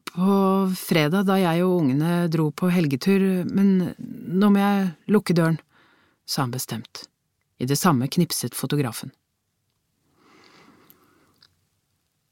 På 0.06 0.36
fredag, 0.78 1.26
da 1.26 1.39
jeg 1.41 1.64
og 1.66 1.80
ungene 1.80 2.28
dro 2.32 2.51
på 2.53 2.70
helgetur, 2.72 3.47
men 3.49 3.95
nå 3.97 4.51
må 4.53 4.62
jeg 4.62 4.91
lukke 5.16 5.36
døren 5.36 5.58
sa 6.26 6.41
han 6.41 6.51
bestemt. 6.51 7.09
I 7.57 7.65
det 7.65 7.76
samme 7.76 8.07
knipset 8.07 8.55
fotografen. 8.55 9.11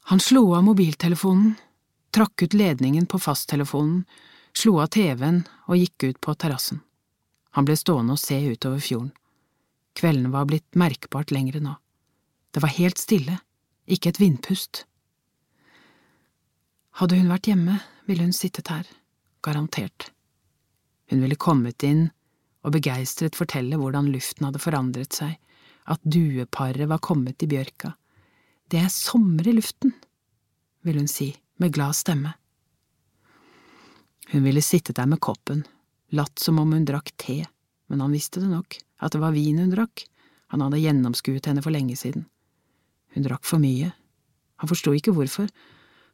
Han 0.04 0.20
slo 0.20 0.56
av 0.56 0.64
mobiltelefonen, 0.64 1.54
trakk 2.12 2.42
ut 2.44 2.54
ledningen 2.54 3.06
på 3.06 3.20
fasttelefonen, 3.20 4.04
slo 4.54 4.80
av 4.84 4.92
TV-en 4.94 5.46
og 5.68 5.80
gikk 5.80 6.04
ut 6.04 6.20
på 6.22 6.36
terrassen. 6.36 6.82
Han 7.56 7.66
ble 7.66 7.78
stående 7.80 8.18
og 8.18 8.22
se 8.22 8.36
utover 8.44 8.82
fjorden. 8.84 9.14
Kveldene 9.96 10.34
var 10.34 10.50
blitt 10.50 10.76
merkbart 10.76 11.32
lengre 11.32 11.62
nå. 11.62 11.76
Det 12.52 12.62
var 12.62 12.74
helt 12.76 13.00
stille, 13.02 13.38
ikke 13.86 14.12
et 14.12 14.20
vindpust. 14.20 14.84
Hadde 17.00 17.18
hun 17.18 17.32
vært 17.32 17.48
hjemme, 17.50 17.80
ville 18.10 18.26
hun 18.26 18.36
sittet 18.36 18.70
her, 18.74 18.90
garantert. 19.46 20.12
Hun 21.10 21.24
ville 21.24 21.40
kommet 21.40 21.86
inn 21.86 22.10
og 22.64 22.76
begeistret 22.76 23.38
fortelle 23.38 23.78
hvordan 23.80 24.10
luften 24.14 24.48
hadde 24.48 24.62
forandret 24.64 25.16
seg, 25.18 25.36
at 25.92 26.04
dueparet 26.08 26.88
var 26.88 27.04
kommet 27.04 27.44
i 27.44 27.50
bjørka. 27.52 27.94
Det 28.72 28.80
er 28.80 28.92
sommer 28.92 29.48
i 29.48 29.56
luften, 29.56 29.92
ville 30.84 31.04
hun 31.04 31.12
si 31.12 31.34
med 31.60 31.74
glad 31.76 31.96
stemme. 31.96 32.34
Hun 34.32 34.46
ville 34.48 34.64
sittet 34.64 34.98
der 34.98 35.10
med 35.10 35.22
koppen, 35.22 35.66
latt 36.16 36.40
som 36.40 36.62
om 36.62 36.72
hun 36.74 36.88
drakk 36.88 37.12
te, 37.20 37.44
men 37.92 38.02
han 38.02 38.16
visste 38.16 38.42
det 38.42 38.50
nok, 38.50 38.80
at 39.04 39.14
det 39.14 39.22
var 39.22 39.36
vin 39.36 39.60
hun 39.60 39.74
drakk, 39.74 40.06
han 40.54 40.64
hadde 40.64 40.82
gjennomskuet 40.82 41.50
henne 41.50 41.64
for 41.66 41.74
lenge 41.76 41.98
siden. 42.00 42.28
Hun 43.14 43.28
drakk 43.28 43.46
for 43.46 43.62
mye, 43.62 43.92
han 44.62 44.70
forsto 44.72 44.94
ikke 44.96 45.14
hvorfor, 45.14 45.50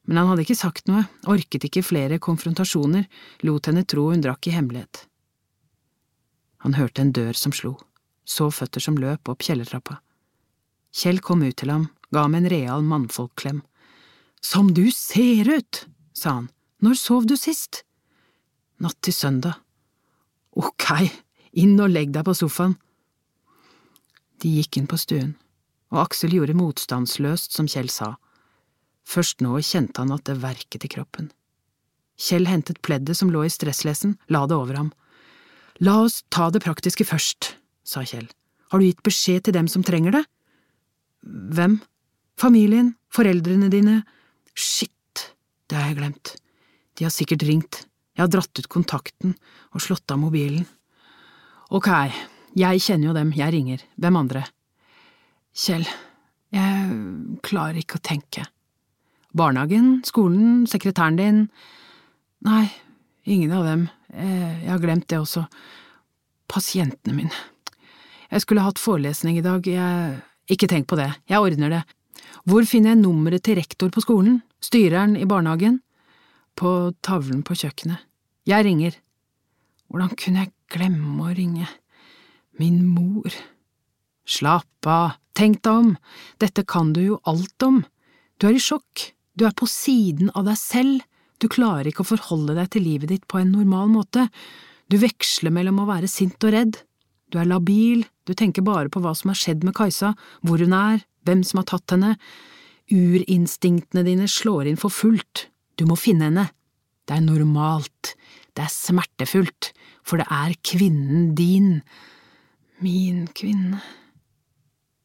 men 0.09 0.17
han 0.17 0.31
hadde 0.31 0.45
ikke 0.45 0.57
sagt 0.57 0.89
noe, 0.89 1.03
orket 1.29 1.67
ikke 1.67 1.85
flere 1.85 2.17
konfrontasjoner, 2.23 3.05
lot 3.45 3.69
henne 3.69 3.85
tro 3.85 4.07
hun 4.09 4.23
drakk 4.23 4.49
i 4.49 4.55
hemmelighet. 4.55 5.05
Han 6.65 6.75
hørte 6.75 7.03
en 7.03 7.13
dør 7.15 7.37
som 7.37 7.53
slo, 7.55 7.77
så 8.27 8.49
føtter 8.51 8.83
som 8.83 8.97
løp 8.99 9.31
opp 9.31 9.43
kjellertrappa. 9.45 9.99
Kjell 10.95 11.21
kom 11.23 11.43
ut 11.45 11.57
til 11.61 11.71
ham, 11.71 11.87
ga 12.11 12.25
ham 12.25 12.35
en 12.35 12.49
real 12.51 12.83
mannfolkklem. 12.83 13.61
Som 14.41 14.73
du 14.73 14.89
ser 14.91 15.47
ut, 15.49 15.85
sa 16.13 16.39
han, 16.39 16.49
når 16.83 16.99
sov 16.99 17.27
du 17.29 17.35
sist? 17.39 17.83
Natt 18.79 18.99
til 19.03 19.15
søndag. 19.15 19.59
Ok, 20.55 21.11
inn 21.51 21.75
og 21.79 21.91
legg 21.91 22.13
deg 22.15 22.25
på 22.27 22.35
sofaen. 22.35 22.77
De 24.39 24.51
gikk 24.59 24.79
inn 24.79 24.87
på 24.87 24.97
stuen, 24.99 25.35
og 25.91 26.05
Aksel 26.05 26.33
gjorde 26.35 26.55
motstandsløst 26.55 27.55
som 27.55 27.67
Kjell 27.67 27.91
sa. 27.91 28.13
Først 29.09 29.43
nå 29.43 29.59
kjente 29.65 29.99
han 30.03 30.13
at 30.15 30.25
det 30.29 30.39
verket 30.43 30.85
i 30.87 30.91
kroppen. 30.91 31.31
Kjell 32.19 32.47
hentet 32.47 32.81
pleddet 32.83 33.17
som 33.17 33.31
lå 33.31 33.45
i 33.47 33.51
stresslesen, 33.51 34.17
la 34.27 34.45
det 34.47 34.55
over 34.55 34.79
ham. 34.79 34.89
La 35.79 36.01
oss 36.03 36.23
ta 36.27 36.49
det 36.51 36.59
praktiske 36.65 37.05
først, 37.07 37.53
sa 37.87 38.03
Kjell. 38.03 38.27
Har 38.69 38.81
du 38.81 38.85
gitt 38.85 39.03
beskjed 39.05 39.45
til 39.47 39.55
dem 39.55 39.69
som 39.71 39.83
trenger 39.85 40.17
det? 40.17 40.23
Hvem? 41.23 41.79
Familien? 42.39 42.93
Foreldrene 43.15 43.69
dine? 43.71 44.01
Shit, 44.53 45.31
det 45.71 45.79
har 45.79 45.89
jeg 45.89 45.99
glemt. 46.01 46.33
De 46.99 47.07
har 47.07 47.13
sikkert 47.15 47.45
ringt. 47.47 47.85
Jeg 48.15 48.25
har 48.25 48.31
dratt 48.33 48.59
ut 48.59 48.67
kontakten 48.67 49.37
og 49.71 49.83
slått 49.83 50.11
av 50.11 50.19
mobilen. 50.19 50.67
Ok, 51.71 51.87
jeg 52.59 52.83
kjenner 52.83 53.09
jo 53.09 53.15
dem, 53.15 53.31
jeg 53.37 53.53
ringer. 53.55 53.83
Hvem 53.95 54.17
andre? 54.19 54.43
Kjell, 55.55 55.85
jeg 56.51 57.39
klarer 57.45 57.79
ikke 57.79 58.01
å 58.01 58.03
tenke. 58.03 58.43
Barnehagen, 59.31 60.01
skolen, 60.03 60.65
sekretæren 60.67 61.19
din… 61.19 61.39
Nei, 62.43 62.65
ingen 63.27 63.51
av 63.55 63.65
dem. 63.67 63.87
Eh, 64.13 64.65
jeg 64.65 64.71
har 64.71 64.81
glemt 64.81 65.07
det 65.11 65.19
også. 65.19 65.45
Pasientene 66.49 67.15
mine. 67.17 67.45
Jeg 68.29 68.43
skulle 68.43 68.65
hatt 68.65 68.81
forelesning 68.81 69.39
i 69.39 69.45
dag, 69.45 69.65
jeg… 69.65 70.19
Ikke 70.49 70.65
tenk 70.65 70.87
på 70.89 70.97
det, 70.97 71.11
jeg 71.29 71.45
ordner 71.45 71.69
det. 71.69 71.79
Hvor 72.49 72.65
finner 72.65 72.95
jeg 72.95 73.03
nummeret 73.03 73.43
til 73.45 73.59
rektor 73.59 73.91
på 73.93 74.01
skolen? 74.01 74.39
Styreren 74.65 75.13
i 75.13 75.27
barnehagen? 75.29 75.75
På 76.57 76.89
tavlen 77.05 77.43
på 77.45 77.53
kjøkkenet. 77.53 78.01
Jeg 78.49 78.65
ringer. 78.65 78.97
Hvordan 79.89 80.15
kunne 80.17 80.45
jeg 80.45 80.53
glemme 80.73 81.27
å 81.27 81.35
ringe? 81.37 81.67
Min 82.57 82.81
mor. 82.89 83.29
Slapp 84.25 84.89
av, 84.89 85.19
tenk 85.37 85.61
deg 85.65 85.83
om, 85.83 85.93
dette 86.41 86.65
kan 86.65 86.91
du 86.93 87.03
jo 87.03 87.21
alt 87.29 87.65
om. 87.65 87.83
Du 88.41 88.49
er 88.49 88.57
i 88.57 88.61
sjokk, 88.61 89.11
du 89.37 89.45
er 89.45 89.55
på 89.57 89.69
siden 89.69 90.33
av 90.33 90.49
deg 90.49 90.57
selv, 90.59 91.05
du 91.39 91.47
klarer 91.51 91.89
ikke 91.89 92.03
å 92.03 92.11
forholde 92.11 92.55
deg 92.57 92.69
til 92.73 92.85
livet 92.85 93.13
ditt 93.13 93.27
på 93.31 93.39
en 93.39 93.53
normal 93.55 93.91
måte, 93.91 94.27
du 94.89 94.97
veksler 94.99 95.53
mellom 95.53 95.81
å 95.83 95.89
være 95.89 96.09
sint 96.11 96.41
og 96.43 96.53
redd, 96.55 96.79
du 97.29 97.37
er 97.37 97.49
labil, 97.49 98.03
du 98.25 98.33
tenker 98.33 98.65
bare 98.65 98.89
på 98.89 99.01
hva 99.03 99.13
som 99.17 99.29
har 99.31 99.37
skjedd 99.37 99.65
med 99.65 99.75
Kajsa, 99.77 100.15
hvor 100.41 100.61
hun 100.61 100.73
er, 100.73 101.03
hvem 101.27 101.43
som 101.45 101.61
har 101.61 101.67
tatt 101.69 101.93
henne. 101.93 102.15
Urinstinktene 102.89 104.01
dine 104.07 104.25
slår 104.29 104.71
inn 104.71 104.79
for 104.81 104.93
fullt. 104.93 105.45
Du 105.77 105.85
må 105.85 105.97
finne 105.99 106.29
henne. 106.29 106.47
Det 107.05 107.17
er 107.17 107.25
normalt. 107.25 108.15
Det 108.57 108.65
er 108.65 108.73
smertefullt, 108.73 109.71
for 110.01 110.21
det 110.21 110.25
er 110.33 110.57
kvinnen 110.65 111.35
din. 111.37 111.83
Min 112.81 113.27
kvinne. 113.37 113.83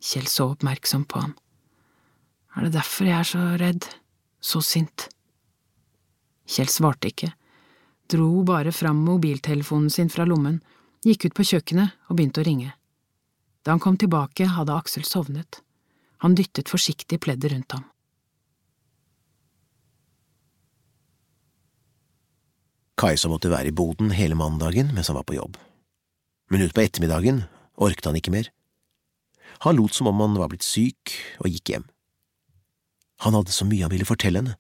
Kjell 0.04 0.28
så 0.28 0.50
oppmerksom 0.54 1.04
på 1.08 1.26
ham. 1.26 1.36
Er 2.56 2.66
det 2.66 2.76
derfor 2.78 3.08
jeg 3.08 3.18
er 3.18 3.28
så 3.28 3.44
redd, 3.60 3.88
så 4.40 4.64
sint? 4.64 5.08
Kjell 6.44 6.68
svarte 6.68 7.08
ikke, 7.08 7.30
dro 8.10 8.44
bare 8.44 8.72
fram 8.72 9.00
mobiltelefonen 9.06 9.90
sin 9.90 10.10
fra 10.12 10.26
lommen, 10.28 10.60
gikk 11.04 11.28
ut 11.28 11.36
på 11.36 11.46
kjøkkenet 11.52 11.96
og 12.08 12.18
begynte 12.18 12.42
å 12.42 12.46
ringe. 12.46 12.74
Da 13.64 13.72
han 13.72 13.80
kom 13.80 13.96
tilbake, 13.96 14.46
hadde 14.52 14.76
Aksel 14.76 15.06
sovnet. 15.08 15.62
Han 16.20 16.36
dyttet 16.36 16.68
forsiktig 16.72 17.20
pleddet 17.24 17.52
rundt 17.52 17.76
ham. 17.76 17.84
Kajsa 23.00 23.28
måtte 23.28 23.50
være 23.50 23.72
i 23.72 23.76
boden 23.76 24.12
hele 24.14 24.36
mandagen 24.38 24.92
mens 24.94 25.10
han 25.10 25.18
var 25.18 25.26
på 25.28 25.36
jobb. 25.36 25.56
Men 26.52 26.62
utpå 26.64 26.84
ettermiddagen 26.84 27.42
orket 27.80 28.06
han 28.06 28.20
ikke 28.20 28.32
mer. 28.32 28.50
Han 29.64 29.76
lot 29.76 29.96
som 29.96 30.08
om 30.10 30.20
han 30.20 30.36
var 30.38 30.50
blitt 30.52 30.66
syk, 30.66 31.14
og 31.40 31.48
gikk 31.50 31.72
hjem. 31.72 31.88
Han 33.24 33.36
hadde 33.36 33.54
så 33.54 33.66
mye 33.66 33.86
han 33.86 33.92
ville 33.92 34.08
fortelle 34.08 34.42
henne. 34.42 34.56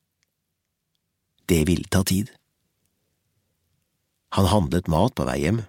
Det 1.46 1.64
ville 1.68 1.88
ta 1.90 2.04
tid. 2.04 2.30
Han 4.34 4.48
handlet 4.50 4.88
mat 4.90 5.14
på 5.14 5.26
vei 5.28 5.38
hjem. 5.44 5.62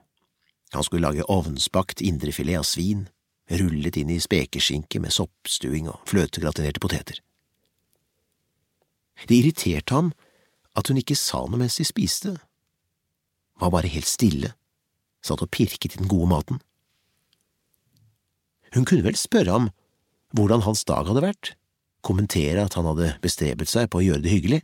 Han 0.74 0.84
skulle 0.84 1.06
lage 1.06 1.28
ovnsbakt 1.32 2.02
indrefilet 2.02 2.60
av 2.60 2.66
svin, 2.68 3.06
rullet 3.52 3.98
inn 4.00 4.10
i 4.10 4.20
spekeskinke 4.20 5.00
med 5.04 5.14
soppstuing 5.14 5.90
og 5.92 6.02
fløtegratinerte 6.10 6.82
poteter. 6.82 7.22
Det 9.28 9.38
irriterte 9.38 9.96
ham 9.96 10.12
at 10.76 10.90
hun 10.90 11.00
ikke 11.00 11.18
sa 11.20 11.46
noe 11.46 11.62
mens 11.62 11.78
de 11.80 11.86
spiste, 11.88 12.34
var 13.62 13.72
bare 13.72 13.92
helt 13.92 14.10
stille, 14.10 14.52
satt 15.24 15.44
og 15.46 15.52
pirket 15.54 15.96
i 15.96 16.02
den 16.02 16.10
gode 16.12 16.28
maten. 16.34 16.60
Hun 18.76 18.84
kunne 18.84 19.06
vel 19.06 19.16
spørre 19.16 19.54
ham 19.54 19.70
hvordan 20.36 20.66
hans 20.66 20.84
dag 20.84 21.08
hadde 21.08 21.24
vært, 21.24 21.54
kommentere 22.04 22.66
at 22.66 22.76
han 22.76 22.90
hadde 22.90 23.14
bestrebet 23.24 23.72
seg 23.72 23.88
på 23.90 24.02
å 24.02 24.06
gjøre 24.10 24.26
det 24.26 24.34
hyggelig. 24.34 24.62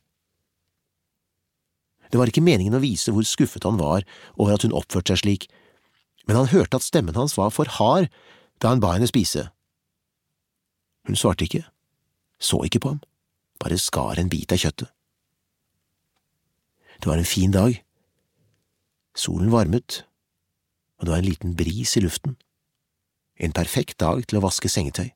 Det 2.12 2.20
var 2.20 2.28
ikke 2.28 2.44
meningen 2.44 2.76
å 2.76 2.84
vise 2.84 3.14
hvor 3.16 3.26
skuffet 3.28 3.64
han 3.64 3.80
var 3.80 4.04
over 4.36 4.58
at 4.58 4.66
hun 4.68 4.76
oppførte 4.76 5.16
seg 5.16 5.24
slik, 5.24 5.48
men 6.28 6.38
han 6.38 6.52
hørte 6.52 6.78
at 6.78 6.86
stemmen 6.86 7.16
hans 7.16 7.38
var 7.40 7.54
for 7.56 7.72
hard 7.80 8.10
da 8.62 8.74
han 8.74 8.84
ba 8.84 8.94
henne 8.96 9.10
spise. 9.10 9.48
Hun 11.08 11.18
svarte 11.18 11.48
ikke, 11.48 11.64
så 12.38 12.62
ikke 12.68 12.82
på 12.84 12.94
ham, 12.94 13.00
bare 13.64 13.80
skar 13.80 14.20
en 14.20 14.30
bit 14.30 14.52
av 14.54 14.60
kjøttet. 14.62 14.92
Det 17.02 17.10
var 17.10 17.18
en 17.18 17.26
fin 17.26 17.54
dag. 17.54 17.80
Solen 19.18 19.50
varmet, 19.52 20.04
og 21.00 21.08
det 21.08 21.14
var 21.16 21.24
en 21.24 21.30
liten 21.32 21.56
bris 21.58 21.96
i 21.98 22.04
luften. 22.04 22.36
En 23.42 23.56
perfekt 23.56 23.98
dag 24.04 24.22
til 24.28 24.38
å 24.38 24.44
vaske 24.44 24.70
sengetøy. 24.70 25.10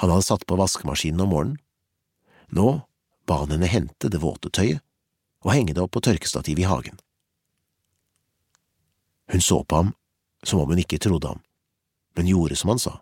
Han 0.00 0.10
hadde 0.10 0.26
satt 0.26 0.48
på 0.48 0.58
vaskemaskinen 0.58 1.22
om 1.22 1.30
morgenen. 1.30 1.60
Nå 2.50 2.82
ba 3.28 3.44
han 3.44 3.54
henne 3.54 3.70
hente 3.70 4.10
det 4.10 4.20
våte 4.24 4.50
tøyet 4.50 4.83
og 5.44 5.52
henge 5.52 5.74
det 5.76 5.82
opp 5.84 5.92
på 5.94 6.02
tørkestativet 6.04 6.64
i 6.64 6.70
hagen. 6.70 6.98
Hun 9.32 9.44
så 9.44 9.62
på 9.64 9.82
ham 9.82 9.92
som 10.44 10.60
om 10.60 10.72
hun 10.72 10.80
ikke 10.80 11.00
trodde 11.00 11.28
ham, 11.28 11.40
men 12.16 12.28
gjorde 12.28 12.56
som 12.56 12.74
han 12.74 12.82
sa. 12.82 12.98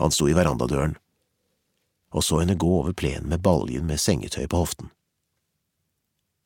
Han 0.00 0.12
sto 0.12 0.28
i 0.28 0.36
verandadøren 0.36 0.96
og 2.10 2.24
så 2.26 2.40
henne 2.40 2.58
gå 2.58 2.70
over 2.80 2.94
plenen 2.96 3.28
med 3.30 3.42
baljen 3.42 3.86
med 3.86 4.00
sengetøy 4.02 4.46
på 4.50 4.62
hoften. 4.62 4.90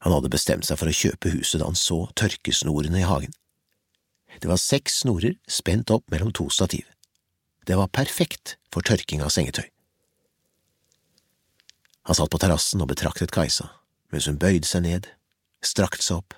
Han 0.05 0.13
hadde 0.13 0.33
bestemt 0.33 0.67
seg 0.69 0.77
for 0.77 0.91
å 0.91 0.97
kjøpe 0.97 1.33
huset 1.33 1.63
da 1.63 1.69
han 1.71 1.79
så 1.79 2.03
tørkesnorene 2.19 3.01
i 3.01 3.09
hagen. 3.09 3.33
Det 4.41 4.51
var 4.51 4.61
seks 4.61 5.01
snorer 5.05 5.39
spent 5.49 5.93
opp 5.95 6.05
mellom 6.13 6.35
to 6.37 6.51
stativ. 6.53 6.85
Det 7.65 7.79
var 7.81 7.89
perfekt 7.89 8.59
for 8.75 8.85
tørking 8.85 9.23
av 9.25 9.33
sengetøy. 9.33 9.65
Han 12.05 12.19
satt 12.19 12.29
på 12.29 12.41
terrassen 12.43 12.83
og 12.85 12.91
betraktet 12.91 13.33
Kajsa, 13.33 13.71
mens 14.15 14.29
hun 14.31 14.39
bøyde 14.39 14.69
seg 14.69 14.85
ned, 14.85 15.09
strakte 15.65 16.05
seg 16.07 16.21
opp, 16.23 16.37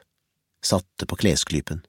satte 0.65 1.05
på 1.05 1.19
klesklypen, 1.21 1.83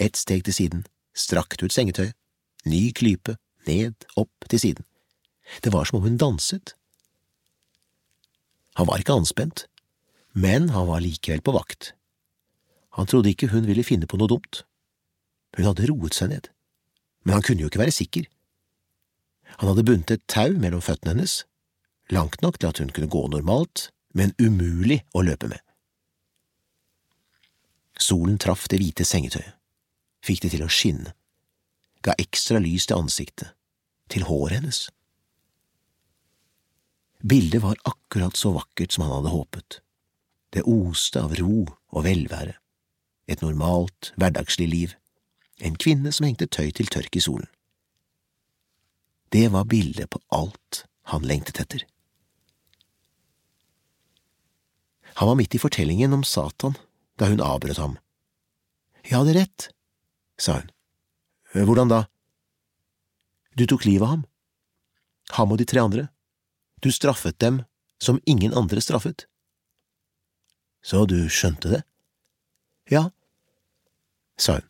ett 0.00 0.16
steg 0.16 0.46
til 0.46 0.56
siden, 0.56 0.86
strakte 1.12 1.68
ut 1.68 1.74
sengetøyet, 1.74 2.16
ny 2.64 2.88
klype, 2.96 3.36
ned, 3.68 4.06
opp 4.16 4.48
til 4.48 4.62
siden. 4.62 4.86
Det 5.60 5.72
var 5.74 5.84
som 5.84 5.98
om 5.98 6.06
hun 6.06 6.16
danset. 6.20 6.72
Han 8.80 8.88
var 8.88 9.02
ikke 9.02 9.18
anspent, 9.20 9.66
men 10.32 10.70
han 10.72 10.88
var 10.88 11.04
likevel 11.04 11.44
på 11.44 11.52
vakt. 11.56 11.92
Han 12.96 13.08
trodde 13.10 13.30
ikke 13.32 13.50
hun 13.52 13.68
ville 13.68 13.84
finne 13.84 14.08
på 14.08 14.16
noe 14.16 14.30
dumt. 14.32 14.62
Hun 15.56 15.68
hadde 15.68 15.90
roet 15.90 16.16
seg 16.16 16.32
ned, 16.32 16.48
men 17.26 17.36
han 17.36 17.44
kunne 17.44 17.64
jo 17.64 17.70
ikke 17.70 17.84
være 17.84 17.96
sikker. 17.98 18.24
Han 19.60 19.72
hadde 19.72 19.84
bundet 19.84 20.16
et 20.16 20.26
tau 20.30 20.56
mellom 20.56 20.80
føttene 20.84 21.16
hennes, 21.16 21.42
langt 22.14 22.40
nok 22.40 22.58
til 22.60 22.72
at 22.72 22.80
hun 22.80 22.92
kunne 22.94 23.12
gå 23.12 23.26
normalt, 23.32 23.90
men 24.18 24.34
umulig 24.42 25.02
å 25.14 25.22
løpe 25.22 25.50
med. 25.50 25.62
Solen 27.98 28.38
traff 28.38 28.66
det 28.70 28.80
hvite 28.82 29.06
sengetøyet, 29.06 29.54
fikk 30.26 30.44
det 30.44 30.52
til 30.54 30.64
å 30.66 30.70
skinne, 30.70 31.14
ga 32.02 32.14
ekstra 32.18 32.60
lys 32.62 32.86
til 32.86 32.98
ansiktet, 32.98 33.54
til 34.10 34.26
håret 34.28 34.60
hennes. 34.60 34.86
Bildet 37.18 37.62
var 37.64 37.80
akkurat 37.88 38.38
så 38.38 38.52
vakkert 38.54 38.94
som 38.94 39.04
han 39.04 39.16
hadde 39.16 39.34
håpet. 39.34 39.80
Det 40.54 40.62
oste 40.62 41.20
av 41.20 41.34
ro 41.40 41.66
og 41.66 42.04
velvære, 42.06 42.54
et 43.28 43.42
normalt, 43.42 44.12
hverdagslig 44.16 44.68
liv, 44.70 44.94
en 45.58 45.76
kvinne 45.76 46.12
som 46.14 46.28
hengte 46.28 46.46
tøy 46.46 46.70
til 46.70 46.90
tørk 46.90 47.18
i 47.18 47.22
solen. 47.24 47.50
Det 49.34 49.48
var 49.52 49.66
bildet 49.68 50.08
på 50.14 50.22
alt 50.32 50.84
han 51.10 51.26
lengtet 51.26 51.58
etter. 51.60 51.82
Han 55.18 55.28
var 55.28 55.34
midt 55.34 55.54
i 55.54 55.58
fortellingen 55.58 56.12
om 56.14 56.22
Satan 56.24 56.76
da 57.18 57.26
hun 57.26 57.40
avbrøt 57.42 57.80
ham. 57.82 57.96
Jeg 59.02 59.16
hadde 59.18 59.34
rett, 59.34 59.64
sa 60.38 60.60
hun. 60.60 60.70
Hvordan 61.66 61.90
da? 61.90 62.04
Du 63.58 63.64
tok 63.66 63.82
livet 63.88 64.06
av 64.06 64.12
ham. 64.12 64.22
Ham 65.34 65.50
og 65.50 65.58
de 65.58 65.66
tre 65.66 65.82
andre. 65.82 66.06
Du 66.78 66.92
straffet 66.94 67.40
dem 67.42 67.64
som 67.98 68.22
ingen 68.30 68.54
andre 68.54 68.78
straffet. 68.84 69.26
Så 70.86 71.02
du 71.10 71.18
skjønte 71.26 71.72
det? 71.72 71.82
Ja, 72.86 73.08
sa 74.38 74.60
hun. 74.60 74.68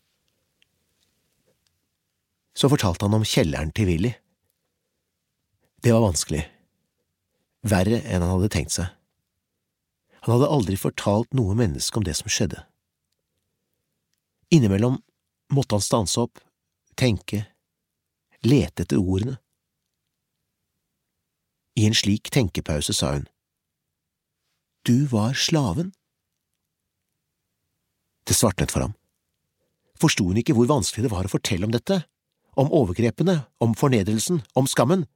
Så 2.57 2.73
fortalte 2.73 3.05
han 3.05 3.21
om 3.21 3.27
kjelleren 3.29 3.77
til 3.77 3.93
Willy. 3.93 4.17
Det 5.85 5.93
var 5.93 6.09
vanskelig. 6.09 6.47
Verre 7.69 8.01
enn 8.01 8.25
han 8.25 8.33
hadde 8.33 8.51
tenkt 8.57 8.75
seg. 8.75 8.98
Han 10.25 10.35
hadde 10.35 10.51
aldri 10.51 10.77
fortalt 10.81 11.35
noe 11.37 11.55
menneske 11.59 11.99
om 11.99 12.07
det 12.07 12.17
som 12.19 12.31
skjedde. 12.33 12.65
Innimellom 14.51 14.99
måtte 15.53 15.77
han 15.77 15.85
stanse 15.85 16.21
opp, 16.21 16.41
tenke, 16.99 17.45
lete 18.43 18.85
etter 18.85 19.01
ordene. 19.01 19.37
I 21.79 21.87
en 21.87 21.95
slik 21.95 22.31
tenkepause 22.35 22.95
sa 22.97 23.13
hun, 23.15 23.29
Du 24.83 25.07
var 25.07 25.35
slaven. 25.35 25.93
Det 28.25 28.35
svartnet 28.35 28.73
for 28.73 28.87
ham. 28.87 28.95
Forsto 30.01 30.25
hun 30.29 30.39
ikke 30.41 30.55
hvor 30.57 30.69
vanskelig 30.71 31.07
det 31.07 31.13
var 31.13 31.27
å 31.27 31.33
fortelle 31.33 31.67
om 31.67 31.75
dette, 31.75 32.03
om 32.59 32.73
overgrepene, 32.75 33.45
om 33.63 33.75
fornedrelsen, 33.79 34.43
om 34.55 34.67
skammen? 34.67 35.07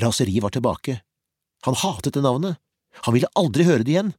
Raseriet 0.00 0.42
var 0.44 0.54
tilbake. 0.54 1.00
Han 1.66 1.76
hatet 1.76 2.14
det 2.16 2.24
navnet. 2.24 2.60
Han 3.06 3.16
ville 3.16 3.30
aldri 3.38 3.66
høre 3.68 3.84
det 3.86 3.94
igjen. 3.94 4.12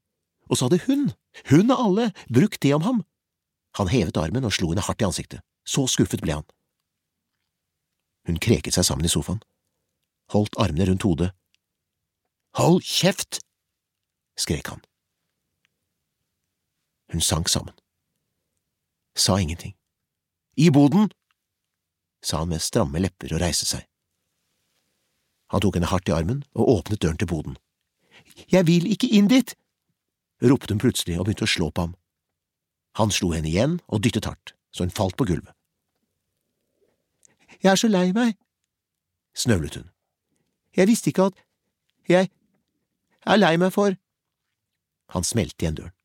Og 0.49 0.57
så 0.57 0.67
hadde 0.67 0.83
hun, 0.87 1.11
hun 1.51 1.71
av 1.71 1.85
alle, 1.85 2.09
brukt 2.27 2.61
det 2.63 2.73
om 2.75 2.83
ham. 2.87 3.03
Han 3.79 3.91
hevet 3.91 4.19
armen 4.19 4.47
og 4.47 4.53
slo 4.55 4.71
henne 4.71 4.83
hardt 4.83 5.03
i 5.03 5.07
ansiktet. 5.07 5.43
Så 5.63 5.85
skuffet 5.87 6.23
ble 6.23 6.39
han. 6.39 6.47
Hun 8.27 8.39
kreket 8.41 8.75
seg 8.75 8.85
sammen 8.85 9.07
i 9.07 9.11
sofaen, 9.11 9.41
holdt 10.33 10.57
armene 10.61 10.89
rundt 10.89 11.05
hodet. 11.07 11.31
Hold 12.59 12.83
kjeft! 12.85 13.39
skrek 14.39 14.67
han. 14.73 14.81
Hun 17.11 17.23
sank 17.23 17.49
sammen. 17.49 17.75
Sa 19.15 19.39
ingenting. 19.39 19.75
I 20.55 20.69
boden! 20.69 21.11
sa 22.23 22.43
han 22.43 22.51
med 22.51 22.61
stramme 22.61 23.01
lepper 23.01 23.33
og 23.33 23.41
reiste 23.41 23.65
seg. 23.65 23.87
Han 25.51 25.63
tok 25.63 25.77
henne 25.77 25.89
hardt 25.91 26.09
i 26.11 26.15
armen 26.15 26.43
og 26.53 26.69
åpnet 26.77 27.01
døren 27.01 27.19
til 27.19 27.27
boden. 27.27 27.57
Jeg 28.51 28.67
vil 28.67 28.87
ikke 28.91 29.09
inn 29.09 29.29
dit! 29.31 29.55
ropte 30.41 30.73
hun 30.73 30.81
plutselig 30.81 31.19
og 31.19 31.27
begynte 31.27 31.45
å 31.45 31.53
slå 31.53 31.69
på 31.69 31.85
ham. 31.85 31.95
Han 32.99 33.13
slo 33.13 33.31
henne 33.35 33.49
igjen 33.49 33.77
og 33.87 34.01
dyttet 34.03 34.27
hardt, 34.27 34.55
så 34.73 34.83
hun 34.85 34.93
falt 34.93 35.17
på 35.19 35.27
gulvet. 35.29 35.53
Jeg 37.61 37.71
er 37.71 37.77
så 37.77 37.91
lei 37.91 38.09
meg, 38.15 38.33
snøvlet 39.37 39.77
hun. 39.77 39.89
Jeg 40.75 40.89
visste 40.89 41.11
ikke 41.11 41.29
at… 41.29 41.43
Jeg 42.09 42.31
er 42.31 43.39
lei 43.39 43.53
meg 43.61 43.73
for… 43.75 43.95
Han 45.13 45.27
smelte 45.27 45.61
igjen 45.61 45.77
døren, 45.77 45.95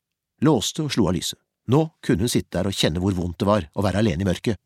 låste 0.45 0.85
og 0.85 0.93
slo 0.93 1.09
av 1.09 1.17
lyset. 1.17 1.41
Nå 1.73 1.81
kunne 2.05 2.27
hun 2.27 2.31
sitte 2.31 2.59
der 2.59 2.69
og 2.69 2.77
kjenne 2.77 3.01
hvor 3.03 3.15
vondt 3.17 3.41
det 3.41 3.49
var 3.49 3.67
å 3.75 3.83
være 3.83 4.03
alene 4.03 4.23
i 4.23 4.29
mørket. 4.29 4.61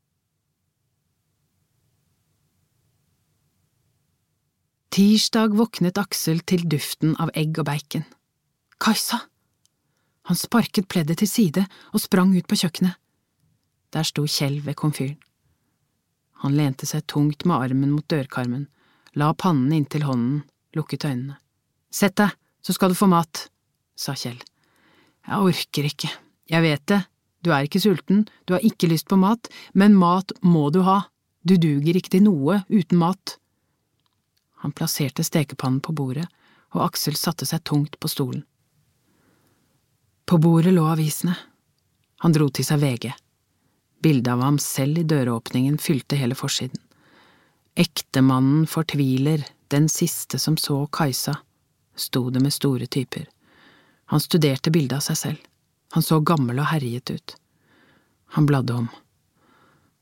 Tirsdag 4.91 5.53
våknet 5.55 6.01
Aksel 6.03 6.41
til 6.43 6.65
duften 6.67 7.13
av 7.23 7.31
egg 7.39 7.61
og 7.63 7.69
bacon. 7.69 8.03
Kajsa! 8.83 9.21
Han 10.27 10.39
sparket 10.39 10.89
pleddet 10.91 11.21
til 11.21 11.31
side 11.31 11.63
og 11.95 12.03
sprang 12.03 12.33
ut 12.35 12.49
på 12.51 12.59
kjøkkenet. 12.59 12.97
Der 13.95 14.09
sto 14.09 14.25
Kjell 14.27 14.59
ved 14.67 14.75
komfyren. 14.81 15.21
Han 16.43 16.57
lente 16.59 16.89
seg 16.91 17.07
tungt 17.07 17.47
med 17.47 17.63
armen 17.69 17.93
mot 17.95 18.07
dørkarmen, 18.11 18.67
la 19.15 19.31
pannen 19.31 19.71
inntil 19.77 20.09
hånden, 20.09 20.43
lukket 20.75 21.07
øynene. 21.07 21.37
Sett 21.95 22.17
deg, 22.19 22.35
så 22.59 22.75
skal 22.75 22.91
du 22.91 22.99
få 22.99 23.07
mat, 23.13 23.47
sa 23.95 24.17
Kjell. 24.19 24.41
Jeg 25.23 25.51
orker 25.53 25.87
ikke, 25.87 26.11
jeg 26.51 26.67
vet 26.67 26.87
det, 26.91 27.05
du 27.47 27.53
er 27.55 27.69
ikke 27.69 27.83
sulten, 27.83 28.25
du 28.43 28.57
har 28.57 28.67
ikke 28.67 28.91
lyst 28.91 29.07
på 29.07 29.21
mat, 29.21 29.53
men 29.71 29.95
mat 29.95 30.35
må 30.43 30.67
du 30.75 30.83
ha, 30.83 31.05
du 31.47 31.55
duger 31.63 31.95
ikke 31.95 32.17
til 32.17 32.27
noe 32.27 32.65
uten 32.67 32.99
mat. 32.99 33.37
Han 34.61 34.73
plasserte 34.77 35.25
stekepannen 35.25 35.81
på 35.81 35.95
bordet, 35.97 36.27
og 36.75 36.85
Aksel 36.85 37.17
satte 37.19 37.47
seg 37.49 37.65
tungt 37.65 37.99
på 38.01 38.09
stolen. 38.09 38.45
På 40.29 40.39
bordet 40.39 40.75
lå 40.77 40.85
avisene. 40.87 41.35
Han 42.23 42.37
dro 42.37 42.47
til 42.55 42.67
seg 42.67 42.83
VG. 42.83 43.11
Bildet 44.05 44.33
av 44.33 44.45
ham 44.45 44.59
selv 44.63 45.01
i 45.01 45.05
døråpningen 45.09 45.79
fylte 45.81 46.19
hele 46.21 46.37
forsiden. 46.39 46.79
Ektemannen 47.75 48.67
fortviler, 48.69 49.43
den 49.73 49.89
siste 49.89 50.39
som 50.39 50.57
så 50.61 50.85
Kajsa, 50.93 51.39
sto 51.97 52.29
det 52.31 52.43
med 52.45 52.53
store 52.53 52.87
typer. 52.87 53.27
Han 54.13 54.21
studerte 54.21 54.71
bildet 54.71 54.99
av 54.99 55.05
seg 55.07 55.19
selv. 55.19 55.45
Han 55.93 56.03
så 56.03 56.21
gammel 56.21 56.61
og 56.63 56.71
herjet 56.71 57.11
ut. 57.11 57.37
Han 58.37 58.47
bladde 58.47 58.75
om. 58.75 58.89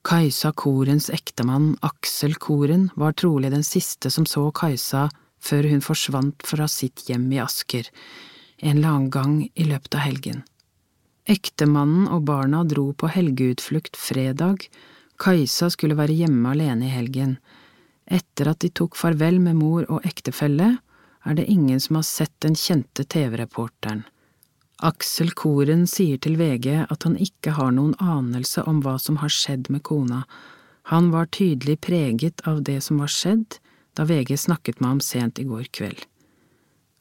Kajsa 0.07 0.53
Korens 0.53 1.11
ektemann, 1.11 1.77
Aksel 1.83 2.35
Koren, 2.35 2.91
var 2.95 3.13
trolig 3.13 3.51
den 3.51 3.65
siste 3.67 4.11
som 4.11 4.27
så 4.27 4.47
Kajsa 4.55 5.09
før 5.43 5.67
hun 5.71 5.83
forsvant 5.85 6.47
fra 6.47 6.69
sitt 6.71 7.05
hjem 7.09 7.27
i 7.35 7.41
Asker, 7.43 7.89
en 8.63 8.79
eller 8.79 8.89
annen 8.89 9.11
gang 9.11 9.35
i 9.55 9.67
løpet 9.67 9.99
av 9.99 10.07
helgen. 10.07 10.45
Ektemannen 11.29 12.07
og 12.09 12.25
barna 12.31 12.63
dro 12.65 12.93
på 12.97 13.11
helgeutflukt 13.13 13.99
fredag, 14.01 14.69
Kajsa 15.19 15.69
skulle 15.75 15.99
være 15.99 16.15
hjemme 16.15 16.55
alene 16.55 16.87
i 16.87 16.95
helgen. 16.95 17.37
Etter 18.07 18.53
at 18.55 18.63
de 18.63 18.71
tok 18.71 18.97
farvel 18.97 19.43
med 19.43 19.59
mor 19.59 19.85
og 19.91 20.07
ektefelle, 20.07 20.77
er 21.27 21.35
det 21.37 21.51
ingen 21.51 21.83
som 21.83 21.99
har 21.99 22.07
sett 22.07 22.33
den 22.41 22.55
kjente 22.57 23.05
TV-reporteren. 23.05 24.07
Aksel 24.79 25.33
Koren 25.35 25.89
sier 25.91 26.21
til 26.23 26.37
VG 26.39 26.69
at 26.85 27.03
han 27.03 27.17
ikke 27.19 27.57
har 27.57 27.73
noen 27.75 27.97
anelse 27.99 28.63
om 28.71 28.79
hva 28.85 28.95
som 29.03 29.19
har 29.19 29.33
skjedd 29.35 29.67
med 29.75 29.83
kona. 29.89 30.23
Han 30.93 31.11
var 31.11 31.27
tydelig 31.35 31.81
preget 31.83 32.45
av 32.47 32.63
det 32.69 32.79
som 32.87 33.03
var 33.03 33.11
skjedd 33.11 33.59
da 33.99 34.07
VG 34.07 34.37
snakket 34.39 34.79
med 34.79 34.89
ham 34.89 35.01
sent 35.03 35.41
i 35.43 35.47
går 35.49 35.67
kveld. 35.75 36.05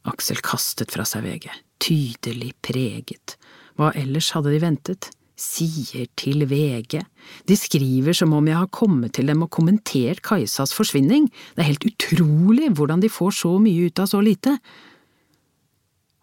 Aksel 0.10 0.42
kastet 0.42 0.96
fra 0.96 1.06
seg 1.06 1.28
VG. 1.28 1.52
Tydelig 1.84 2.56
preget. 2.66 3.38
Hva 3.78 3.92
ellers 3.94 4.32
hadde 4.34 4.56
de 4.56 4.64
ventet? 4.64 5.12
Sier 5.38 6.08
til 6.18 6.48
VG. 6.50 7.04
De 7.46 7.58
skriver 7.60 8.16
som 8.18 8.34
om 8.34 8.48
jeg 8.50 8.58
har 8.58 8.74
kommet 8.74 9.14
til 9.14 9.30
dem 9.30 9.44
og 9.46 9.52
kommentert 9.54 10.24
Kajsas 10.26 10.74
forsvinning. 10.74 11.28
Det 11.54 11.62
er 11.62 11.72
helt 11.76 11.86
utrolig 11.92 12.72
hvordan 12.74 13.04
de 13.04 13.12
får 13.12 13.38
så 13.44 13.54
mye 13.62 13.92
ut 13.92 14.02
av 14.02 14.10
så 14.10 14.24
lite. 14.26 14.58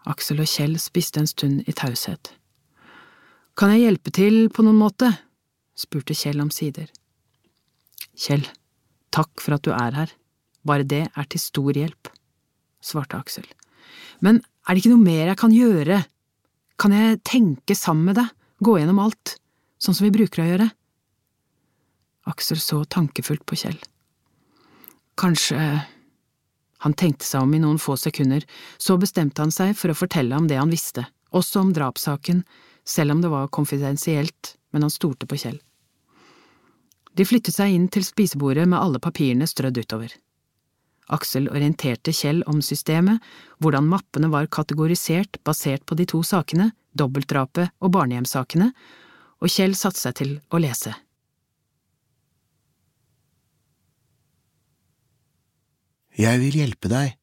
Aksel 0.05 0.41
og 0.43 0.49
Kjell 0.49 0.75
spiste 0.81 1.21
en 1.21 1.29
stund 1.29 1.63
i 1.65 1.73
taushet. 1.73 2.29
Kan 3.57 3.71
jeg 3.73 3.85
hjelpe 3.85 4.11
til 4.13 4.45
på 4.53 4.65
noen 4.65 4.77
måte? 4.77 5.09
spurte 5.75 6.15
Kjell 6.15 6.41
omsider. 6.43 6.87
Kjell, 8.15 8.45
takk 9.15 9.41
for 9.43 9.57
at 9.57 9.65
du 9.65 9.71
er 9.75 9.95
her, 9.97 10.11
bare 10.63 10.87
det 10.87 11.05
er 11.07 11.29
til 11.31 11.41
stor 11.41 11.75
hjelp, 11.75 12.11
svarte 12.83 13.17
Aksel. 13.19 13.47
Men 14.23 14.39
er 14.65 14.75
det 14.75 14.83
ikke 14.83 14.93
noe 14.93 15.03
mer 15.03 15.31
jeg 15.31 15.39
kan 15.41 15.55
gjøre? 15.55 15.99
Kan 16.79 16.95
jeg 16.95 17.19
tenke 17.27 17.75
sammen 17.75 18.11
med 18.11 18.19
deg, 18.19 18.31
gå 18.63 18.77
gjennom 18.79 19.01
alt, 19.03 19.35
sånn 19.81 19.97
som 19.97 20.07
vi 20.07 20.13
bruker 20.15 20.43
å 20.43 20.47
gjøre? 20.51 20.69
Aksel 22.31 22.61
så 22.61 22.83
tankefullt 22.89 23.45
på 23.47 23.59
Kjell. 23.65 23.81
Kanskje… 25.19 25.59
Han 26.83 26.93
tenkte 26.93 27.25
seg 27.25 27.45
om 27.45 27.53
i 27.55 27.61
noen 27.63 27.79
få 27.79 27.95
sekunder, 27.99 28.43
så 28.77 28.97
bestemte 28.99 29.41
han 29.41 29.53
seg 29.53 29.75
for 29.79 29.91
å 29.91 29.97
fortelle 29.97 30.35
om 30.35 30.49
det 30.49 30.59
han 30.59 30.73
visste, 30.73 31.05
også 31.31 31.63
om 31.63 31.71
drapssaken, 31.75 32.43
selv 32.85 33.15
om 33.15 33.23
det 33.23 33.31
var 33.31 33.47
konfidensielt, 33.53 34.55
men 34.71 34.85
han 34.85 34.93
stolte 34.93 35.27
på 35.29 35.39
Kjell. 35.39 35.57
De 37.15 37.23
flyttet 37.25 37.55
seg 37.55 37.71
inn 37.71 37.87
til 37.87 38.03
spisebordet 38.03 38.67
med 38.67 38.79
alle 38.79 38.99
papirene 38.99 39.47
strødd 39.47 39.79
utover. 39.79 40.11
Aksel 41.15 41.47
orienterte 41.51 42.11
Kjell 42.15 42.41
om 42.49 42.59
systemet, 42.65 43.21
hvordan 43.61 43.87
mappene 43.87 44.31
var 44.33 44.49
kategorisert 44.51 45.39
basert 45.45 45.85
på 45.85 45.95
de 45.95 46.07
to 46.09 46.23
sakene, 46.25 46.71
dobbeltdrapet 46.97 47.71
og 47.79 47.93
barnehjemssakene, 47.95 48.71
og 49.39 49.51
Kjell 49.51 49.77
satte 49.77 50.01
seg 50.01 50.17
til 50.19 50.37
å 50.49 50.61
lese. 50.61 50.95
Jeg 56.15 56.39
vil 56.39 56.55
hjelpe 56.55 56.91
deg, 56.91 57.17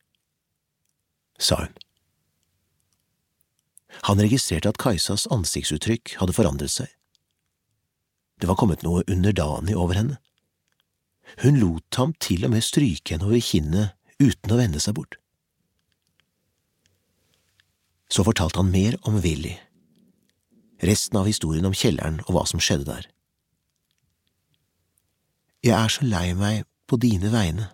sa 1.40 1.62
hun. 1.64 1.78
Han 4.09 4.20
registrerte 4.20 4.70
at 4.72 4.80
Kajsas 4.80 5.26
ansiktsuttrykk 5.32 6.16
hadde 6.20 6.34
forandret 6.36 6.72
seg. 6.72 6.90
Det 8.40 8.49
var 8.51 8.59
kommet 8.59 8.82
noe 8.84 9.05
underdanig 9.07 9.76
over 9.78 9.97
henne. 9.97 10.18
Hun 11.40 11.61
lot 11.61 11.97
ham 11.97 12.12
til 12.20 12.45
og 12.45 12.53
med 12.53 12.64
stryke 12.66 13.14
henne 13.14 13.28
over 13.28 13.40
kinnet 13.40 13.95
uten 14.20 14.53
å 14.53 14.59
vende 14.59 14.80
seg 14.82 14.97
bort. 14.99 15.16
Så 18.12 18.24
fortalte 18.26 18.61
han 18.61 18.72
mer 18.72 18.99
om 19.09 19.20
Willy, 19.24 19.55
resten 20.84 21.16
av 21.20 21.28
historien 21.30 21.68
om 21.68 21.76
kjelleren 21.76 22.20
og 22.26 22.34
hva 22.34 22.45
som 22.51 22.61
skjedde 22.61 22.90
der. 22.90 23.07
Jeg 25.62 25.78
er 25.78 25.95
så 25.95 26.05
lei 26.05 26.32
meg 26.36 26.66
på 26.90 26.99
dine 27.01 27.30
vegne, 27.32 27.70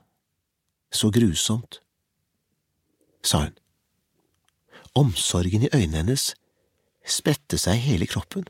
så 0.95 1.11
grusomt, 1.15 1.81
sa 3.23 3.45
hun. 3.47 3.57
Omsorgen 4.99 5.67
i 5.67 5.73
øynene 5.75 6.01
hennes 6.01 6.33
spredte 7.09 7.59
seg 7.61 7.79
i 7.79 7.93
hele 7.93 8.09
kroppen. 8.11 8.47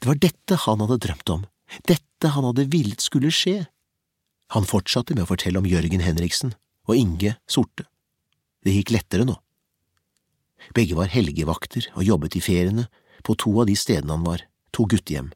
Det 0.00 0.08
var 0.10 0.20
dette 0.20 0.58
han 0.66 0.82
hadde 0.82 1.00
drømt 1.02 1.32
om, 1.32 1.46
dette 1.88 2.30
han 2.34 2.46
hadde 2.46 2.68
villet 2.72 3.02
skulle 3.02 3.32
skje. 3.34 3.64
Han 4.54 4.68
fortsatte 4.68 5.16
med 5.16 5.24
å 5.24 5.30
fortelle 5.30 5.58
om 5.58 5.66
Jørgen 5.66 6.04
Henriksen 6.04 6.54
og 6.86 6.98
Inge 6.98 7.34
Sorte. 7.50 7.86
Det 8.62 8.74
gikk 8.74 8.92
lettere 8.94 9.26
nå. 9.26 9.34
Begge 10.74 10.96
var 10.98 11.10
helgevakter 11.12 11.88
og 11.94 12.06
jobbet 12.06 12.38
i 12.38 12.42
feriene 12.42 12.86
på 13.26 13.36
to 13.38 13.52
av 13.60 13.68
de 13.68 13.74
stedene 13.78 14.14
han 14.14 14.26
var, 14.26 14.44
to 14.74 14.86
guttehjem. 14.90 15.32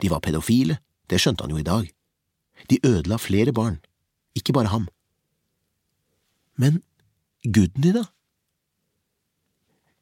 De 0.00 0.10
var 0.12 0.22
pedofile, 0.24 0.78
det 1.08 1.20
skjønte 1.20 1.44
han 1.44 1.54
jo 1.54 1.60
i 1.60 1.66
dag. 1.66 1.88
De 2.68 2.80
ødela 2.84 3.18
flere 3.20 3.52
barn, 3.54 3.80
ikke 4.36 4.54
bare 4.56 4.72
ham. 4.72 4.88
Men 6.58 6.82
Gudny, 7.44 7.92
da? 7.94 8.04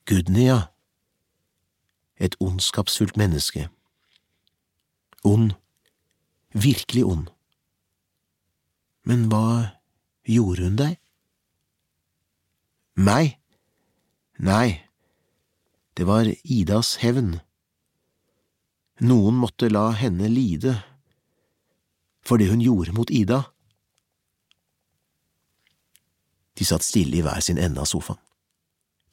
Gudny, 0.08 0.46
ja. 0.48 0.60
Et 2.16 2.36
ondskapsfullt 2.40 3.16
menneske. 3.16 3.68
Ond, 5.24 5.52
virkelig 6.52 7.04
ond. 7.04 7.28
Men 9.04 9.28
hva 9.28 9.76
gjorde 10.24 10.64
hun 10.64 10.78
deg? 10.80 10.96
Meg? 12.96 13.36
Nei, 14.40 14.80
det 15.96 16.08
var 16.08 16.28
Idas 16.42 16.96
hevn. 17.04 17.36
Noen 19.04 19.36
måtte 19.36 19.68
la 19.68 19.90
henne 19.92 20.28
lide 20.32 20.78
for 22.26 22.40
det 22.40 22.48
hun 22.50 22.64
gjorde 22.64 22.94
mot 22.96 23.12
Ida. 23.12 23.44
De 26.56 26.64
satt 26.64 26.84
stille 26.84 27.18
i 27.18 27.22
hver 27.24 27.40
sin 27.44 27.58
ende 27.60 27.80
av 27.80 27.90
sofaen. 27.90 28.20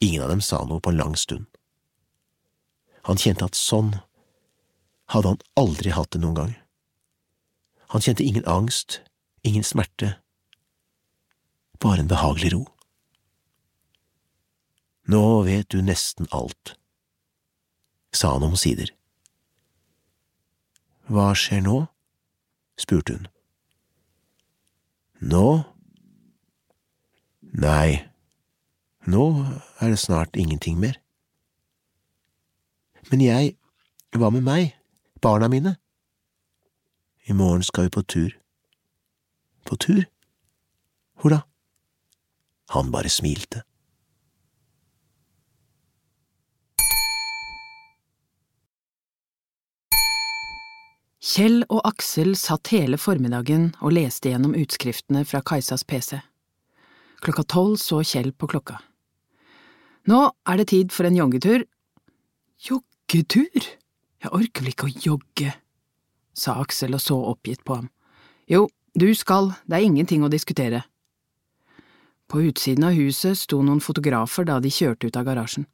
Ingen 0.04 0.24
av 0.24 0.32
dem 0.32 0.41
sa 0.41 0.64
noe 0.68 0.84
på 0.84 0.91
en 0.91 1.00
lang 1.00 1.16
stund. 1.20 1.46
Han 3.08 3.20
kjente 3.20 3.46
at 3.48 3.60
sånn 3.60 3.98
hadde 5.12 5.34
han 5.34 5.41
aldri 5.60 5.91
hatt 5.96 6.12
det 6.16 6.22
noen 6.24 6.38
gang. 6.39 6.54
Han 7.94 8.04
kjente 8.04 8.24
ingen 8.24 8.48
angst, 8.50 9.02
ingen 9.44 9.64
smerte, 9.64 10.16
bare 11.84 12.04
en 12.04 12.12
behagelig 12.12 12.54
ro. 12.56 12.64
Nå 15.12 15.44
vet 15.44 15.68
du 15.70 15.82
nesten 15.84 16.30
alt, 16.32 16.78
sa 18.16 18.34
han 18.38 18.48
omsider. 18.48 18.91
Hva 21.12 21.34
skjer 21.36 21.64
nå? 21.66 21.84
spurte 22.80 23.18
hun. 23.18 23.28
Nå? 25.20 25.48
Nei, 27.54 28.01
nå 29.06 29.24
er 29.78 29.91
det 29.93 29.99
snart 30.01 30.36
ingenting 30.36 30.80
mer. 30.82 30.97
Men 33.12 33.22
jeg, 33.22 33.51
hva 34.18 34.32
med 34.34 34.41
meg, 34.41 34.72
barna 35.22 35.49
mine? 35.51 35.76
I 37.30 37.38
morgen 37.38 37.62
skal 37.64 37.86
vi 37.86 37.93
på 37.93 38.01
tur. 38.10 38.34
På 39.70 39.78
tur? 39.78 40.01
Hvor 41.22 41.30
da? 41.30 41.39
Han 42.74 42.89
bare 42.91 43.14
smilte. 43.14 43.62
Kjell 51.24 51.62
og 51.70 51.86
Aksel 51.86 52.34
satt 52.36 52.74
hele 52.74 52.97
formiddagen 52.97 53.76
og 53.80 53.93
leste 53.95 54.34
gjennom 54.34 54.58
utskriftene 54.58 55.22
fra 55.26 55.45
Kajsas 55.45 55.86
pc. 55.86 56.20
Klokka 57.24 57.44
tolv 57.48 57.78
så 57.80 58.02
Kjell 58.04 58.34
på 58.36 58.50
klokka. 58.52 58.82
Nå 60.12 60.20
er 60.50 60.60
det 60.60 60.68
tid 60.74 60.92
for 60.92 61.08
en 61.08 61.16
joggetur. 61.16 61.64
Joggetur? 62.68 63.68
Jeg 64.24 64.32
orker 64.32 64.64
vel 64.64 64.72
ikke 64.74 64.88
å 64.90 64.98
jogge, 65.06 65.54
sa 66.36 66.58
Aksel 66.60 66.96
og 66.96 67.02
så 67.04 67.16
oppgitt 67.32 67.64
på 67.68 67.78
ham. 67.80 67.90
Jo, 68.48 68.68
du 68.96 69.10
skal, 69.16 69.52
det 69.68 69.80
er 69.80 69.88
ingenting 69.88 70.24
å 70.24 70.32
diskutere. 70.32 70.84
På 72.28 72.42
utsiden 72.44 72.88
av 72.88 72.96
huset 72.96 73.40
sto 73.40 73.60
noen 73.64 73.84
fotografer 73.84 74.48
da 74.48 74.60
de 74.64 74.72
kjørte 74.72 75.08
ut 75.08 75.20
av 75.20 75.28
garasjen. 75.28 75.68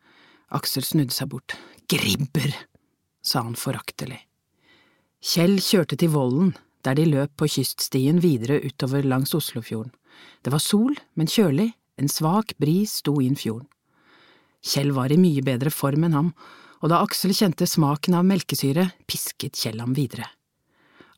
Aksel 0.54 0.86
snudde 0.86 1.14
seg 1.14 1.30
bort. 1.30 1.54
Gribber, 1.90 2.54
sa 3.22 3.46
han 3.46 3.58
foraktelig. 3.58 4.24
Kjell 5.22 5.58
kjørte 5.62 5.98
til 6.00 6.14
Vollen, 6.14 6.54
der 6.86 6.98
de 6.98 7.06
løp 7.10 7.36
på 7.38 7.50
kyststien 7.50 8.22
videre 8.24 8.62
utover 8.66 9.06
langs 9.06 9.34
Oslofjorden. 9.38 9.94
Det 10.44 10.54
var 10.54 10.64
sol, 10.64 10.96
men 11.16 11.30
kjølig, 11.30 11.72
en 12.00 12.12
svak 12.12 12.56
bris 12.62 13.00
sto 13.02 13.18
inn 13.22 13.38
fjorden. 13.40 13.68
Kjell 14.60 14.92
var 14.96 15.12
i 15.12 15.20
mye 15.20 15.44
bedre 15.46 15.72
form 15.72 16.06
enn 16.08 16.16
ham, 16.18 16.34
og 16.80 16.92
da 16.92 17.02
Aksel 17.04 17.34
kjente 17.36 17.68
smaken 17.68 18.16
av 18.20 18.28
melkesyre, 18.28 18.90
pisket 19.08 19.60
Kjell 19.60 19.82
ham 19.84 19.96
videre. 19.96 20.28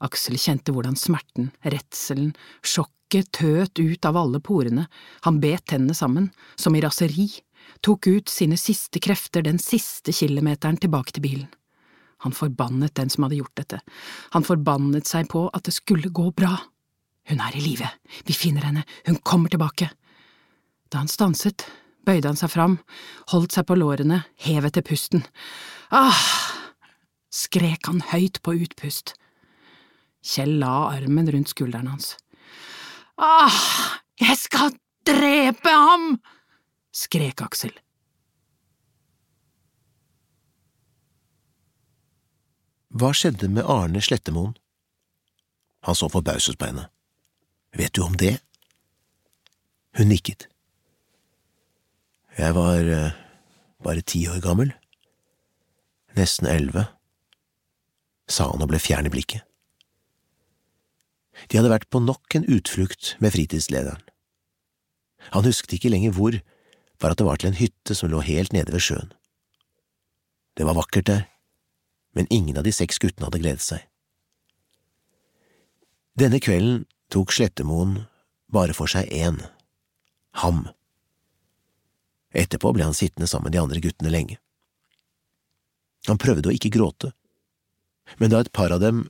Aksel 0.01 0.37
kjente 0.41 0.73
hvordan 0.73 0.97
smerten, 0.97 1.51
redselen, 1.61 2.33
sjokket 2.65 3.29
tøt 3.37 3.77
ut 3.77 4.05
av 4.09 4.17
alle 4.17 4.41
porene, 4.41 4.87
han 5.25 5.39
bet 5.41 5.67
tennene 5.69 5.97
sammen, 5.97 6.31
som 6.57 6.75
i 6.75 6.81
raseri, 6.81 7.29
tok 7.85 8.09
ut 8.09 8.29
sine 8.29 8.57
siste 8.57 9.01
krefter 9.01 9.45
den 9.45 9.61
siste 9.61 10.13
kilometeren 10.15 10.79
tilbake 10.81 11.13
til 11.13 11.25
bilen. 11.25 11.49
Han 12.25 12.33
forbannet 12.37 12.93
den 12.97 13.09
som 13.09 13.25
hadde 13.25 13.39
gjort 13.39 13.57
dette, 13.57 13.81
han 14.33 14.45
forbannet 14.45 15.09
seg 15.09 15.29
på 15.29 15.47
at 15.53 15.65
det 15.65 15.73
skulle 15.77 16.09
gå 16.13 16.29
bra. 16.37 16.53
Hun 17.29 17.41
er 17.43 17.55
i 17.55 17.61
live, 17.61 17.89
vi 18.25 18.33
finner 18.33 18.65
henne, 18.67 18.83
hun 19.05 19.19
kommer 19.23 19.51
tilbake. 19.51 19.91
Da 20.91 21.03
han 21.03 21.11
stanset, 21.11 21.67
bøyde 22.05 22.31
han 22.31 22.39
seg 22.39 22.51
fram, 22.51 22.79
holdt 23.31 23.55
seg 23.55 23.67
på 23.69 23.77
lårene, 23.77 24.23
hev 24.45 24.67
etter 24.69 24.85
pusten. 24.85 25.25
Ah! 25.91 26.25
skrek 27.31 27.87
han 27.87 28.01
høyt 28.11 28.41
på 28.43 28.57
utpust. 28.65 29.13
Kjell 30.21 30.57
la 30.61 30.91
armen 30.91 31.29
rundt 31.31 31.53
skulderen 31.53 31.87
hans. 31.93 32.15
Ah, 33.15 33.55
jeg 34.19 34.37
skal 34.41 34.75
drepe 35.07 35.71
ham! 35.71 36.17
skrek 36.91 37.41
Aksel. 37.45 37.71
Hva 42.91 43.13
skjedde 43.15 43.47
med 43.47 43.63
Arne 43.71 44.01
Slettemoen? 44.03 44.57
Han 45.87 45.95
så 45.95 46.09
forbauset 46.11 46.59
på 46.59 46.67
henne. 46.67 46.89
Vet 47.77 47.93
du 47.93 48.03
om 48.03 48.17
det? 48.19 48.39
Hun 49.97 50.11
nikket. 50.11 50.47
Jeg 52.37 52.55
var 52.55 52.79
eh, 52.87 53.15
bare 53.83 54.03
ti 54.07 54.23
år 54.27 54.41
gammel. 54.43 54.71
Nesten 56.15 56.47
elleve, 56.47 56.85
sa 58.27 58.49
han 58.51 58.63
og 58.63 58.71
ble 58.71 58.79
fjern 58.79 59.07
i 59.07 59.13
blikket. 59.13 59.43
De 61.47 61.57
hadde 61.57 61.71
vært 61.71 61.89
på 61.91 62.01
nok 62.03 62.35
en 62.35 62.47
utflukt 62.51 63.15
med 63.23 63.33
fritidslederen. 63.33 64.03
Han 65.31 65.45
husket 65.45 65.77
ikke 65.77 65.91
lenger 65.93 66.13
hvor, 66.15 66.35
bare 66.99 67.15
at 67.15 67.21
det 67.21 67.27
var 67.27 67.39
til 67.39 67.51
en 67.51 67.59
hytte 67.59 67.95
som 67.97 68.11
lå 68.11 68.21
helt 68.25 68.53
nede 68.53 68.73
ved 68.73 68.83
sjøen. 68.83 69.13
Det 70.57 70.67
var 70.67 70.77
vakkert 70.77 71.07
der, 71.07 71.23
men 72.15 72.27
ingen 72.29 72.57
av 72.59 72.67
de 72.67 72.73
seks 72.75 72.99
guttene 72.99 73.29
hadde 73.29 73.39
gledet 73.41 73.63
seg. 73.63 73.85
Denne 76.19 76.41
kvelden 76.43 76.83
tok 77.11 77.33
Slettemoen 77.35 78.05
bare 78.51 78.75
for 78.75 78.91
seg 78.91 79.09
én, 79.11 79.39
ham. 80.43 80.65
Etterpå 82.31 82.71
ble 82.75 82.87
han 82.87 82.95
sittende 82.95 83.27
sammen 83.27 83.49
med 83.49 83.57
de 83.57 83.61
andre 83.63 83.83
guttene 83.83 84.11
lenge. 84.11 84.39
Han 86.07 86.19
prøvde 86.21 86.49
å 86.49 86.55
ikke 86.55 86.71
gråte, 86.73 87.11
men 88.17 88.31
da 88.31 88.41
et 88.41 88.53
par 88.55 88.73
av 88.73 88.81
dem 88.83 89.05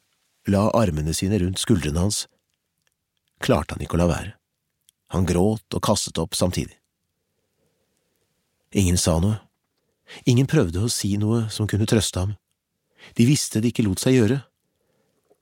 la 0.50 0.68
armene 0.76 1.14
sine 1.14 1.38
rundt 1.40 1.62
skuldrene 1.62 2.02
hans, 2.02 2.26
klarte 3.42 3.76
han 3.76 3.86
ikke 3.86 3.98
å 3.98 4.02
la 4.02 4.10
være. 4.10 4.36
Han 5.14 5.28
gråt 5.28 5.78
og 5.78 5.84
kastet 5.86 6.20
opp 6.22 6.36
samtidig. 6.38 6.78
Ingen 8.78 8.98
sa 8.98 9.18
noe, 9.20 9.38
ingen 10.26 10.48
prøvde 10.50 10.82
å 10.82 10.92
si 10.92 11.14
noe 11.20 11.46
som 11.52 11.68
kunne 11.70 11.88
trøste 11.90 12.24
ham, 12.24 12.38
de 13.18 13.26
visste 13.28 13.62
det 13.62 13.72
ikke 13.72 13.86
lot 13.86 14.02
seg 14.02 14.18
gjøre, 14.18 14.40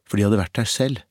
for 0.10 0.18
de 0.18 0.26
hadde 0.26 0.40
vært 0.40 0.56
der 0.58 0.70
selv. 0.70 1.04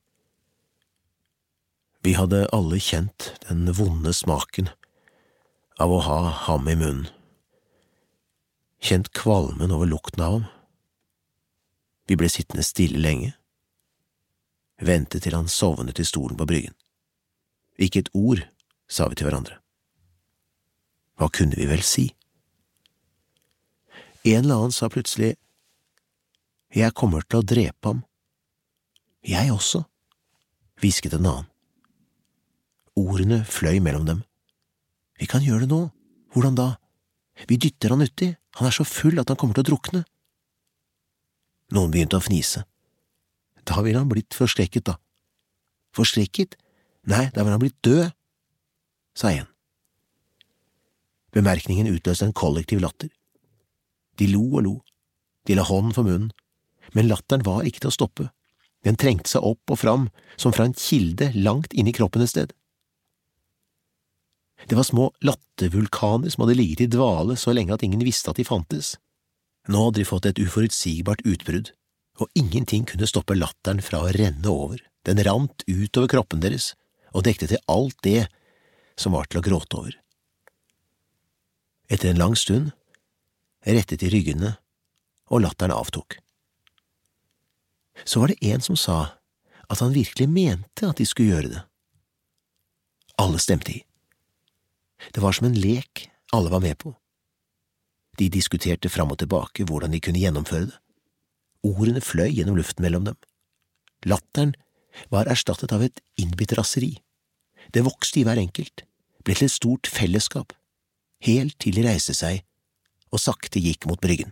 Vi 2.01 2.13
hadde 2.13 2.47
alle 2.55 2.79
kjent 2.79 3.33
den 3.47 3.67
vonde 3.75 4.13
smaken 4.15 4.69
av 5.79 5.91
å 5.91 5.99
ha 6.05 6.19
ham 6.45 6.69
i 6.71 6.75
munnen, 6.79 7.09
kjent 8.79 9.11
kvalmen 9.15 9.73
over 9.75 9.89
lukten 9.89 10.23
av 10.23 10.37
ham. 10.37 10.45
Vi 12.07 12.15
ble 12.15 12.29
sittende 12.31 12.63
stille 12.63 13.01
lenge, 13.03 13.33
ventet 14.79 15.25
til 15.27 15.35
han 15.35 15.51
sovnet 15.51 15.99
i 15.99 16.07
stolen 16.07 16.39
på 16.39 16.47
bryggen. 16.47 16.75
Ikke 17.75 18.05
et 18.05 18.13
ord 18.15 18.45
sa 18.87 19.09
vi 19.11 19.19
til 19.19 19.27
hverandre. 19.27 19.59
Hva 21.19 21.27
kunne 21.35 21.59
vi 21.59 21.67
vel 21.67 21.83
si? 21.83 22.07
En 24.23 24.45
eller 24.45 24.55
annen 24.55 24.75
sa 24.75 24.87
plutselig 24.91 25.35
jeg 26.75 26.95
kommer 26.95 27.25
til 27.25 27.41
å 27.41 27.47
drepe 27.49 27.91
ham. 27.91 28.03
Jeg 29.25 29.51
også, 29.51 29.83
hvisket 30.79 31.17
en 31.17 31.25
annen. 31.25 31.48
Ordene 32.99 33.43
fløy 33.47 33.79
mellom 33.83 34.05
dem. 34.07 34.23
Vi 35.19 35.27
kan 35.29 35.43
gjøre 35.43 35.65
det 35.65 35.71
nå, 35.71 35.81
hvordan 36.33 36.57
da? 36.57 36.69
Vi 37.47 37.57
dytter 37.61 37.93
han 37.93 38.03
uti, 38.03 38.33
han 38.59 38.67
er 38.67 38.75
så 38.75 38.85
full 38.87 39.19
at 39.21 39.29
han 39.31 39.39
kommer 39.39 39.55
til 39.55 39.63
å 39.63 39.69
drukne. 39.71 40.03
Noen 41.75 41.93
begynte 41.93 42.17
å 42.17 42.23
fnise. 42.23 42.65
Da 43.67 43.83
ville 43.85 44.01
han 44.01 44.09
blitt 44.09 44.35
forskrekket, 44.35 44.89
da. 44.89 44.97
Forskrekket? 45.95 46.57
Nei, 47.09 47.29
da 47.35 47.43
ville 47.43 47.55
han 47.55 47.63
blitt 47.63 47.79
død, 47.85 48.09
sa 49.17 49.31
en. 49.31 49.47
Bemerkningen 51.35 51.91
utløste 51.91 52.25
en 52.25 52.35
kollektiv 52.35 52.81
latter. 52.83 53.11
De 54.19 54.27
lo 54.31 54.41
og 54.49 54.63
lo, 54.65 54.75
de 55.47 55.55
la 55.55 55.65
hånden 55.67 55.95
for 55.95 56.07
munnen, 56.07 56.33
men 56.97 57.07
latteren 57.07 57.45
var 57.45 57.67
ikke 57.67 57.83
til 57.85 57.91
å 57.91 57.95
stoppe, 57.95 58.29
den 58.87 58.97
trengte 58.99 59.29
seg 59.29 59.45
opp 59.45 59.71
og 59.71 59.79
fram, 59.81 60.07
som 60.39 60.55
fra 60.55 60.65
en 60.67 60.75
kilde 60.77 61.29
langt 61.35 61.75
inni 61.77 61.93
kroppen 61.95 62.23
et 62.25 62.31
sted. 62.31 62.53
Det 64.67 64.75
var 64.75 64.83
små 64.83 65.11
lattervulkaner 65.25 66.29
som 66.29 66.43
hadde 66.43 66.57
ligget 66.59 66.81
i 66.81 66.89
dvale 66.91 67.37
så 67.39 67.53
lenge 67.55 67.73
at 67.73 67.83
ingen 67.85 68.03
visste 68.05 68.31
at 68.31 68.39
de 68.41 68.45
fantes. 68.47 68.97
Nå 69.69 69.85
hadde 69.85 70.01
de 70.01 70.07
fått 70.07 70.27
et 70.29 70.41
uforutsigbart 70.41 71.23
utbrudd, 71.25 71.71
og 72.19 72.27
ingenting 72.35 72.85
kunne 72.89 73.07
stoppe 73.07 73.37
latteren 73.37 73.81
fra 73.83 74.03
å 74.03 74.11
renne 74.15 74.51
over, 74.51 74.81
den 75.07 75.21
rant 75.23 75.63
utover 75.67 76.11
kroppen 76.11 76.43
deres 76.43 76.73
og 77.15 77.23
dekte 77.25 77.47
til 77.49 77.61
alt 77.71 77.97
det 78.05 78.27
som 78.99 79.15
var 79.15 79.29
til 79.29 79.39
å 79.39 79.45
gråte 79.45 79.79
over. 79.79 79.95
Etter 81.89 82.11
en 82.11 82.21
lang 82.21 82.35
stund 82.37 82.73
rettet 83.65 84.03
de 84.03 84.11
ryggene, 84.11 84.57
og 85.29 85.45
latteren 85.45 85.73
avtok 85.73 86.19
så 88.05 88.19
var 88.19 88.27
det 88.27 88.45
en 88.51 88.61
som 88.61 88.77
sa 88.77 88.99
at 89.69 89.79
han 89.79 89.93
virkelig 89.93 90.29
mente 90.29 90.87
at 90.87 90.97
de 90.97 91.05
skulle 91.05 91.33
gjøre 91.33 91.51
det. 91.53 91.61
Alle 93.19 93.39
stemte 93.41 93.73
i. 93.73 93.81
Det 95.13 95.23
var 95.23 95.35
som 95.35 95.47
en 95.47 95.57
lek 95.57 96.07
alle 96.35 96.51
var 96.51 96.63
med 96.63 96.77
på. 96.77 96.93
De 98.19 98.29
diskuterte 98.29 98.91
fram 98.91 99.13
og 99.13 99.19
tilbake 99.21 99.65
hvordan 99.65 99.93
de 99.95 100.01
kunne 100.03 100.19
gjennomføre 100.21 100.69
det. 100.69 100.77
Ordene 101.63 102.01
fløy 102.03 102.29
gjennom 102.31 102.57
luften 102.59 102.83
mellom 102.83 103.07
dem. 103.07 103.17
Latteren 104.07 104.53
var 105.11 105.27
erstattet 105.31 105.73
av 105.75 105.83
et 105.83 105.99
innbitt 106.19 106.55
raseri. 106.57 106.97
Det 107.73 107.83
vokste 107.85 108.21
i 108.21 108.25
hver 108.27 108.39
enkelt, 108.39 108.85
ble 109.23 109.35
til 109.35 109.49
et 109.49 109.55
stort 109.55 109.89
fellesskap, 109.91 110.53
helt 111.23 111.57
til 111.59 111.75
de 111.75 111.83
reiste 111.87 112.15
seg 112.15 112.43
og 113.11 113.21
sakte 113.21 113.59
gikk 113.59 113.87
mot 113.89 113.99
bryggen. 114.01 114.31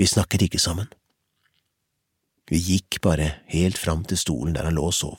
Vi 0.00 0.06
snakket 0.08 0.46
ikke 0.46 0.62
sammen. 0.62 0.88
Vi 2.48 2.58
gikk 2.58 3.02
bare 3.04 3.42
helt 3.52 3.78
fram 3.78 4.04
til 4.08 4.18
stolen 4.18 4.56
der 4.56 4.66
han 4.70 4.78
lå 4.78 4.88
og 4.88 4.96
sov. 4.96 5.18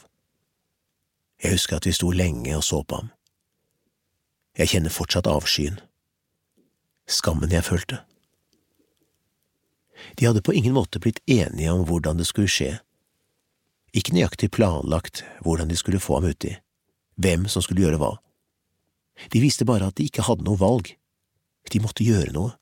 Jeg 1.42 1.58
husker 1.58 1.80
at 1.80 1.88
vi 1.90 1.94
sto 1.96 2.12
lenge 2.14 2.54
og 2.58 2.64
så 2.64 2.84
på 2.86 3.02
ham. 3.02 3.10
Jeg 4.58 4.74
kjenner 4.74 4.94
fortsatt 4.94 5.30
avskyen, 5.32 5.80
skammen 7.10 7.54
jeg 7.54 7.66
følte. 7.66 8.02
De 10.20 10.28
hadde 10.28 10.44
på 10.44 10.54
ingen 10.54 10.76
måte 10.76 11.00
blitt 11.02 11.22
enige 11.26 11.72
om 11.72 11.86
hvordan 11.88 12.20
det 12.20 12.28
skulle 12.30 12.52
skje, 12.52 12.80
ikke 13.96 14.14
nøyaktig 14.16 14.52
planlagt 14.56 15.24
hvordan 15.44 15.72
de 15.72 15.78
skulle 15.80 16.00
få 16.00 16.20
ham 16.20 16.30
uti, 16.32 16.54
hvem 17.16 17.48
som 17.52 17.64
skulle 17.64 17.84
gjøre 17.84 18.00
hva. 18.02 18.16
De 19.34 19.42
visste 19.44 19.68
bare 19.68 19.90
at 19.90 19.98
de 19.98 20.08
ikke 20.08 20.26
hadde 20.28 20.46
noe 20.48 20.60
valg, 20.60 20.94
de 21.72 21.80
måtte 21.80 22.04
gjøre 22.04 22.34
noe. 22.36 22.56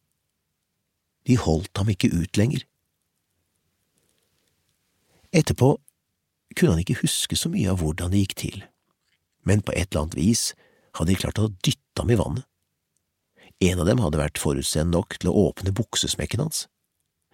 De 1.26 1.38
holdt 1.38 1.78
ham 1.78 1.90
ikke 1.92 2.12
ut 2.14 2.38
lenger. 2.38 2.66
Etterpå 5.34 5.76
kunne 6.56 6.76
han 6.76 6.84
ikke 6.84 7.02
huske 7.04 7.38
så 7.38 7.52
mye 7.52 7.70
av 7.72 7.82
hvordan 7.82 8.14
det 8.14 8.24
gikk 8.24 8.36
til, 8.42 8.64
men 9.46 9.62
på 9.66 9.74
et 9.76 9.90
eller 9.92 10.06
annet 10.06 10.20
vis 10.20 10.44
hadde 10.98 11.12
de 11.12 11.20
klart 11.22 11.42
å 11.42 11.52
dytte 11.62 12.02
ham 12.02 12.14
i 12.14 12.18
vannet. 12.20 12.46
En 13.60 13.82
av 13.84 13.90
dem 13.90 14.00
hadde 14.00 14.22
vært 14.22 14.40
forutseende 14.40 14.96
nok 14.96 15.18
til 15.20 15.32
å 15.32 15.50
åpne 15.50 15.76
buksesmekken 15.76 16.46
hans, 16.46 16.66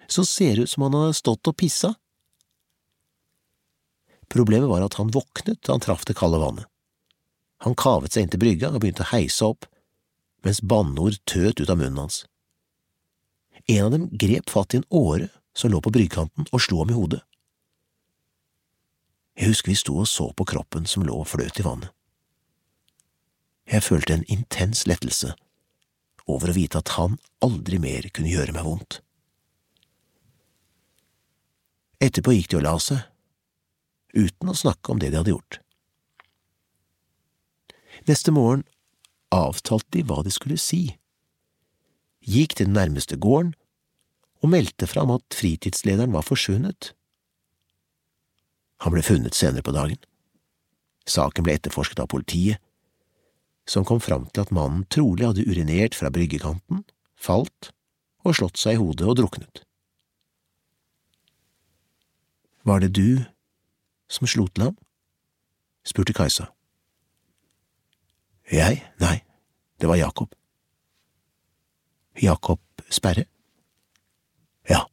så 0.09 0.26
ser 0.26 0.55
det 0.55 0.66
ut 0.66 0.74
som 0.74 0.86
han 0.88 0.97
hadde 0.97 1.18
stått 1.18 1.49
og 1.49 1.57
pissa. 1.59 1.93
Problemet 4.32 4.70
var 4.70 4.86
at 4.86 4.97
han 4.99 5.13
våknet 5.13 5.61
da 5.61 5.76
han 5.76 5.84
traff 5.86 6.05
det 6.09 6.18
kalde 6.18 6.41
vannet. 6.41 6.66
Han 7.63 7.78
kavet 7.78 8.13
seg 8.13 8.26
inn 8.26 8.34
til 8.34 8.41
brygga 8.41 8.74
og 8.74 8.82
begynte 8.84 9.05
å 9.05 9.11
heise 9.13 9.47
opp, 9.47 9.68
mens 10.45 10.61
banneord 10.61 11.22
tøt 11.30 11.61
ut 11.61 11.70
av 11.70 11.80
munnen 11.80 12.03
hans. 12.03 12.26
En 13.72 13.88
av 13.88 13.93
dem 13.93 14.09
grep 14.11 14.51
fatt 14.51 14.76
i 14.76 14.82
en 14.82 14.89
åre 14.93 15.30
som 15.55 15.72
lå 15.72 15.80
på 15.82 15.93
bryggkanten, 15.93 16.49
og 16.51 16.61
slo 16.61 16.82
ham 16.84 16.91
i 16.91 16.97
hodet. 16.97 17.22
Jeg 19.36 19.51
husker 19.51 19.73
vi 19.73 19.79
sto 19.79 19.97
og 19.99 20.07
så 20.07 20.29
på 20.31 20.47
kroppen 20.47 20.88
som 20.88 21.03
lå 21.03 21.17
og 21.21 21.27
fløt 21.27 21.59
i 21.59 21.65
vannet. 21.65 21.91
Jeg 23.65 23.83
følte 23.83 24.13
en 24.13 24.27
intens 24.31 24.86
lettelse 24.86 25.33
over 26.29 26.51
å 26.51 26.55
vite 26.55 26.79
at 26.79 26.93
han 26.97 27.17
aldri 27.45 27.79
mer 27.81 28.07
kunne 28.13 28.31
gjøre 28.31 28.53
meg 28.55 28.65
vondt. 28.65 28.99
Etterpå 32.01 32.36
gikk 32.36 32.51
de 32.51 32.59
og 32.59 32.65
la 32.65 32.75
seg, 32.81 33.01
uten 34.15 34.51
å 34.51 34.57
snakke 34.57 34.93
om 34.93 35.01
det 35.01 35.11
de 35.11 35.19
hadde 35.19 35.33
gjort. 35.33 35.59
Neste 38.05 38.33
morgen 38.36 38.65
avtalte 39.33 39.89
de 39.95 40.03
hva 40.05 40.21
de 40.25 40.33
skulle 40.33 40.59
si, 40.61 40.95
gikk 42.25 42.57
til 42.57 42.69
den 42.69 42.77
nærmeste 42.77 43.17
gården 43.21 43.53
og 44.43 44.51
meldte 44.53 44.88
fra 44.89 45.05
at 45.15 45.38
fritidslederen 45.38 46.13
var 46.13 46.25
forsvunnet. 46.25 46.93
Han 48.84 48.95
ble 48.95 49.03
funnet 49.05 49.38
senere 49.38 49.63
på 49.65 49.73
dagen. 49.76 49.99
Saken 51.07 51.45
ble 51.45 51.55
etterforsket 51.55 52.01
av 52.01 52.09
politiet, 52.11 52.59
som 53.69 53.86
kom 53.86 54.01
fram 54.01 54.28
til 54.30 54.45
at 54.45 54.53
mannen 54.53 54.86
trolig 54.93 55.26
hadde 55.26 55.45
urinert 55.45 55.97
fra 55.97 56.11
bryggekanten, 56.13 56.84
falt 57.15 57.71
og 58.26 58.38
slått 58.38 58.59
seg 58.61 58.78
i 58.78 58.82
hodet 58.82 59.07
og 59.09 59.17
druknet. 59.21 59.63
Var 62.65 62.82
det 62.82 62.91
du 62.97 63.21
som 64.09 64.30
slo 64.30 64.47
til 64.49 64.69
ham? 64.69 64.78
spurte 65.86 66.13
Kajsa. 66.17 66.49
Jeg? 68.49 68.82
Nei, 69.01 69.19
det 69.82 69.89
var 69.89 70.01
Jakob. 70.01 70.34
Jakob 72.21 72.61
Sperre? 72.89 73.26
Ja. 74.69 74.86